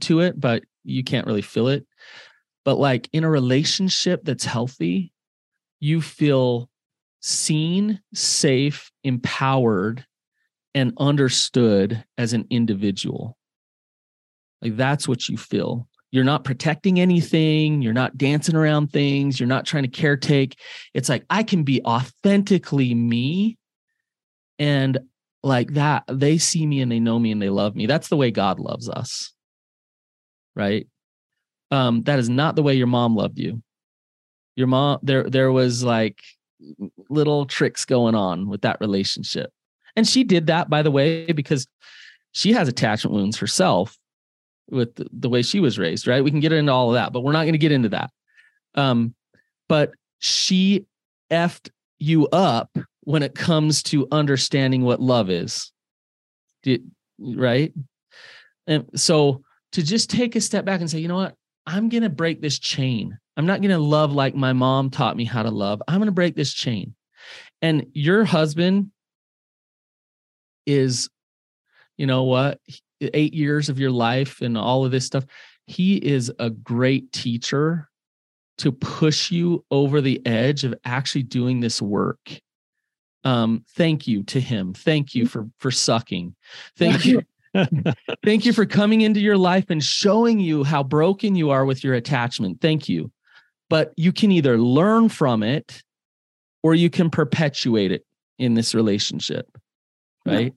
to 0.00 0.20
it, 0.20 0.40
but 0.40 0.64
you 0.82 1.04
can't 1.04 1.26
really 1.26 1.42
feel 1.42 1.68
it. 1.68 1.86
But 2.64 2.78
like 2.78 3.08
in 3.12 3.22
a 3.22 3.30
relationship 3.30 4.24
that's 4.24 4.44
healthy, 4.44 5.12
you 5.80 6.00
feel 6.00 6.68
seen, 7.20 8.00
safe, 8.14 8.90
empowered, 9.04 10.04
and 10.74 10.92
understood 10.98 12.04
as 12.18 12.32
an 12.32 12.46
individual. 12.50 13.36
Like 14.62 14.76
that's 14.76 15.08
what 15.08 15.28
you 15.28 15.36
feel. 15.36 15.88
You're 16.10 16.24
not 16.24 16.44
protecting 16.44 17.00
anything. 17.00 17.82
You're 17.82 17.92
not 17.92 18.16
dancing 18.16 18.54
around 18.54 18.92
things. 18.92 19.38
You're 19.38 19.48
not 19.48 19.66
trying 19.66 19.82
to 19.82 19.88
caretake. 19.88 20.54
It's 20.94 21.08
like 21.08 21.24
I 21.28 21.42
can 21.42 21.62
be 21.62 21.82
authentically 21.84 22.94
me. 22.94 23.58
And 24.58 24.98
like 25.42 25.74
that, 25.74 26.04
they 26.08 26.38
see 26.38 26.66
me 26.66 26.80
and 26.80 26.90
they 26.90 27.00
know 27.00 27.18
me 27.18 27.32
and 27.32 27.42
they 27.42 27.50
love 27.50 27.76
me. 27.76 27.86
That's 27.86 28.08
the 28.08 28.16
way 28.16 28.30
God 28.30 28.58
loves 28.58 28.88
us. 28.88 29.32
Right. 30.54 30.86
Um, 31.70 32.02
that 32.02 32.18
is 32.18 32.28
not 32.28 32.56
the 32.56 32.62
way 32.62 32.74
your 32.74 32.86
mom 32.86 33.16
loved 33.16 33.38
you. 33.38 33.62
Your 34.56 34.66
mom, 34.66 34.98
there, 35.02 35.28
there 35.28 35.52
was 35.52 35.84
like 35.84 36.18
little 37.08 37.46
tricks 37.46 37.84
going 37.84 38.14
on 38.14 38.48
with 38.48 38.62
that 38.62 38.78
relationship. 38.80 39.52
And 39.94 40.06
she 40.06 40.24
did 40.24 40.46
that, 40.48 40.68
by 40.68 40.82
the 40.82 40.90
way, 40.90 41.30
because 41.32 41.66
she 42.32 42.52
has 42.52 42.68
attachment 42.68 43.14
wounds 43.14 43.38
herself 43.38 43.96
with 44.68 44.94
the, 44.96 45.06
the 45.12 45.28
way 45.28 45.42
she 45.42 45.60
was 45.60 45.78
raised, 45.78 46.06
right? 46.06 46.24
We 46.24 46.30
can 46.30 46.40
get 46.40 46.52
into 46.52 46.72
all 46.72 46.88
of 46.88 46.94
that, 46.94 47.12
but 47.12 47.20
we're 47.20 47.32
not 47.32 47.42
going 47.42 47.52
to 47.52 47.58
get 47.58 47.72
into 47.72 47.90
that. 47.90 48.10
Um, 48.74 49.14
but 49.68 49.92
she 50.18 50.86
effed 51.30 51.70
you 51.98 52.26
up 52.28 52.76
when 53.02 53.22
it 53.22 53.34
comes 53.34 53.82
to 53.84 54.08
understanding 54.10 54.82
what 54.82 55.00
love 55.00 55.30
is. 55.30 55.72
Right? 57.18 57.72
And 58.66 58.86
so 58.94 59.42
to 59.72 59.82
just 59.82 60.10
take 60.10 60.36
a 60.36 60.40
step 60.40 60.64
back 60.64 60.80
and 60.80 60.90
say, 60.90 60.98
you 60.98 61.08
know 61.08 61.16
what? 61.16 61.34
I'm 61.66 61.88
going 61.88 62.02
to 62.02 62.10
break 62.10 62.42
this 62.42 62.58
chain. 62.58 63.18
I'm 63.36 63.46
not 63.46 63.60
going 63.60 63.70
to 63.70 63.78
love 63.78 64.12
like 64.12 64.34
my 64.34 64.52
mom 64.52 64.90
taught 64.90 65.16
me 65.16 65.24
how 65.24 65.42
to 65.42 65.50
love. 65.50 65.82
I'm 65.86 65.98
going 65.98 66.06
to 66.06 66.12
break 66.12 66.36
this 66.36 66.52
chain. 66.52 66.94
And 67.62 67.86
your 67.92 68.24
husband 68.24 68.90
is, 70.66 71.08
you 71.96 72.06
know 72.06 72.24
what? 72.24 72.60
eight 73.00 73.34
years 73.34 73.68
of 73.68 73.78
your 73.78 73.90
life 73.90 74.40
and 74.40 74.56
all 74.56 74.84
of 74.84 74.90
this 74.90 75.06
stuff. 75.06 75.24
He 75.66 75.96
is 75.96 76.32
a 76.38 76.50
great 76.50 77.12
teacher 77.12 77.88
to 78.58 78.72
push 78.72 79.30
you 79.30 79.64
over 79.70 80.00
the 80.00 80.24
edge 80.26 80.64
of 80.64 80.74
actually 80.84 81.24
doing 81.24 81.60
this 81.60 81.82
work. 81.82 82.40
Um, 83.24 83.64
thank 83.74 84.06
you 84.06 84.22
to 84.24 84.40
him. 84.40 84.72
Thank 84.72 85.14
you 85.14 85.26
for 85.26 85.48
for 85.58 85.70
sucking. 85.70 86.34
Thank 86.76 87.04
you. 87.04 87.22
thank 88.24 88.46
you 88.46 88.52
for 88.52 88.66
coming 88.66 89.00
into 89.00 89.20
your 89.20 89.36
life 89.36 89.66
and 89.68 89.82
showing 89.82 90.38
you 90.38 90.62
how 90.62 90.82
broken 90.82 91.34
you 91.34 91.50
are 91.50 91.64
with 91.64 91.82
your 91.82 91.94
attachment. 91.94 92.60
Thank 92.60 92.88
you. 92.88 93.10
But 93.68 93.92
you 93.96 94.12
can 94.12 94.30
either 94.30 94.58
learn 94.58 95.08
from 95.08 95.42
it 95.42 95.82
or 96.62 96.74
you 96.74 96.90
can 96.90 97.10
perpetuate 97.10 97.92
it 97.92 98.04
in 98.38 98.54
this 98.54 98.74
relationship. 98.74 99.58
Right? 100.24 100.54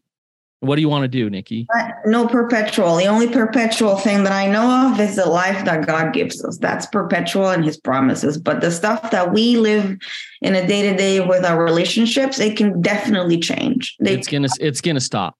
What 0.61 0.75
do 0.75 0.81
you 0.81 0.89
want 0.89 1.03
to 1.03 1.07
do, 1.07 1.29
Nikki? 1.29 1.67
Uh, 1.73 1.89
no 2.05 2.27
perpetual. 2.27 2.97
The 2.97 3.05
only 3.05 3.29
perpetual 3.29 3.95
thing 3.95 4.23
that 4.23 4.33
I 4.33 4.47
know 4.47 4.91
of 4.91 4.99
is 4.99 5.15
the 5.15 5.25
life 5.25 5.63
that 5.63 5.87
God 5.87 6.11
gives 6.11 6.43
us. 6.43 6.57
That's 6.57 6.85
perpetual 6.87 7.49
in 7.51 7.63
his 7.63 7.77
promises. 7.77 8.37
But 8.37 8.59
the 8.59 8.69
stuff 8.69 9.11
that 9.11 9.31
we 9.31 9.55
live 9.55 9.97
in 10.41 10.55
a 10.55 10.67
day 10.67 10.89
to 10.89 10.97
day 10.97 11.21
with 11.21 11.45
our 11.45 11.63
relationships, 11.63 12.39
it 12.39 12.57
can 12.57 12.81
definitely 12.81 13.39
change. 13.39 13.95
They, 14.01 14.15
it's 14.15 14.27
gonna 14.27 14.49
it's 14.59 14.81
gonna 14.81 14.99
stop. 14.99 15.37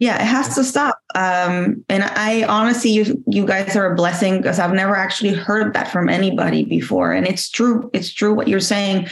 Yeah, 0.00 0.20
it 0.20 0.26
has 0.26 0.54
to 0.54 0.64
stop. 0.64 0.98
Um, 1.14 1.84
and 1.90 2.02
I 2.02 2.44
honestly, 2.44 2.90
you 2.90 3.22
you 3.26 3.44
guys 3.44 3.76
are 3.76 3.92
a 3.92 3.94
blessing 3.94 4.38
because 4.38 4.58
I've 4.58 4.72
never 4.72 4.96
actually 4.96 5.34
heard 5.34 5.74
that 5.74 5.92
from 5.92 6.08
anybody 6.08 6.64
before. 6.64 7.12
And 7.12 7.26
it's 7.26 7.50
true. 7.50 7.90
It's 7.92 8.10
true 8.10 8.32
what 8.32 8.48
you're 8.48 8.60
saying, 8.60 9.08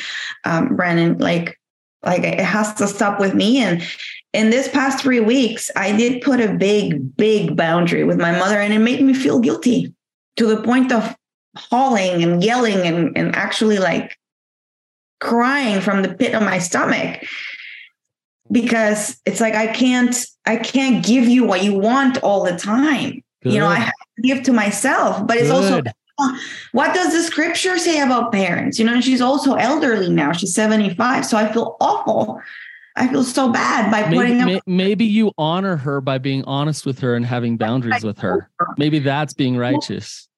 um, 0.47 0.75
Brandon. 0.77 1.19
Like, 1.19 1.61
like 2.03 2.25
it 2.25 2.41
has 2.41 2.73
to 2.75 2.89
stop 2.89 3.21
with 3.21 3.35
me. 3.35 3.59
And 3.59 3.83
in 4.33 4.49
this 4.49 4.69
past 4.69 5.03
three 5.03 5.21
weeks, 5.21 5.71
I 5.77 5.95
did 5.95 6.23
put 6.23 6.41
a 6.41 6.55
big, 6.55 7.15
big 7.17 7.55
boundary 7.55 8.05
with 8.05 8.19
my 8.19 8.33
mother, 8.39 8.59
and 8.59 8.73
it 8.73 8.79
made 8.79 9.03
me 9.03 9.13
feel 9.13 9.41
guilty 9.41 9.95
to 10.37 10.47
the 10.47 10.63
point 10.63 10.91
of 10.91 11.15
hauling 11.55 12.23
and 12.23 12.43
yelling 12.43 12.87
and, 12.87 13.17
and 13.17 13.37
actually 13.37 13.79
like 13.79 14.17
crying 15.21 15.83
from 15.83 16.03
the 16.03 16.15
pit 16.15 16.35
of 16.35 16.43
my 16.43 16.59
stomach 16.59 17.21
because 18.51 19.21
it's 19.27 19.41
like 19.41 19.55
I 19.55 19.69
can't 19.69 20.17
I 20.47 20.57
can't 20.57 21.05
give 21.05 21.25
you 21.29 21.45
what 21.45 21.63
you 21.63 21.75
want 21.75 22.19
all 22.23 22.45
the 22.45 22.57
time. 22.57 23.23
Good. 23.43 23.53
You 23.53 23.61
know, 23.61 23.67
I 23.67 23.77
have 23.77 23.93
to 24.17 24.23
give 24.23 24.43
to 24.45 24.53
myself, 24.53 25.27
but 25.27 25.37
it's 25.37 25.51
Good. 25.51 25.89
also 25.89 25.93
what 26.73 26.95
does 26.95 27.13
the 27.13 27.23
scripture 27.23 27.79
say 27.79 28.01
about 28.01 28.33
parents? 28.33 28.79
You 28.79 28.85
know, 28.85 29.01
she's 29.01 29.21
also 29.21 29.55
elderly 29.55 30.11
now. 30.11 30.33
She's 30.33 30.53
75. 30.53 31.25
So 31.25 31.37
I 31.37 31.53
feel 31.53 31.77
awful 31.81 32.41
I 32.99 33.07
feel 33.07 33.23
so 33.23 33.51
bad 33.51 33.91
by 33.93 34.03
putting 34.03 34.39
maybe, 34.39 34.57
up. 34.57 34.63
Maybe 34.67 35.05
you 35.05 35.33
honor 35.39 35.77
her 35.77 36.01
by 36.01 36.19
being 36.19 36.43
honest 36.45 36.85
with 36.85 36.99
her 36.99 37.15
and 37.15 37.25
having 37.25 37.57
boundaries 37.57 38.03
with 38.03 38.19
her. 38.19 38.51
Maybe 38.77 38.99
that's 38.99 39.33
being 39.35 39.57
righteous. 39.57 40.29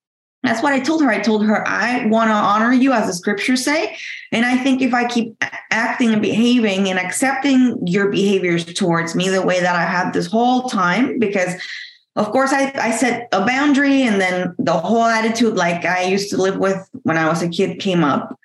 That's 0.43 0.62
what 0.62 0.72
I 0.72 0.80
told 0.80 1.03
her. 1.03 1.11
I 1.11 1.20
told 1.20 1.45
her, 1.45 1.66
I 1.68 2.07
want 2.07 2.28
to 2.28 2.34
honor 2.34 2.72
you 2.72 2.93
as 2.93 3.07
the 3.07 3.12
scriptures 3.12 3.62
say. 3.62 3.97
And 4.32 4.47
I 4.47 4.57
think 4.57 4.80
if 4.80 4.95
I 4.95 5.07
keep 5.07 5.36
acting 5.70 6.12
and 6.12 6.22
behaving 6.22 6.88
and 6.88 6.99
accepting 6.99 7.78
your 7.86 8.11
behaviors 8.11 8.64
towards 8.64 9.14
me 9.14 9.28
the 9.28 9.43
way 9.43 9.61
that 9.61 9.76
I 9.76 9.84
have 9.84 10.12
this 10.12 10.26
whole 10.26 10.68
time, 10.68 11.18
because 11.18 11.55
of 12.16 12.30
course 12.30 12.53
I, 12.53 12.72
I 12.74 12.91
set 12.91 13.28
a 13.32 13.45
boundary 13.45 14.03
and 14.03 14.20
then 14.20 14.55
the 14.59 14.72
whole 14.72 15.05
attitude 15.05 15.57
like 15.57 15.84
I 15.84 16.05
used 16.05 16.30
to 16.30 16.38
live 16.38 16.57
with 16.57 16.88
when 17.03 17.18
I 17.18 17.28
was 17.28 17.43
a 17.43 17.49
kid 17.49 17.78
came 17.78 18.03
up, 18.03 18.38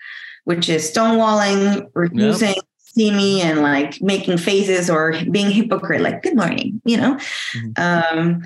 which 0.44 0.68
is 0.68 0.92
stonewalling, 0.92 1.90
refusing 1.94 2.56
yep 2.56 2.66
see 2.96 3.12
me 3.12 3.42
and 3.42 3.62
like 3.62 4.02
making 4.02 4.38
faces 4.38 4.90
or 4.90 5.14
being 5.30 5.52
hypocrite, 5.52 6.02
like 6.02 6.24
good 6.24 6.36
morning, 6.36 6.82
you 6.86 6.98
know. 6.98 7.20
Mm-hmm. 7.56 8.18
Um, 8.18 8.44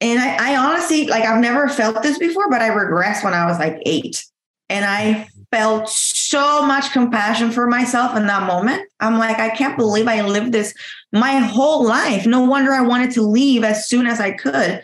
and 0.00 0.20
I, 0.20 0.52
I 0.52 0.56
honestly 0.56 1.06
like 1.06 1.24
I've 1.24 1.40
never 1.40 1.68
felt 1.68 2.02
this 2.02 2.18
before, 2.18 2.50
but 2.50 2.62
I 2.62 2.68
regress 2.68 3.24
when 3.24 3.34
I 3.34 3.46
was 3.46 3.58
like 3.58 3.78
eight, 3.86 4.24
and 4.68 4.84
I 4.84 5.28
felt 5.50 5.88
so 5.88 6.66
much 6.66 6.92
compassion 6.92 7.50
for 7.50 7.66
myself 7.68 8.16
in 8.16 8.26
that 8.26 8.46
moment. 8.46 8.82
I'm 8.98 9.18
like, 9.18 9.38
I 9.38 9.50
can't 9.50 9.76
believe 9.76 10.08
I 10.08 10.22
lived 10.22 10.52
this 10.52 10.74
my 11.12 11.36
whole 11.36 11.86
life. 11.86 12.26
No 12.26 12.40
wonder 12.40 12.72
I 12.72 12.82
wanted 12.82 13.12
to 13.12 13.22
leave 13.22 13.62
as 13.62 13.88
soon 13.88 14.06
as 14.06 14.20
I 14.20 14.32
could, 14.32 14.82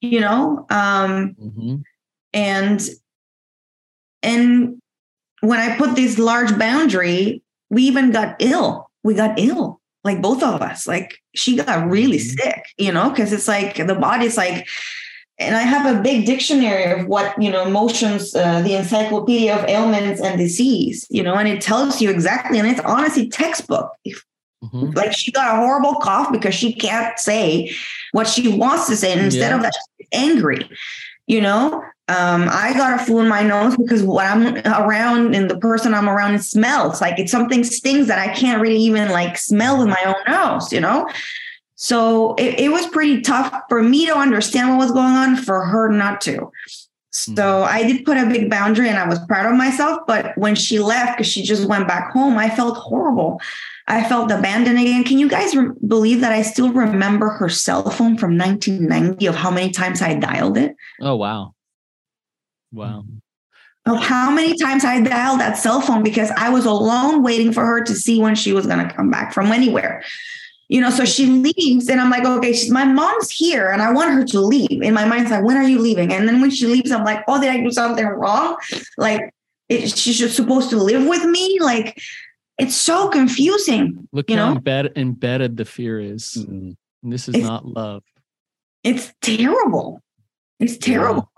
you 0.00 0.20
know. 0.20 0.66
Um, 0.70 1.34
mm-hmm. 1.34 1.76
And 2.32 2.88
and 4.22 4.80
when 5.40 5.60
I 5.60 5.76
put 5.76 5.94
this 5.94 6.18
large 6.18 6.58
boundary, 6.58 7.42
we 7.70 7.82
even 7.84 8.10
got 8.10 8.36
ill. 8.40 8.90
We 9.02 9.14
got 9.14 9.38
ill, 9.38 9.77
like 10.04 10.22
both 10.22 10.42
of 10.42 10.62
us. 10.62 10.86
Like 10.86 11.18
she 11.34 11.56
got 11.56 11.88
really 11.88 12.18
mm-hmm. 12.18 12.36
sick, 12.36 12.64
you 12.76 12.92
know, 12.92 13.10
because 13.10 13.32
it's 13.32 13.48
like 13.48 13.76
the 13.86 13.94
body's 13.94 14.36
like, 14.36 14.66
and 15.40 15.56
I 15.56 15.62
have 15.62 15.96
a 15.96 16.02
big 16.02 16.26
dictionary 16.26 16.90
of 16.90 17.06
what, 17.06 17.40
you 17.40 17.50
know, 17.50 17.64
emotions, 17.64 18.34
uh, 18.34 18.60
the 18.62 18.74
encyclopedia 18.74 19.56
of 19.56 19.68
ailments 19.68 20.20
and 20.20 20.36
disease, 20.36 21.06
you 21.10 21.22
know, 21.22 21.34
and 21.34 21.46
it 21.46 21.60
tells 21.60 22.02
you 22.02 22.10
exactly, 22.10 22.58
and 22.58 22.66
it's 22.66 22.80
honestly 22.80 23.28
textbook. 23.28 23.92
Mm-hmm. 24.64 24.90
Like 24.96 25.12
she 25.12 25.30
got 25.30 25.54
a 25.54 25.56
horrible 25.60 25.94
cough 26.00 26.32
because 26.32 26.54
she 26.54 26.72
can't 26.72 27.16
say 27.18 27.72
what 28.10 28.26
she 28.26 28.48
wants 28.48 28.88
to 28.88 28.96
say. 28.96 29.12
And 29.12 29.20
instead 29.20 29.50
yeah. 29.50 29.56
of 29.56 29.62
that, 29.62 29.72
she's 29.96 30.08
angry, 30.12 30.68
you 31.28 31.40
know? 31.40 31.84
Um, 32.08 32.48
I 32.50 32.72
got 32.72 32.98
a 32.98 33.04
flu 33.04 33.20
in 33.20 33.28
my 33.28 33.42
nose 33.42 33.76
because 33.76 34.02
what 34.02 34.24
I'm 34.24 34.56
around 34.64 35.34
and 35.34 35.50
the 35.50 35.58
person 35.58 35.92
I'm 35.92 36.08
around 36.08 36.34
it 36.34 36.42
smells 36.42 37.02
like 37.02 37.18
it's 37.18 37.30
something 37.30 37.62
stings 37.64 38.06
that 38.06 38.18
I 38.18 38.32
can't 38.32 38.62
really 38.62 38.78
even 38.78 39.10
like 39.10 39.36
smell 39.36 39.78
with 39.78 39.88
my 39.88 40.02
own 40.06 40.14
nose, 40.26 40.72
you 40.72 40.80
know? 40.80 41.06
So 41.74 42.34
it, 42.36 42.58
it 42.58 42.72
was 42.72 42.86
pretty 42.86 43.20
tough 43.20 43.54
for 43.68 43.82
me 43.82 44.06
to 44.06 44.16
understand 44.16 44.70
what 44.70 44.78
was 44.78 44.90
going 44.90 45.12
on, 45.12 45.36
for 45.36 45.64
her 45.64 45.90
not 45.90 46.20
to. 46.22 46.50
So 47.10 47.32
mm. 47.34 47.64
I 47.64 47.82
did 47.84 48.04
put 48.04 48.16
a 48.16 48.26
big 48.26 48.50
boundary 48.50 48.88
and 48.88 48.98
I 48.98 49.06
was 49.06 49.18
proud 49.26 49.46
of 49.46 49.56
myself. 49.56 50.00
But 50.06 50.36
when 50.36 50.54
she 50.54 50.78
left, 50.78 51.18
because 51.18 51.30
she 51.30 51.42
just 51.42 51.68
went 51.68 51.86
back 51.86 52.12
home, 52.12 52.38
I 52.38 52.50
felt 52.50 52.76
horrible. 52.76 53.40
I 53.86 54.06
felt 54.06 54.30
abandoned 54.30 54.78
again. 54.78 55.04
Can 55.04 55.18
you 55.18 55.28
guys 55.28 55.56
re- 55.56 55.70
believe 55.86 56.20
that 56.20 56.32
I 56.32 56.42
still 56.42 56.72
remember 56.72 57.30
her 57.30 57.48
cell 57.48 57.88
phone 57.90 58.18
from 58.18 58.36
1990 58.36 59.26
of 59.26 59.34
how 59.34 59.50
many 59.50 59.70
times 59.70 60.02
I 60.02 60.14
dialed 60.14 60.58
it? 60.58 60.76
Oh, 61.00 61.16
wow. 61.16 61.54
Wow. 62.72 63.04
Of 63.86 63.98
how 63.98 64.30
many 64.30 64.56
times 64.58 64.84
I 64.84 65.00
dialed 65.00 65.40
that 65.40 65.56
cell 65.56 65.80
phone 65.80 66.02
because 66.02 66.30
I 66.36 66.50
was 66.50 66.66
alone 66.66 67.22
waiting 67.22 67.52
for 67.52 67.64
her 67.64 67.82
to 67.82 67.94
see 67.94 68.20
when 68.20 68.34
she 68.34 68.52
was 68.52 68.66
going 68.66 68.86
to 68.86 68.94
come 68.94 69.10
back 69.10 69.32
from 69.32 69.46
anywhere. 69.46 70.02
You 70.68 70.82
know, 70.82 70.90
so 70.90 71.06
she 71.06 71.24
leaves, 71.24 71.88
and 71.88 71.98
I'm 71.98 72.10
like, 72.10 72.26
okay, 72.26 72.52
she's 72.52 72.70
my 72.70 72.84
mom's 72.84 73.30
here, 73.30 73.70
and 73.70 73.80
I 73.80 73.90
want 73.90 74.12
her 74.12 74.22
to 74.26 74.40
leave. 74.40 74.82
In 74.82 74.92
my 74.92 75.06
mind's 75.06 75.30
like, 75.30 75.42
when 75.42 75.56
are 75.56 75.62
you 75.62 75.78
leaving? 75.78 76.12
And 76.12 76.28
then 76.28 76.42
when 76.42 76.50
she 76.50 76.66
leaves, 76.66 76.90
I'm 76.90 77.04
like, 77.04 77.24
oh, 77.26 77.40
did 77.40 77.48
I 77.48 77.62
do 77.62 77.70
something 77.70 78.04
wrong? 78.04 78.58
Like, 78.98 79.32
it, 79.70 79.96
she's 79.96 80.34
supposed 80.36 80.68
to 80.70 80.76
live 80.76 81.06
with 81.06 81.24
me? 81.24 81.58
Like, 81.58 81.98
it's 82.58 82.74
so 82.74 83.08
confusing. 83.08 84.06
Look 84.12 84.28
you 84.28 84.36
how 84.36 84.50
know? 84.50 84.56
embedded, 84.56 84.98
embedded 84.98 85.56
the 85.56 85.64
fear 85.64 85.98
is. 85.98 86.36
Mm-hmm. 86.38 87.10
This 87.10 87.28
is 87.28 87.36
it's, 87.36 87.46
not 87.46 87.64
love. 87.64 88.02
It's 88.84 89.10
terrible. 89.22 90.02
It's 90.60 90.76
terrible. 90.76 91.30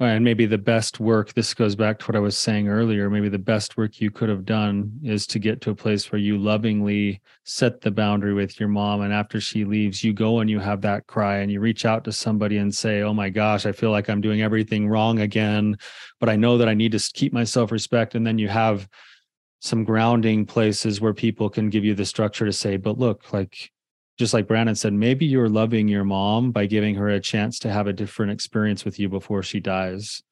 And 0.00 0.24
maybe 0.24 0.46
the 0.46 0.58
best 0.58 1.00
work 1.00 1.32
this 1.34 1.54
goes 1.54 1.74
back 1.74 1.98
to 1.98 2.06
what 2.06 2.16
i 2.16 2.20
was 2.20 2.38
saying 2.38 2.68
earlier 2.68 3.10
maybe 3.10 3.28
the 3.28 3.38
best 3.38 3.76
work 3.76 4.00
you 4.00 4.10
could 4.10 4.28
have 4.28 4.44
done 4.44 4.92
is 5.02 5.26
to 5.26 5.38
get 5.38 5.60
to 5.60 5.70
a 5.70 5.74
place 5.74 6.12
where 6.12 6.20
you 6.20 6.38
lovingly 6.38 7.20
set 7.44 7.80
the 7.80 7.90
boundary 7.90 8.32
with 8.32 8.58
your 8.60 8.68
mom 8.68 9.00
and 9.00 9.12
after 9.12 9.40
she 9.40 9.64
leaves 9.64 10.04
you 10.04 10.12
go 10.12 10.40
and 10.40 10.48
you 10.48 10.60
have 10.60 10.80
that 10.80 11.06
cry 11.06 11.38
and 11.38 11.50
you 11.50 11.60
reach 11.60 11.84
out 11.84 12.04
to 12.04 12.12
somebody 12.12 12.58
and 12.58 12.74
say 12.74 13.02
oh 13.02 13.14
my 13.14 13.28
gosh 13.28 13.66
i 13.66 13.72
feel 13.72 13.90
like 13.90 14.08
i'm 14.08 14.20
doing 14.20 14.42
everything 14.42 14.88
wrong 14.88 15.20
again 15.20 15.76
but 16.20 16.28
i 16.28 16.36
know 16.36 16.58
that 16.58 16.68
i 16.68 16.74
need 16.74 16.92
to 16.92 17.10
keep 17.14 17.32
my 17.32 17.44
self-respect 17.44 18.14
and 18.14 18.26
then 18.26 18.38
you 18.38 18.48
have 18.48 18.88
some 19.60 19.82
grounding 19.82 20.46
places 20.46 21.00
where 21.00 21.14
people 21.14 21.50
can 21.50 21.68
give 21.68 21.84
you 21.84 21.94
the 21.94 22.04
structure 22.04 22.44
to 22.44 22.52
say 22.52 22.76
but 22.76 22.98
look 22.98 23.32
like 23.32 23.72
just 24.18 24.34
like 24.34 24.48
Brandon 24.48 24.74
said, 24.74 24.92
maybe 24.92 25.24
you're 25.24 25.48
loving 25.48 25.86
your 25.86 26.04
mom 26.04 26.50
by 26.50 26.66
giving 26.66 26.96
her 26.96 27.08
a 27.08 27.20
chance 27.20 27.60
to 27.60 27.70
have 27.70 27.86
a 27.86 27.92
different 27.92 28.32
experience 28.32 28.84
with 28.84 28.98
you 28.98 29.08
before 29.08 29.44
she 29.44 29.60
dies. 29.60 30.22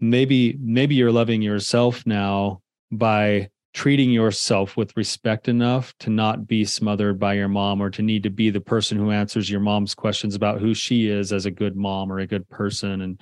Maybe, 0.00 0.58
maybe 0.60 0.96
you're 0.96 1.12
loving 1.12 1.40
yourself 1.40 2.04
now 2.04 2.62
by 2.90 3.48
treating 3.74 4.10
yourself 4.10 4.76
with 4.76 4.96
respect 4.96 5.48
enough 5.48 5.94
to 6.00 6.10
not 6.10 6.48
be 6.48 6.64
smothered 6.64 7.20
by 7.20 7.34
your 7.34 7.48
mom 7.48 7.80
or 7.80 7.90
to 7.90 8.02
need 8.02 8.24
to 8.24 8.30
be 8.30 8.50
the 8.50 8.60
person 8.60 8.98
who 8.98 9.12
answers 9.12 9.48
your 9.48 9.60
mom's 9.60 9.94
questions 9.94 10.34
about 10.34 10.60
who 10.60 10.74
she 10.74 11.08
is 11.08 11.32
as 11.32 11.46
a 11.46 11.50
good 11.50 11.76
mom 11.76 12.12
or 12.12 12.18
a 12.18 12.26
good 12.26 12.46
person. 12.50 13.00
And 13.00 13.20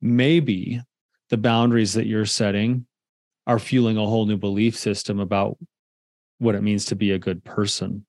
maybe 0.00 0.82
the 1.30 1.38
boundaries 1.38 1.94
that 1.94 2.06
you're 2.06 2.26
setting 2.26 2.84
are 3.46 3.60
fueling 3.60 3.96
a 3.96 4.04
whole 4.04 4.26
new 4.26 4.36
belief 4.36 4.76
system 4.76 5.20
about 5.20 5.56
what 6.38 6.56
it 6.56 6.62
means 6.62 6.86
to 6.86 6.96
be 6.96 7.12
a 7.12 7.18
good 7.18 7.44
person 7.44 8.04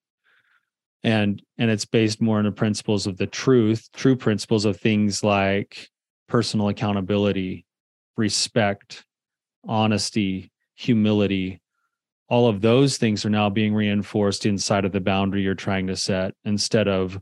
and 1.03 1.41
and 1.57 1.71
it's 1.71 1.85
based 1.85 2.21
more 2.21 2.37
on 2.37 2.45
the 2.45 2.51
principles 2.51 3.07
of 3.07 3.17
the 3.17 3.27
truth 3.27 3.89
true 3.93 4.15
principles 4.15 4.65
of 4.65 4.77
things 4.77 5.23
like 5.23 5.89
personal 6.27 6.69
accountability 6.69 7.65
respect 8.17 9.05
honesty 9.67 10.51
humility. 10.75 11.61
All 12.27 12.47
of 12.47 12.61
those 12.61 12.97
things 12.97 13.25
are 13.25 13.29
now 13.29 13.49
being 13.49 13.73
reinforced 13.73 14.45
inside 14.45 14.85
of 14.85 14.91
the 14.91 15.01
boundary 15.01 15.41
you're 15.41 15.55
trying 15.55 15.87
to 15.87 15.95
set 15.95 16.33
instead 16.45 16.87
of 16.87 17.19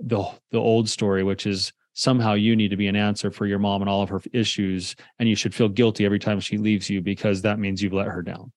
the 0.00 0.24
the 0.50 0.58
old 0.58 0.88
story 0.88 1.22
which 1.22 1.46
is 1.46 1.72
somehow 1.92 2.32
you 2.32 2.56
need 2.56 2.68
to 2.68 2.76
be 2.76 2.86
an 2.86 2.96
answer 2.96 3.30
for 3.30 3.46
your 3.46 3.58
mom 3.58 3.82
and 3.82 3.88
all 3.88 4.02
of 4.02 4.08
her 4.08 4.22
issues 4.32 4.96
and 5.18 5.28
you 5.28 5.34
should 5.34 5.54
feel 5.54 5.68
guilty 5.68 6.04
every 6.06 6.18
time 6.18 6.40
she 6.40 6.56
leaves 6.56 6.88
you 6.88 7.02
because 7.02 7.42
that 7.42 7.58
means 7.58 7.82
you've 7.82 7.92
let 7.92 8.06
her 8.06 8.22
down. 8.22 8.50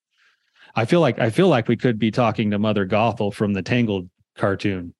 I 0.76 0.86
feel 0.86 1.02
like 1.02 1.20
i 1.20 1.30
feel 1.30 1.50
like 1.50 1.68
we 1.68 1.78
could 1.78 2.00
be 2.00 2.12
talking 2.12 2.50
to 2.52 2.60
mother 2.60 2.88
gothel 2.88 3.34
from 3.34 3.54
the 3.54 3.62
tangled 3.62 4.10
cartoon. 4.36 4.94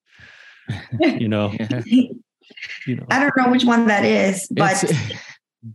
you 1.00 1.28
know, 1.28 1.54
you 1.86 2.96
know. 2.96 3.06
I 3.10 3.20
don't 3.20 3.36
know 3.38 3.52
which 3.52 3.66
one 3.66 3.88
that 3.88 4.06
is, 4.06 4.48
but 4.52 4.84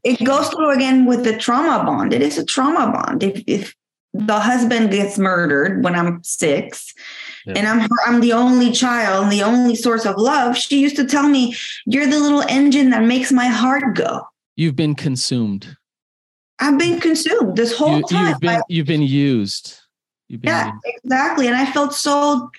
it 0.04 0.24
goes 0.24 0.48
through 0.48 0.70
again 0.70 1.06
with 1.06 1.24
the 1.24 1.36
trauma 1.36 1.84
bond. 1.84 2.12
It 2.12 2.22
is 2.22 2.38
a 2.38 2.44
trauma 2.44 2.90
bond. 2.92 3.22
If 3.22 3.42
if 3.46 3.74
the 4.14 4.40
husband 4.40 4.90
gets 4.90 5.18
murdered 5.18 5.84
when 5.84 5.94
I'm 5.94 6.22
six, 6.24 6.94
yeah. 7.46 7.54
and 7.56 7.68
I'm 7.68 7.80
her, 7.80 7.96
I'm 8.06 8.20
the 8.20 8.32
only 8.32 8.72
child, 8.72 9.24
and 9.24 9.32
the 9.32 9.42
only 9.42 9.74
source 9.74 10.06
of 10.06 10.16
love. 10.16 10.56
She 10.56 10.80
used 10.80 10.96
to 10.96 11.04
tell 11.04 11.28
me, 11.28 11.54
"You're 11.86 12.06
the 12.06 12.18
little 12.18 12.42
engine 12.48 12.90
that 12.90 13.04
makes 13.04 13.30
my 13.30 13.46
heart 13.46 13.94
go." 13.94 14.26
You've 14.56 14.76
been 14.76 14.94
consumed. 14.94 15.76
I've 16.58 16.78
been 16.78 17.00
consumed 17.00 17.56
this 17.56 17.76
whole 17.76 17.98
you, 17.98 18.02
time. 18.04 18.28
You've 18.28 18.40
been, 18.40 18.62
you've 18.68 18.86
been 18.86 19.02
used. 19.02 19.78
You've 20.28 20.40
been 20.40 20.48
yeah, 20.48 20.72
used. 20.72 20.98
exactly. 21.04 21.46
And 21.46 21.56
I 21.56 21.70
felt 21.70 21.94
so 21.94 22.50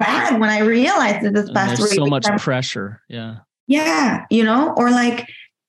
bad 0.00 0.40
when 0.40 0.50
I 0.50 0.58
realized 0.60 1.24
that 1.24 1.34
this 1.34 1.50
past 1.52 1.78
There's 1.78 1.94
so 1.94 2.06
much 2.06 2.26
pressure. 2.38 3.00
Yeah. 3.08 3.36
Yeah. 3.68 4.24
You 4.30 4.42
know, 4.42 4.74
or 4.76 4.90
like, 4.90 5.28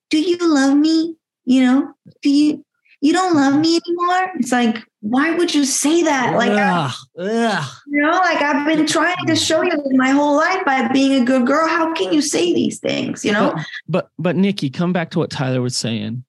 do 0.10 0.20
you 0.20 0.38
love 0.42 0.76
me? 0.76 1.16
You 1.46 1.66
know, 1.66 1.94
do 2.24 2.30
you, 2.30 2.66
you 3.02 3.14
don't 3.14 3.36
love 3.36 3.60
me 3.60 3.80
anymore? 3.86 4.32
It's 4.36 4.52
like, 4.52 4.84
why 5.02 5.32
would 5.32 5.54
you 5.54 5.66
say 5.66 6.04
that? 6.04 6.36
Like, 6.36 6.52
ugh, 6.52 6.92
ugh. 7.20 7.66
you 7.88 8.02
know, 8.02 8.12
like 8.12 8.42
I've 8.42 8.66
been 8.66 8.86
trying 8.86 9.26
to 9.26 9.36
show 9.36 9.64
you 9.64 9.72
my 9.92 10.10
whole 10.12 10.38
life 10.38 10.64
by 10.66 10.88
being 10.90 11.22
a 11.22 11.26
good 11.26 11.48
girl. 11.48 11.68
How 11.68 11.94
can 11.94 12.14
you 12.14 12.22
say 12.22 12.54
these 12.54 12.80
things? 12.80 13.26
You 13.26 13.32
know, 13.32 13.54
but, 13.56 13.66
but, 13.88 14.10
but 14.20 14.36
Nikki, 14.36 14.70
come 14.70 14.94
back 14.94 15.10
to 15.12 15.20
what 15.20 15.32
Tyler 15.32 15.62
was 15.62 15.76
saying. 15.76 16.24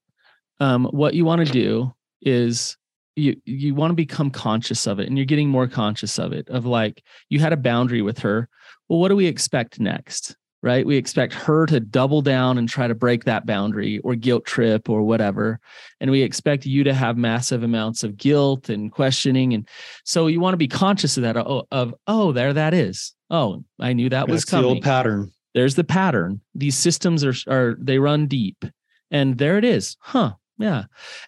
Um, 0.60 0.86
what 0.86 1.14
you 1.14 1.24
want 1.24 1.46
to 1.46 1.52
do 1.52 1.94
is 2.22 2.76
you 3.16 3.36
you 3.44 3.74
want 3.74 3.90
to 3.90 3.94
become 3.94 4.30
conscious 4.30 4.86
of 4.86 4.98
it 4.98 5.08
and 5.08 5.18
you're 5.18 5.24
getting 5.26 5.48
more 5.48 5.68
conscious 5.68 6.18
of 6.18 6.32
it 6.32 6.48
of 6.48 6.64
like 6.66 7.02
you 7.28 7.40
had 7.40 7.52
a 7.52 7.56
boundary 7.56 8.02
with 8.02 8.18
her. 8.20 8.48
Well 8.88 8.98
what 8.98 9.08
do 9.08 9.16
we 9.16 9.26
expect 9.26 9.80
next 9.80 10.36
right? 10.64 10.86
We 10.86 10.96
expect 10.96 11.34
her 11.34 11.66
to 11.66 11.80
double 11.80 12.22
down 12.22 12.56
and 12.56 12.68
try 12.68 12.86
to 12.86 12.94
break 12.94 13.24
that 13.24 13.46
boundary 13.46 13.98
or 13.98 14.14
guilt 14.14 14.44
trip 14.44 14.88
or 14.88 15.02
whatever 15.02 15.58
and 16.00 16.10
we 16.10 16.22
expect 16.22 16.66
you 16.66 16.84
to 16.84 16.94
have 16.94 17.16
massive 17.16 17.62
amounts 17.62 18.04
of 18.04 18.16
guilt 18.16 18.68
and 18.68 18.92
questioning 18.92 19.54
and 19.54 19.68
so 20.04 20.28
you 20.28 20.40
want 20.40 20.54
to 20.54 20.58
be 20.58 20.68
conscious 20.68 21.16
of 21.16 21.24
that 21.24 21.36
of, 21.36 21.66
of 21.70 21.94
oh 22.06 22.32
there 22.32 22.52
that 22.52 22.74
is. 22.74 23.12
Oh 23.28 23.64
i 23.80 23.92
knew 23.92 24.08
that 24.08 24.26
That's 24.26 24.30
was 24.30 24.44
coming 24.44 24.62
the 24.62 24.74
old 24.76 24.82
pattern. 24.82 25.32
There's 25.54 25.74
the 25.74 25.84
pattern. 25.84 26.40
These 26.54 26.76
systems 26.76 27.24
are 27.24 27.34
are 27.48 27.76
they 27.78 27.98
run 27.98 28.26
deep 28.26 28.64
and 29.10 29.36
there 29.36 29.58
it 29.58 29.64
is. 29.64 29.96
Huh 30.00 30.34
yeah. 30.62 30.84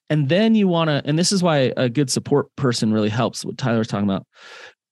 And 0.09 0.29
then 0.29 0.55
you 0.55 0.69
want 0.69 0.89
to, 0.89 1.03
and 1.05 1.19
this 1.19 1.33
is 1.33 1.43
why 1.43 1.73
a 1.77 1.89
good 1.89 2.11
support 2.11 2.55
person 2.57 2.93
really 2.93 3.09
helps 3.09 3.45
what 3.45 3.59
Tyler's 3.59 3.89
talking 3.89 4.09
about. 4.09 4.27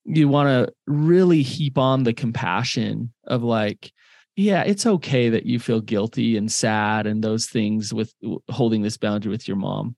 You 0.05 0.29
want 0.29 0.49
to 0.49 0.73
really 0.87 1.43
heap 1.43 1.79
on 1.79 2.03
the 2.03 2.13
compassion 2.13 3.13
of 3.27 3.45
like, 3.45 3.93
yeah, 4.35 4.63
it's 4.63 4.85
okay 4.85 5.29
that 5.29 5.47
you 5.47 5.61
feel 5.61 5.81
guilty 5.81 6.37
and 6.37 6.51
sad 6.51 7.07
and 7.07 7.23
those 7.23 7.47
things 7.47 7.95
with 7.95 8.13
holding 8.51 8.83
this 8.83 8.97
boundary 8.97 9.31
with 9.31 9.47
your 9.47 9.57
mom. 9.57 9.95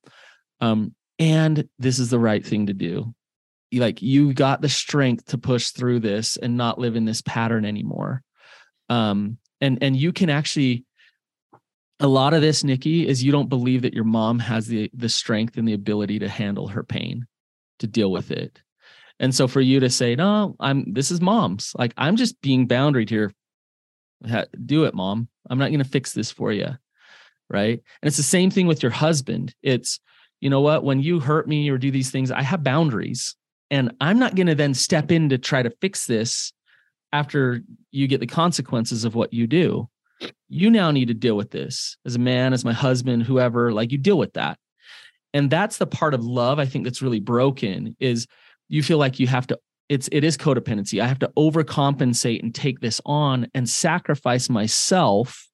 Um, 0.61 0.95
and 1.19 1.67
this 1.79 1.99
is 1.99 2.11
the 2.11 2.19
right 2.19 2.45
thing 2.45 2.67
to 2.67 2.75
do. 2.75 3.15
Like 3.73 4.03
you 4.03 4.35
got 4.35 4.61
the 4.61 4.69
strength 4.69 5.27
to 5.27 5.39
push 5.39 5.71
through 5.71 6.01
this 6.01 6.37
and 6.37 6.57
not 6.57 6.79
live 6.79 6.97
in 6.97 7.07
this 7.07 7.23
pattern 7.23 7.65
anymore. 7.65 8.23
Um, 8.89 9.39
and 9.61 9.79
and 9.83 9.97
you 9.97 10.13
can 10.13 10.29
actually 10.29 10.85
a 12.01 12.09
lot 12.09 12.35
of 12.35 12.43
this, 12.43 12.65
Nikki, 12.65 13.07
is 13.07 13.23
you 13.23 13.33
don't 13.33 13.49
believe 13.49 13.83
that 13.83 13.95
your 13.95 14.05
mom 14.05 14.39
has 14.41 14.67
the 14.67 14.91
the 14.95 15.09
strength 15.09 15.57
and 15.57 15.67
the 15.67 15.75
ability 15.75 16.19
to 16.21 16.29
handle 16.29 16.69
her 16.69 16.83
pain, 16.83 17.27
to 17.79 17.87
deal 17.87 18.11
with 18.11 18.31
it. 18.31 18.61
And 19.21 19.35
so 19.35 19.47
for 19.47 19.61
you 19.61 19.81
to 19.81 19.91
say, 19.91 20.17
no, 20.17 20.57
I'm 20.59 20.93
this 20.93 21.11
is 21.11 21.21
mom's, 21.21 21.73
like 21.79 21.95
I'm 21.97 22.17
just 22.17 22.41
being 22.41 22.67
boundaried 22.67 23.11
here. 23.11 23.33
Do 24.65 24.85
it, 24.85 24.95
mom. 24.95 25.29
I'm 25.49 25.59
not 25.59 25.71
gonna 25.71 25.85
fix 25.85 26.13
this 26.13 26.31
for 26.31 26.53
you. 26.53 26.69
Right. 27.49 27.81
And 28.03 28.09
it's 28.09 28.17
the 28.17 28.23
same 28.23 28.51
thing 28.51 28.67
with 28.67 28.83
your 28.83 28.91
husband. 28.93 29.55
It's, 29.63 30.01
you 30.41 30.51
know 30.51 30.63
what, 30.63 30.83
when 30.83 31.01
you 31.01 31.21
hurt 31.21 31.47
me 31.47 31.69
or 31.69 31.79
do 31.79 31.91
these 31.91 32.11
things, 32.11 32.31
I 32.31 32.43
have 32.43 32.65
boundaries. 32.65 33.37
And 33.71 33.95
I'm 34.01 34.19
not 34.19 34.35
gonna 34.35 34.55
then 34.55 34.75
step 34.75 35.13
in 35.13 35.29
to 35.29 35.39
try 35.39 35.63
to 35.63 35.71
fix 35.81 36.07
this 36.07 36.53
after 37.13 37.63
you 37.93 38.09
get 38.09 38.21
the 38.21 38.27
consequences 38.27 39.05
of 39.05 39.15
what 39.15 39.33
you 39.33 39.47
do 39.47 39.89
you 40.49 40.71
now 40.71 40.91
need 40.91 41.09
to 41.09 41.15
deal 41.15 41.37
with 41.37 41.51
this 41.51 41.97
as 42.05 42.17
a 42.17 42.21
man, 42.21 42.53
as 42.53 42.65
my 42.65 42.73
husband, 42.73 43.25
whoever, 43.25 43.73
like 43.73 43.93
you 43.93 43.99
deal 43.99 44.19
with 44.19 44.35
that. 44.35 44.59
And 45.33 45.51
that's 45.51 45.79
the 45.79 45.87
part 45.87 46.15
of 46.15 46.25
love 46.25 46.59
I 46.59 46.67
think 46.67 46.85
that's 46.85 47.03
really 47.03 47.21
broken 47.21 47.97
is 47.99 48.27
you 48.69 48.83
feel 48.83 48.99
like 48.99 49.19
you 49.19 49.27
have 49.27 49.47
to 49.49 49.59
it's 49.89 50.09
it 50.13 50.25
is 50.25 50.39
codependency. 50.39 51.03
I 51.03 51.07
have 51.07 51.19
to 51.19 51.33
overcompensate 51.37 52.43
and 52.43 52.55
take 52.55 52.81
this 52.81 53.01
on 53.05 53.49
and 53.55 53.69
sacrifice 53.69 54.49
myself 54.49 55.47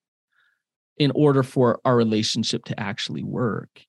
in 0.98 1.10
order 1.14 1.42
for 1.42 1.80
our 1.84 1.96
relationship 1.96 2.64
to 2.66 2.78
actually 2.78 3.24
work. 3.24 3.84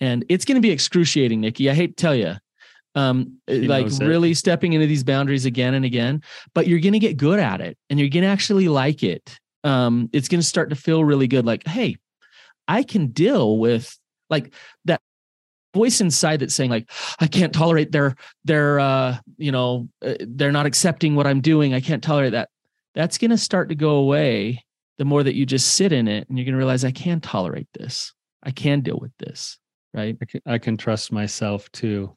And 0.00 0.24
it's 0.28 0.44
going 0.44 0.56
to 0.56 0.60
be 0.60 0.70
excruciating, 0.70 1.40
Nikki. 1.40 1.70
I 1.70 1.74
hate 1.74 1.96
to 1.96 2.02
tell 2.02 2.14
you. 2.14 2.34
Um, 2.96 3.38
like 3.48 3.86
really 4.00 4.34
stepping 4.34 4.72
into 4.72 4.88
these 4.88 5.04
boundaries 5.04 5.44
again 5.44 5.74
and 5.74 5.84
again, 5.84 6.22
but 6.54 6.66
you're 6.66 6.80
going 6.80 6.92
to 6.92 6.98
get 6.98 7.16
good 7.16 7.38
at 7.38 7.60
it 7.60 7.78
and 7.88 8.00
you're 8.00 8.08
going 8.08 8.24
to 8.24 8.28
actually 8.28 8.66
like 8.66 9.04
it 9.04 9.39
um, 9.64 10.08
it's 10.12 10.28
going 10.28 10.40
to 10.40 10.46
start 10.46 10.70
to 10.70 10.76
feel 10.76 11.04
really 11.04 11.26
good. 11.26 11.44
Like, 11.44 11.66
hey, 11.66 11.96
I 12.68 12.82
can 12.82 13.08
deal 13.08 13.58
with 13.58 13.96
like 14.28 14.54
that 14.84 15.00
voice 15.74 16.00
inside 16.00 16.40
that's 16.40 16.54
saying 16.54 16.68
like 16.68 16.90
i 17.20 17.28
can't 17.28 17.52
tolerate 17.52 17.92
their 17.92 18.16
their 18.44 18.80
uh 18.80 19.16
you 19.36 19.52
know 19.52 19.88
uh, 20.04 20.14
they're 20.18 20.50
not 20.50 20.66
accepting 20.66 21.14
what 21.14 21.28
i'm 21.28 21.40
doing 21.40 21.74
i 21.74 21.80
can't 21.80 22.02
tolerate 22.02 22.32
that. 22.32 22.48
That's 22.96 23.18
going 23.18 23.30
to 23.30 23.38
start 23.38 23.68
to 23.68 23.76
go 23.76 23.90
away 23.90 24.64
the 24.98 25.04
more 25.04 25.22
that 25.22 25.36
you 25.36 25.46
just 25.46 25.74
sit 25.74 25.92
in 25.92 26.08
it 26.08 26.28
and 26.28 26.36
you're 26.36 26.44
going 26.44 26.54
to 26.54 26.58
realize 26.58 26.84
i 26.84 26.90
can 26.90 27.20
tolerate 27.20 27.68
this. 27.72 28.12
I 28.42 28.50
can 28.50 28.80
deal 28.80 28.98
with 29.00 29.12
this 29.18 29.60
right? 29.94 30.16
I 30.20 30.24
can, 30.24 30.40
I 30.46 30.58
can 30.58 30.76
trust 30.76 31.12
myself 31.12 31.70
too 31.72 32.16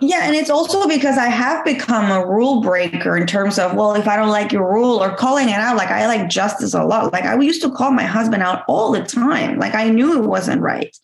yeah, 0.00 0.20
and 0.22 0.34
it's 0.34 0.50
also 0.50 0.88
because 0.88 1.18
I 1.18 1.26
have 1.26 1.64
become 1.64 2.10
a 2.10 2.26
rule 2.26 2.60
breaker 2.62 3.16
in 3.16 3.26
terms 3.26 3.58
of, 3.58 3.74
well, 3.74 3.94
if 3.94 4.08
I 4.08 4.16
don't 4.16 4.30
like 4.30 4.52
your 4.52 4.72
rule 4.72 5.02
or 5.02 5.14
calling 5.14 5.48
it 5.48 5.54
out, 5.54 5.76
like 5.76 5.90
I 5.90 6.06
like 6.06 6.28
justice 6.28 6.74
a 6.74 6.84
lot. 6.84 7.12
Like 7.12 7.24
I 7.24 7.38
used 7.38 7.62
to 7.62 7.70
call 7.70 7.90
my 7.90 8.04
husband 8.04 8.42
out 8.42 8.64
all 8.66 8.92
the 8.92 9.02
time. 9.02 9.58
Like 9.58 9.74
I 9.74 9.90
knew 9.90 10.22
it 10.22 10.26
wasn't 10.26 10.62
right. 10.62 10.96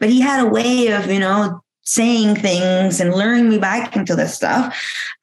But 0.00 0.10
he 0.10 0.20
had 0.20 0.44
a 0.44 0.48
way 0.48 0.88
of, 0.88 1.06
you 1.06 1.20
know, 1.20 1.62
saying 1.84 2.36
things 2.36 3.00
and 3.00 3.14
luring 3.14 3.48
me 3.48 3.58
back 3.58 3.96
into 3.96 4.14
this 4.14 4.34
stuff. 4.34 4.76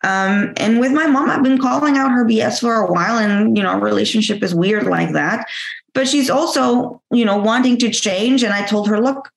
Um, 0.03 0.53
and 0.57 0.79
with 0.79 0.91
my 0.91 1.07
mom, 1.07 1.29
I've 1.29 1.43
been 1.43 1.57
calling 1.57 1.97
out 1.97 2.11
her 2.11 2.25
BS 2.25 2.59
for 2.59 2.75
a 2.75 2.91
while, 2.91 3.17
and 3.17 3.57
you 3.57 3.63
know, 3.63 3.79
relationship 3.79 4.43
is 4.43 4.55
weird 4.55 4.85
like 4.85 5.13
that. 5.13 5.47
but 5.93 6.07
she's 6.07 6.29
also, 6.29 7.01
you 7.11 7.25
know, 7.25 7.37
wanting 7.37 7.77
to 7.79 7.89
change. 7.89 8.43
And 8.43 8.53
I 8.53 8.65
told 8.65 8.87
her, 8.87 9.01
look, 9.01 9.31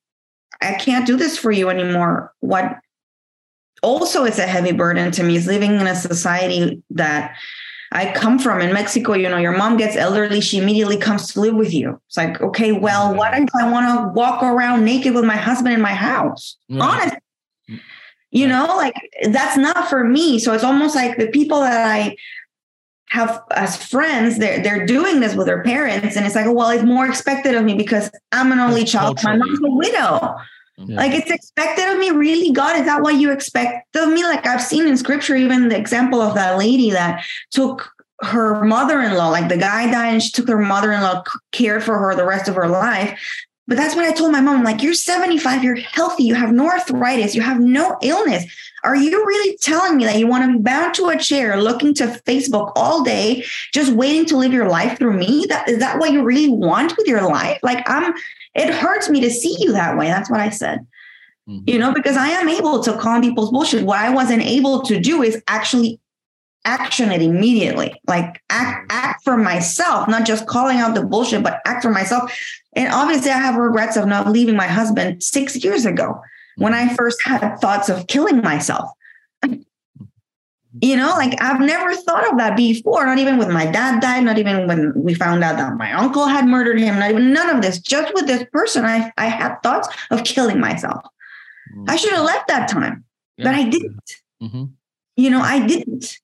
I 0.61 0.73
can't 0.73 1.05
do 1.05 1.17
this 1.17 1.37
for 1.37 1.51
you 1.51 1.69
anymore. 1.69 2.31
What 2.39 2.77
also 3.83 4.25
is 4.25 4.39
a 4.39 4.47
heavy 4.47 4.71
burden 4.71 5.11
to 5.11 5.23
me 5.23 5.35
is 5.35 5.45
living 5.45 5.79
in 5.79 5.85
a 5.85 5.95
society 5.95 6.81
that 6.91 7.35
I 7.91 8.11
come 8.11 8.39
from 8.39 8.59
in 8.59 8.73
Mexico, 8.73 9.13
you 9.13 9.29
know, 9.29 9.37
your 9.37 9.55
mom 9.55 9.77
gets 9.77 9.95
elderly, 9.95 10.41
she 10.41 10.57
immediately 10.57 10.97
comes 10.97 11.31
to 11.33 11.39
live 11.39 11.53
with 11.53 11.73
you. 11.73 12.01
It's 12.07 12.17
like, 12.17 12.41
okay, 12.41 12.71
well, 12.71 13.13
what 13.13 13.37
if 13.37 13.49
I 13.55 13.69
want 13.69 13.85
to 13.87 14.19
walk 14.19 14.41
around 14.41 14.83
naked 14.83 15.13
with 15.13 15.25
my 15.25 15.35
husband 15.35 15.75
in 15.75 15.81
my 15.81 15.93
house? 15.93 16.57
Honestly. 16.71 17.19
Mm. 17.69 17.79
You 18.31 18.47
know, 18.47 18.65
like 18.77 18.95
that's 19.29 19.57
not 19.57 19.87
for 19.89 20.03
me. 20.03 20.39
So 20.39 20.53
it's 20.53 20.63
almost 20.63 20.95
like 20.95 21.19
the 21.19 21.27
people 21.27 21.59
that 21.59 21.85
I 21.85 22.15
have 23.09 23.43
as 23.51 23.77
friends, 23.77 24.39
they're 24.39 24.63
they're 24.63 24.87
doing 24.87 25.19
this 25.19 25.35
with 25.35 25.45
their 25.45 25.61
parents, 25.61 26.17
and 26.17 26.25
it's 26.25 26.33
like, 26.33 26.47
well, 26.47 26.71
it's 26.71 26.83
more 26.83 27.07
expected 27.07 27.53
of 27.53 27.63
me 27.63 27.75
because 27.75 28.09
I'm 28.31 28.51
an 28.51 28.57
only 28.57 28.85
child. 28.85 29.19
My 29.23 29.35
mom's 29.37 29.59
a 29.59 29.69
widow. 29.69 30.35
Yeah. 30.77 30.97
Like 30.97 31.11
it's 31.11 31.29
expected 31.29 31.87
of 31.87 31.99
me, 31.99 32.09
really, 32.11 32.51
God? 32.51 32.79
Is 32.79 32.85
that 32.85 33.01
what 33.01 33.15
you 33.15 33.31
expect 33.31 33.95
of 33.95 34.09
me? 34.09 34.23
Like 34.23 34.45
I've 34.47 34.61
seen 34.61 34.87
in 34.87 34.97
scripture, 34.97 35.35
even 35.35 35.69
the 35.69 35.77
example 35.77 36.21
of 36.21 36.35
that 36.35 36.57
lady 36.57 36.89
that 36.91 37.23
took 37.51 37.91
her 38.21 38.63
mother-in-law, 38.63 39.29
like 39.29 39.49
the 39.49 39.57
guy 39.57 39.91
died 39.91 40.13
and 40.13 40.23
she 40.23 40.31
took 40.31 40.47
her 40.47 40.57
mother-in-law, 40.57 41.23
cared 41.51 41.83
for 41.83 41.97
her 41.97 42.15
the 42.15 42.25
rest 42.25 42.47
of 42.47 42.55
her 42.55 42.67
life. 42.67 43.19
But 43.67 43.77
that's 43.77 43.95
what 43.95 44.05
I 44.05 44.11
told 44.11 44.33
my 44.33 44.41
mom. 44.41 44.63
Like, 44.63 44.83
you're 44.83 44.93
75, 44.93 45.63
you're 45.63 45.75
healthy, 45.75 46.23
you 46.23 46.35
have 46.35 46.51
no 46.51 46.67
arthritis, 46.67 47.33
you 47.33 47.41
have 47.41 47.61
no 47.61 47.97
illness. 48.01 48.45
Are 48.83 48.95
you 48.95 49.25
really 49.25 49.57
telling 49.57 49.95
me 49.95 50.03
that 50.03 50.19
you 50.19 50.27
want 50.27 50.43
to 50.43 50.57
be 50.57 50.63
bound 50.63 50.93
to 50.95 51.07
a 51.07 51.17
chair, 51.17 51.61
looking 51.61 51.93
to 51.95 52.21
Facebook 52.25 52.73
all 52.75 53.03
day, 53.03 53.45
just 53.73 53.93
waiting 53.93 54.25
to 54.25 54.37
live 54.37 54.51
your 54.51 54.67
life 54.67 54.97
through 54.97 55.13
me? 55.13 55.45
That 55.47 55.69
is 55.69 55.79
that 55.79 55.99
what 55.99 56.11
you 56.11 56.23
really 56.23 56.49
want 56.49 56.97
with 56.97 57.07
your 57.07 57.21
life? 57.21 57.59
Like 57.63 57.89
I'm 57.89 58.13
it 58.55 58.73
hurts 58.73 59.09
me 59.09 59.21
to 59.21 59.29
see 59.29 59.55
you 59.59 59.71
that 59.73 59.97
way. 59.97 60.07
That's 60.07 60.29
what 60.29 60.39
I 60.39 60.49
said. 60.49 60.85
Mm-hmm. 61.47 61.63
You 61.67 61.79
know, 61.79 61.93
because 61.93 62.15
I 62.15 62.29
am 62.29 62.47
able 62.47 62.81
to 62.83 62.97
call 62.97 63.19
people's 63.19 63.51
bullshit. 63.51 63.83
What 63.83 63.99
I 63.99 64.09
wasn't 64.11 64.43
able 64.43 64.81
to 64.83 64.99
do 64.99 65.21
is 65.23 65.41
actually 65.47 65.99
action 66.65 67.11
it 67.11 67.21
immediately. 67.21 67.99
Like 68.07 68.41
act 68.49 68.91
act 68.91 69.23
for 69.23 69.37
myself, 69.37 70.07
not 70.07 70.25
just 70.25 70.47
calling 70.47 70.77
out 70.77 70.95
the 70.95 71.03
bullshit, 71.03 71.43
but 71.43 71.59
act 71.65 71.83
for 71.83 71.91
myself. 71.91 72.31
And 72.73 72.93
obviously 72.93 73.31
I 73.31 73.37
have 73.37 73.55
regrets 73.55 73.97
of 73.97 74.07
not 74.07 74.29
leaving 74.29 74.55
my 74.55 74.67
husband 74.67 75.21
six 75.21 75.61
years 75.63 75.85
ago 75.85 76.21
when 76.57 76.73
I 76.73 76.93
first 76.95 77.19
had 77.25 77.57
thoughts 77.57 77.89
of 77.89 78.07
killing 78.07 78.41
myself. 78.41 78.89
You 80.81 80.97
know, 80.97 81.09
like 81.09 81.39
I've 81.39 81.59
never 81.59 81.93
thought 81.93 82.31
of 82.31 82.37
that 82.39 82.57
before, 82.57 83.05
not 83.05 83.19
even 83.19 83.37
with 83.37 83.49
my 83.49 83.65
dad 83.65 84.01
died, 84.01 84.23
not 84.23 84.39
even 84.39 84.67
when 84.67 84.91
we 84.95 85.13
found 85.13 85.43
out 85.43 85.57
that 85.57 85.77
my 85.77 85.93
uncle 85.93 86.25
had 86.25 86.47
murdered 86.47 86.79
him, 86.79 86.97
not 86.97 87.11
even 87.11 87.31
none 87.31 87.55
of 87.55 87.61
this. 87.61 87.79
Just 87.79 88.11
with 88.15 88.25
this 88.25 88.43
person, 88.51 88.83
I, 88.83 89.11
I 89.17 89.27
had 89.27 89.61
thoughts 89.61 89.87
of 90.09 90.23
killing 90.23 90.59
myself. 90.59 91.05
Mm-hmm. 91.75 91.89
I 91.89 91.95
should 91.95 92.13
have 92.13 92.25
left 92.25 92.47
that 92.47 92.69
time, 92.69 93.03
yeah. 93.37 93.45
but 93.45 93.55
I 93.55 93.69
didn't. 93.69 94.15
Mm-hmm. 94.41 94.63
You 95.15 95.29
know, 95.29 95.41
I 95.41 95.65
didn't. 95.65 96.17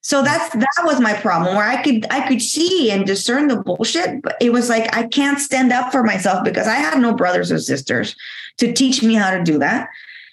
So 0.00 0.20
that's 0.20 0.52
that 0.52 0.82
was 0.82 1.00
my 1.00 1.14
problem 1.14 1.54
where 1.54 1.64
I 1.64 1.80
could 1.80 2.04
I 2.10 2.26
could 2.26 2.42
see 2.42 2.90
and 2.90 3.06
discern 3.06 3.46
the 3.46 3.62
bullshit, 3.62 4.20
but 4.20 4.36
it 4.40 4.52
was 4.52 4.68
like 4.68 4.94
I 4.96 5.04
can't 5.04 5.38
stand 5.38 5.72
up 5.72 5.92
for 5.92 6.02
myself 6.02 6.42
because 6.42 6.66
I 6.66 6.74
had 6.74 6.98
no 6.98 7.14
brothers 7.14 7.52
or 7.52 7.60
sisters 7.60 8.16
to 8.58 8.72
teach 8.72 9.02
me 9.02 9.14
how 9.14 9.30
to 9.30 9.44
do 9.44 9.58
that. 9.60 9.88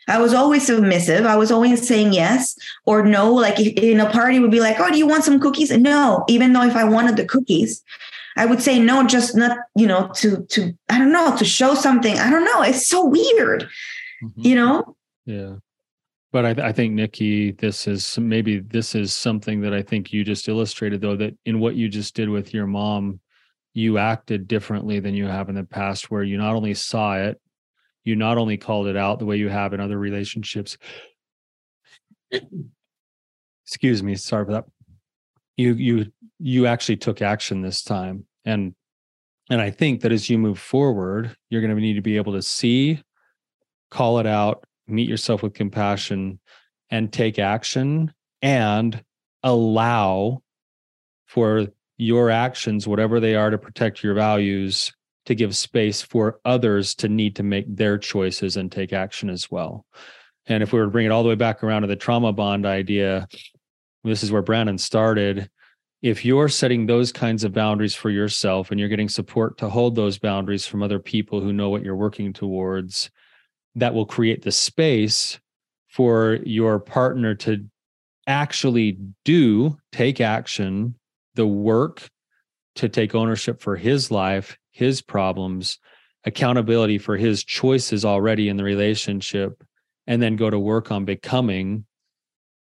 I 0.09 0.17
was 0.17 0.33
always 0.33 0.65
submissive. 0.65 1.25
I 1.25 1.35
was 1.37 1.51
always 1.51 1.87
saying 1.87 2.13
yes 2.13 2.57
or 2.85 3.05
no. 3.05 3.31
Like 3.33 3.59
in 3.59 3.99
a 3.99 4.09
party 4.09 4.39
would 4.39 4.51
be 4.51 4.59
like, 4.59 4.79
oh, 4.79 4.91
do 4.91 4.97
you 4.97 5.07
want 5.07 5.23
some 5.23 5.39
cookies? 5.39 5.71
No, 5.71 6.25
even 6.27 6.53
though 6.53 6.63
if 6.63 6.75
I 6.75 6.83
wanted 6.83 7.15
the 7.15 7.25
cookies, 7.25 7.83
I 8.35 8.45
would 8.45 8.61
say 8.61 8.79
no, 8.79 9.05
just 9.05 9.35
not, 9.35 9.57
you 9.75 9.87
know, 9.87 10.09
to 10.15 10.43
to 10.49 10.73
I 10.89 10.97
don't 10.97 11.11
know, 11.11 11.37
to 11.37 11.45
show 11.45 11.75
something. 11.75 12.17
I 12.17 12.29
don't 12.29 12.45
know. 12.45 12.61
It's 12.63 12.87
so 12.87 13.05
weird, 13.05 13.69
mm-hmm. 14.23 14.41
you 14.41 14.55
know? 14.55 14.95
Yeah. 15.25 15.55
But 16.31 16.45
I, 16.45 16.69
I 16.69 16.71
think 16.71 16.93
Nikki, 16.93 17.51
this 17.51 17.87
is 17.87 18.17
maybe 18.19 18.59
this 18.59 18.95
is 18.95 19.13
something 19.13 19.61
that 19.61 19.73
I 19.73 19.81
think 19.81 20.13
you 20.13 20.23
just 20.23 20.47
illustrated 20.47 21.01
though, 21.01 21.15
that 21.15 21.35
in 21.45 21.59
what 21.59 21.75
you 21.75 21.89
just 21.89 22.15
did 22.15 22.29
with 22.29 22.53
your 22.53 22.67
mom, 22.67 23.19
you 23.73 23.97
acted 23.97 24.47
differently 24.47 24.99
than 24.99 25.15
you 25.15 25.25
have 25.25 25.49
in 25.49 25.55
the 25.55 25.63
past, 25.63 26.11
where 26.11 26.23
you 26.23 26.37
not 26.37 26.55
only 26.55 26.73
saw 26.73 27.15
it, 27.15 27.39
you 28.03 28.15
not 28.15 28.37
only 28.37 28.57
called 28.57 28.87
it 28.87 28.97
out 28.97 29.19
the 29.19 29.25
way 29.25 29.37
you 29.37 29.49
have 29.49 29.73
in 29.73 29.79
other 29.79 29.97
relationships 29.97 30.77
excuse 33.65 34.03
me 34.03 34.15
sorry 34.15 34.45
for 34.45 34.51
that. 34.51 34.65
You 35.57 35.73
you 35.73 36.11
you 36.39 36.65
actually 36.67 36.97
took 36.97 37.21
action 37.21 37.61
this 37.61 37.83
time 37.83 38.25
and 38.45 38.73
and 39.49 39.61
i 39.61 39.69
think 39.69 40.01
that 40.01 40.11
as 40.11 40.29
you 40.29 40.37
move 40.37 40.59
forward 40.59 41.35
you're 41.49 41.61
going 41.61 41.75
to 41.75 41.81
need 41.81 41.95
to 41.95 42.01
be 42.01 42.17
able 42.17 42.33
to 42.33 42.41
see 42.41 43.01
call 43.91 44.19
it 44.19 44.27
out 44.27 44.63
meet 44.87 45.09
yourself 45.09 45.43
with 45.43 45.53
compassion 45.53 46.39
and 46.89 47.11
take 47.11 47.39
action 47.39 48.13
and 48.41 49.03
allow 49.43 50.41
for 51.25 51.67
your 51.97 52.29
actions 52.29 52.87
whatever 52.87 53.19
they 53.19 53.35
are 53.35 53.49
to 53.49 53.57
protect 53.57 54.03
your 54.03 54.13
values 54.13 54.93
to 55.29 55.35
give 55.35 55.55
space 55.55 56.01
for 56.01 56.39
others 56.43 56.95
to 56.95 57.07
need 57.07 57.35
to 57.35 57.43
make 57.43 57.65
their 57.67 57.99
choices 57.99 58.57
and 58.57 58.71
take 58.71 58.93
action 58.93 59.29
as 59.29 59.51
well. 59.51 59.85
And 60.47 60.63
if 60.63 60.73
we 60.73 60.79
were 60.79 60.85
to 60.85 60.91
bring 60.91 61.05
it 61.05 61.11
all 61.11 61.21
the 61.21 61.29
way 61.29 61.35
back 61.35 61.63
around 61.63 61.83
to 61.83 61.87
the 61.87 61.95
trauma 61.95 62.33
bond 62.33 62.65
idea, 62.65 63.27
this 64.03 64.23
is 64.23 64.31
where 64.31 64.41
Brandon 64.41 64.79
started. 64.79 65.47
If 66.01 66.25
you're 66.25 66.49
setting 66.49 66.87
those 66.87 67.11
kinds 67.11 67.43
of 67.43 67.53
boundaries 67.53 67.93
for 67.93 68.09
yourself 68.09 68.71
and 68.71 68.79
you're 68.79 68.89
getting 68.89 69.07
support 69.07 69.59
to 69.59 69.69
hold 69.69 69.95
those 69.95 70.17
boundaries 70.17 70.65
from 70.65 70.81
other 70.81 70.97
people 70.97 71.41
who 71.41 71.53
know 71.53 71.69
what 71.69 71.83
you're 71.83 71.95
working 71.95 72.33
towards, 72.33 73.11
that 73.75 73.93
will 73.93 74.07
create 74.07 74.41
the 74.41 74.51
space 74.51 75.39
for 75.89 76.39
your 76.43 76.79
partner 76.79 77.35
to 77.35 77.65
actually 78.25 78.97
do, 79.25 79.77
take 79.91 80.19
action, 80.21 80.95
the 81.35 81.45
work 81.45 82.09
to 82.79 82.89
take 82.89 83.15
ownership 83.15 83.61
for 83.61 83.75
his 83.75 84.11
life 84.11 84.57
his 84.79 85.01
problems, 85.01 85.77
accountability 86.23 86.97
for 86.97 87.17
his 87.17 87.43
choices 87.43 88.05
already 88.05 88.47
in 88.47 88.55
the 88.55 88.63
relationship, 88.63 89.61
and 90.07 90.21
then 90.21 90.37
go 90.37 90.49
to 90.49 90.57
work 90.57 90.89
on 90.89 91.05
becoming 91.05 91.85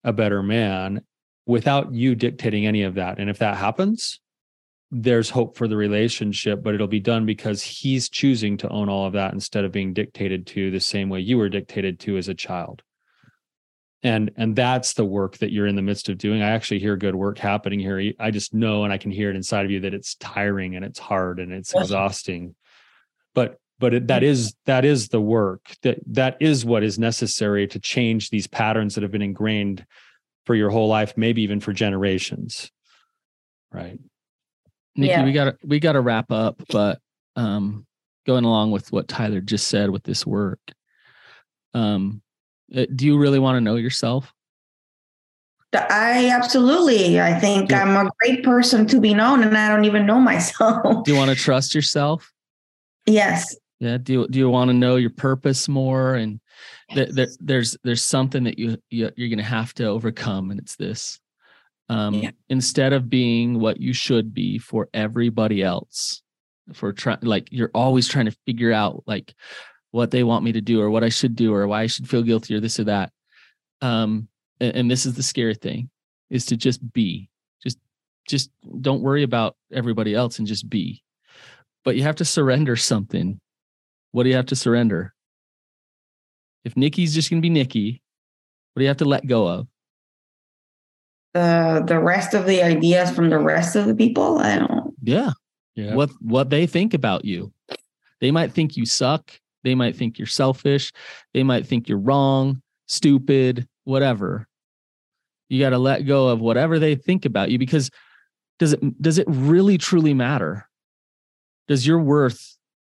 a 0.04 0.12
better 0.12 0.42
man 0.42 1.02
without 1.46 1.92
you 1.92 2.14
dictating 2.14 2.66
any 2.66 2.82
of 2.82 2.94
that. 2.94 3.18
And 3.18 3.28
if 3.28 3.38
that 3.38 3.58
happens, 3.58 4.20
there's 4.90 5.28
hope 5.28 5.56
for 5.56 5.68
the 5.68 5.76
relationship, 5.76 6.62
but 6.62 6.74
it'll 6.74 6.86
be 6.86 6.98
done 6.98 7.26
because 7.26 7.62
he's 7.62 8.08
choosing 8.08 8.56
to 8.56 8.68
own 8.70 8.88
all 8.88 9.06
of 9.06 9.12
that 9.12 9.34
instead 9.34 9.64
of 9.64 9.72
being 9.72 9.92
dictated 9.92 10.46
to 10.46 10.70
the 10.70 10.80
same 10.80 11.10
way 11.10 11.20
you 11.20 11.36
were 11.36 11.50
dictated 11.50 12.00
to 12.00 12.16
as 12.16 12.28
a 12.28 12.34
child. 12.34 12.82
And 14.02 14.30
and 14.36 14.54
that's 14.54 14.92
the 14.92 15.04
work 15.04 15.38
that 15.38 15.50
you're 15.50 15.66
in 15.66 15.74
the 15.74 15.82
midst 15.82 16.08
of 16.08 16.18
doing. 16.18 16.40
I 16.40 16.50
actually 16.50 16.78
hear 16.78 16.96
good 16.96 17.16
work 17.16 17.38
happening 17.38 17.80
here. 17.80 18.12
I 18.20 18.30
just 18.30 18.54
know 18.54 18.84
and 18.84 18.92
I 18.92 18.98
can 18.98 19.10
hear 19.10 19.28
it 19.28 19.36
inside 19.36 19.64
of 19.64 19.72
you 19.72 19.80
that 19.80 19.94
it's 19.94 20.14
tiring 20.14 20.76
and 20.76 20.84
it's 20.84 21.00
hard 21.00 21.40
and 21.40 21.52
it's 21.52 21.74
exhausting. 21.74 22.54
But 23.34 23.58
but 23.78 23.94
it, 23.94 24.06
that 24.08 24.22
is 24.22 24.54
that 24.66 24.84
is 24.84 25.08
the 25.08 25.20
work 25.20 25.74
that 25.82 25.98
that 26.06 26.36
is 26.40 26.64
what 26.64 26.82
is 26.82 26.98
necessary 26.98 27.66
to 27.68 27.78
change 27.78 28.30
these 28.30 28.46
patterns 28.46 28.94
that 28.94 29.02
have 29.02 29.12
been 29.12 29.22
ingrained 29.22 29.84
for 30.46 30.54
your 30.54 30.70
whole 30.70 30.88
life 30.88 31.14
maybe 31.16 31.42
even 31.42 31.60
for 31.60 31.72
generations 31.72 32.70
right 33.72 33.98
nikki 34.96 35.10
yeah. 35.10 35.24
we 35.24 35.32
got 35.32 35.44
to 35.44 35.56
we 35.64 35.78
got 35.80 35.92
to 35.92 36.00
wrap 36.00 36.30
up 36.32 36.60
but 36.70 36.98
um 37.36 37.86
going 38.26 38.44
along 38.44 38.70
with 38.70 38.90
what 38.92 39.08
tyler 39.08 39.40
just 39.40 39.68
said 39.68 39.90
with 39.90 40.02
this 40.02 40.26
work 40.26 40.60
um 41.74 42.22
do 42.70 43.06
you 43.06 43.18
really 43.18 43.38
want 43.38 43.56
to 43.56 43.60
know 43.60 43.76
yourself? 43.76 44.32
I 45.74 46.30
absolutely. 46.30 47.20
I 47.20 47.38
think 47.38 47.70
yeah. 47.70 47.82
I'm 47.82 48.06
a 48.06 48.10
great 48.20 48.42
person 48.42 48.86
to 48.86 49.00
be 49.00 49.12
known, 49.14 49.42
and 49.42 49.56
I 49.56 49.68
don't 49.68 49.84
even 49.84 50.06
know 50.06 50.20
myself. 50.20 51.04
Do 51.04 51.12
you 51.12 51.18
want 51.18 51.30
to 51.30 51.36
trust 51.36 51.74
yourself? 51.74 52.32
Yes. 53.06 53.56
Yeah. 53.80 53.98
Do 53.98 54.12
you, 54.12 54.28
Do 54.28 54.38
you 54.38 54.50
want 54.50 54.68
to 54.70 54.74
know 54.74 54.96
your 54.96 55.10
purpose 55.10 55.68
more? 55.68 56.14
And 56.14 56.40
th- 56.90 57.14
th- 57.14 57.28
there's 57.40 57.76
there's 57.84 58.02
something 58.02 58.44
that 58.44 58.58
you, 58.58 58.78
you 58.90 59.10
you're 59.16 59.28
going 59.28 59.38
to 59.38 59.44
have 59.44 59.74
to 59.74 59.86
overcome, 59.86 60.50
and 60.50 60.58
it's 60.58 60.76
this. 60.76 61.20
Um, 61.90 62.14
yeah. 62.14 62.30
Instead 62.48 62.92
of 62.92 63.08
being 63.08 63.60
what 63.60 63.80
you 63.80 63.92
should 63.92 64.34
be 64.34 64.58
for 64.58 64.88
everybody 64.92 65.62
else, 65.62 66.22
for 66.72 66.92
trying 66.92 67.18
like 67.22 67.48
you're 67.50 67.70
always 67.74 68.08
trying 68.08 68.26
to 68.26 68.36
figure 68.46 68.72
out 68.72 69.04
like 69.06 69.34
what 69.90 70.10
they 70.10 70.22
want 70.22 70.44
me 70.44 70.52
to 70.52 70.60
do 70.60 70.80
or 70.80 70.90
what 70.90 71.04
I 71.04 71.08
should 71.08 71.34
do 71.34 71.54
or 71.54 71.66
why 71.66 71.82
I 71.82 71.86
should 71.86 72.08
feel 72.08 72.22
guilty 72.22 72.54
or 72.54 72.60
this 72.60 72.78
or 72.78 72.84
that. 72.84 73.10
Um, 73.80 74.28
and, 74.60 74.74
and 74.76 74.90
this 74.90 75.06
is 75.06 75.14
the 75.14 75.22
scary 75.22 75.54
thing 75.54 75.88
is 76.30 76.44
to 76.46 76.56
just 76.56 76.92
be, 76.92 77.28
just, 77.62 77.78
just 78.28 78.50
don't 78.80 79.02
worry 79.02 79.22
about 79.22 79.56
everybody 79.72 80.14
else 80.14 80.38
and 80.38 80.46
just 80.46 80.68
be. 80.68 81.02
But 81.84 81.96
you 81.96 82.02
have 82.02 82.16
to 82.16 82.24
surrender 82.24 82.76
something. 82.76 83.40
What 84.12 84.24
do 84.24 84.28
you 84.30 84.36
have 84.36 84.46
to 84.46 84.56
surrender? 84.56 85.14
If 86.64 86.76
Nikki's 86.76 87.14
just 87.14 87.30
going 87.30 87.40
to 87.40 87.46
be 87.46 87.50
Nikki, 87.50 88.02
what 88.74 88.80
do 88.80 88.84
you 88.84 88.88
have 88.88 88.98
to 88.98 89.04
let 89.06 89.26
go 89.26 89.46
of? 89.46 89.68
The 91.34 91.84
the 91.86 91.98
rest 91.98 92.34
of 92.34 92.46
the 92.46 92.62
ideas 92.62 93.10
from 93.10 93.30
the 93.30 93.38
rest 93.38 93.76
of 93.76 93.86
the 93.86 93.94
people. 93.94 94.38
I 94.38 94.58
don't. 94.58 94.94
Yeah, 95.02 95.30
Yeah. 95.76 95.94
what 95.94 96.10
what 96.20 96.50
they 96.50 96.66
think 96.66 96.94
about 96.94 97.24
you. 97.24 97.52
They 98.20 98.30
might 98.30 98.52
think 98.52 98.76
you 98.76 98.86
suck. 98.86 99.30
They 99.68 99.74
might 99.74 99.94
think 99.94 100.18
you're 100.18 100.26
selfish. 100.26 100.94
They 101.34 101.42
might 101.42 101.66
think 101.66 101.90
you're 101.90 101.98
wrong, 101.98 102.62
stupid, 102.86 103.68
whatever. 103.84 104.48
You 105.50 105.60
got 105.60 105.70
to 105.70 105.78
let 105.78 106.06
go 106.06 106.28
of 106.28 106.40
whatever 106.40 106.78
they 106.78 106.94
think 106.94 107.26
about 107.26 107.50
you 107.50 107.58
because 107.58 107.90
does 108.58 108.72
it 108.72 109.02
does 109.02 109.18
it 109.18 109.26
really 109.28 109.76
truly 109.76 110.14
matter? 110.14 110.66
Does 111.66 111.86
your 111.86 112.00
worth 112.00 112.56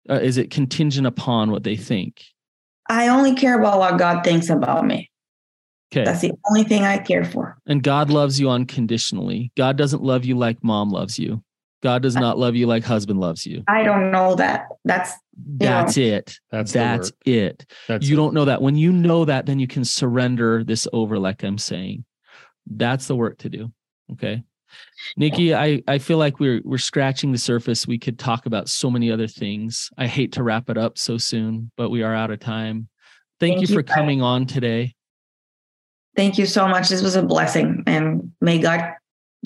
uh, 0.09 0.21
is 0.23 0.37
it 0.37 0.53
contingent 0.53 1.09
upon 1.09 1.51
what 1.51 1.65
they 1.65 1.75
think? 1.75 2.23
I 2.89 3.09
only 3.09 3.35
care 3.35 3.59
about 3.59 3.81
what 3.81 3.99
God 3.99 4.23
thinks 4.23 4.49
about 4.49 4.87
me. 4.87 5.11
Okay. 5.93 6.05
That's 6.05 6.21
the 6.21 6.31
only 6.49 6.63
thing 6.63 6.85
I 6.85 6.99
care 6.99 7.25
for. 7.25 7.59
And 7.67 7.83
God 7.83 8.11
loves 8.11 8.39
you 8.39 8.49
unconditionally. 8.49 9.51
God 9.57 9.77
doesn't 9.77 10.05
love 10.05 10.25
you 10.25 10.39
like 10.39 10.63
mom 10.63 10.91
loves 10.91 11.19
you. 11.19 11.43
God 11.83 12.01
does 12.01 12.15
not 12.15 12.39
love 12.39 12.55
you 12.55 12.69
like 12.69 12.85
husband 12.85 13.19
loves 13.19 13.45
you. 13.45 13.65
I 13.67 13.83
don't 13.83 14.13
know 14.13 14.37
that. 14.37 14.69
That's 14.85 15.13
That's 15.47 15.97
it. 15.97 16.39
That's 16.51 16.73
That's 16.73 17.13
it. 17.25 17.67
That's 17.89 18.07
you 18.07 18.15
it. 18.15 18.17
don't 18.17 18.35
know 18.35 18.45
that. 18.47 18.63
When 18.63 18.77
you 18.77 18.93
know 18.93 19.25
that, 19.25 19.47
then 19.47 19.59
you 19.59 19.67
can 19.67 19.85
surrender 19.85 20.65
this 20.65 20.87
over, 20.93 21.19
like 21.19 21.43
I'm 21.43 21.59
saying. 21.59 22.05
That's 22.67 23.07
the 23.07 23.17
work 23.17 23.39
to 23.39 23.49
do. 23.49 23.73
Okay. 24.13 24.43
Nikki, 25.17 25.55
I, 25.55 25.83
I 25.89 25.99
feel 25.99 26.19
like 26.19 26.39
we're 26.39 26.61
we're 26.65 26.79
scratching 26.79 27.33
the 27.33 27.39
surface. 27.39 27.87
We 27.87 27.99
could 27.99 28.19
talk 28.19 28.47
about 28.47 28.69
so 28.69 28.91
many 28.91 29.11
other 29.11 29.27
things. 29.27 29.91
I 29.99 30.07
hate 30.07 30.33
to 30.33 30.43
wrap 30.45 30.71
it 30.71 30.79
up 30.79 30.97
so 30.99 31.19
soon, 31.19 31.71
but 31.77 31.91
we 31.91 32.03
are 32.03 32.15
out 32.15 32.31
of 32.31 32.39
time. 32.41 32.89
Thank, 33.41 33.57
Thank 33.57 33.69
you 33.69 33.75
you, 33.75 33.75
for 33.75 33.83
coming 33.83 34.23
on 34.23 34.47
today. 34.47 34.95
thank 36.17 36.39
you 36.39 36.47
so 36.47 36.69
much. 36.69 36.89
This 36.89 37.03
was 37.03 37.17
a 37.17 37.23
blessing, 37.23 37.83
and 37.87 38.31
may 38.41 38.59
God 38.59 38.93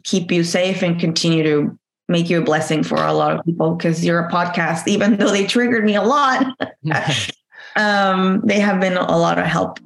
keep 0.02 0.30
you 0.32 0.44
safe 0.44 0.82
and 0.82 0.98
continue 1.00 1.42
to 1.44 1.78
make 2.08 2.28
you 2.28 2.40
a 2.40 2.44
blessing 2.44 2.82
for 2.82 2.96
a 2.96 3.12
lot 3.12 3.38
of 3.38 3.44
people 3.44 3.74
because 3.74 4.04
you're 4.04 4.20
a 4.20 4.30
podcast. 4.30 4.86
Even 4.86 5.16
though 5.16 5.30
they 5.30 5.46
triggered 5.46 5.84
me 5.84 5.94
a 5.94 6.02
lot, 6.02 6.46
um, 7.76 8.40
they 8.44 8.60
have 8.60 8.80
been 8.80 8.96
a 8.96 9.16
lot 9.16 9.38
of 9.38 9.46
help. 9.46 9.80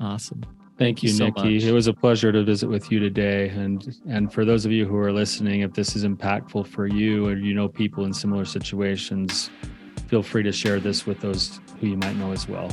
awesome. 0.00 0.42
Thank 0.78 1.02
you, 1.02 1.08
so 1.08 1.26
Nikki. 1.26 1.54
much. 1.54 1.62
It 1.64 1.72
was 1.72 1.86
a 1.86 1.94
pleasure 1.94 2.32
to 2.32 2.44
visit 2.44 2.68
with 2.68 2.92
you 2.92 3.00
today. 3.00 3.48
And 3.48 3.96
and 4.06 4.32
for 4.32 4.44
those 4.44 4.66
of 4.66 4.72
you 4.72 4.84
who 4.84 4.96
are 4.98 5.12
listening, 5.12 5.62
if 5.62 5.72
this 5.72 5.96
is 5.96 6.04
impactful 6.04 6.66
for 6.66 6.86
you 6.86 7.26
or 7.26 7.34
you 7.34 7.54
know 7.54 7.66
people 7.66 8.04
in 8.04 8.12
similar 8.12 8.44
situations, 8.44 9.50
feel 10.08 10.22
free 10.22 10.42
to 10.42 10.52
share 10.52 10.78
this 10.78 11.06
with 11.06 11.20
those 11.20 11.60
who 11.80 11.86
you 11.86 11.96
might 11.96 12.16
know 12.16 12.32
as 12.32 12.46
well. 12.46 12.70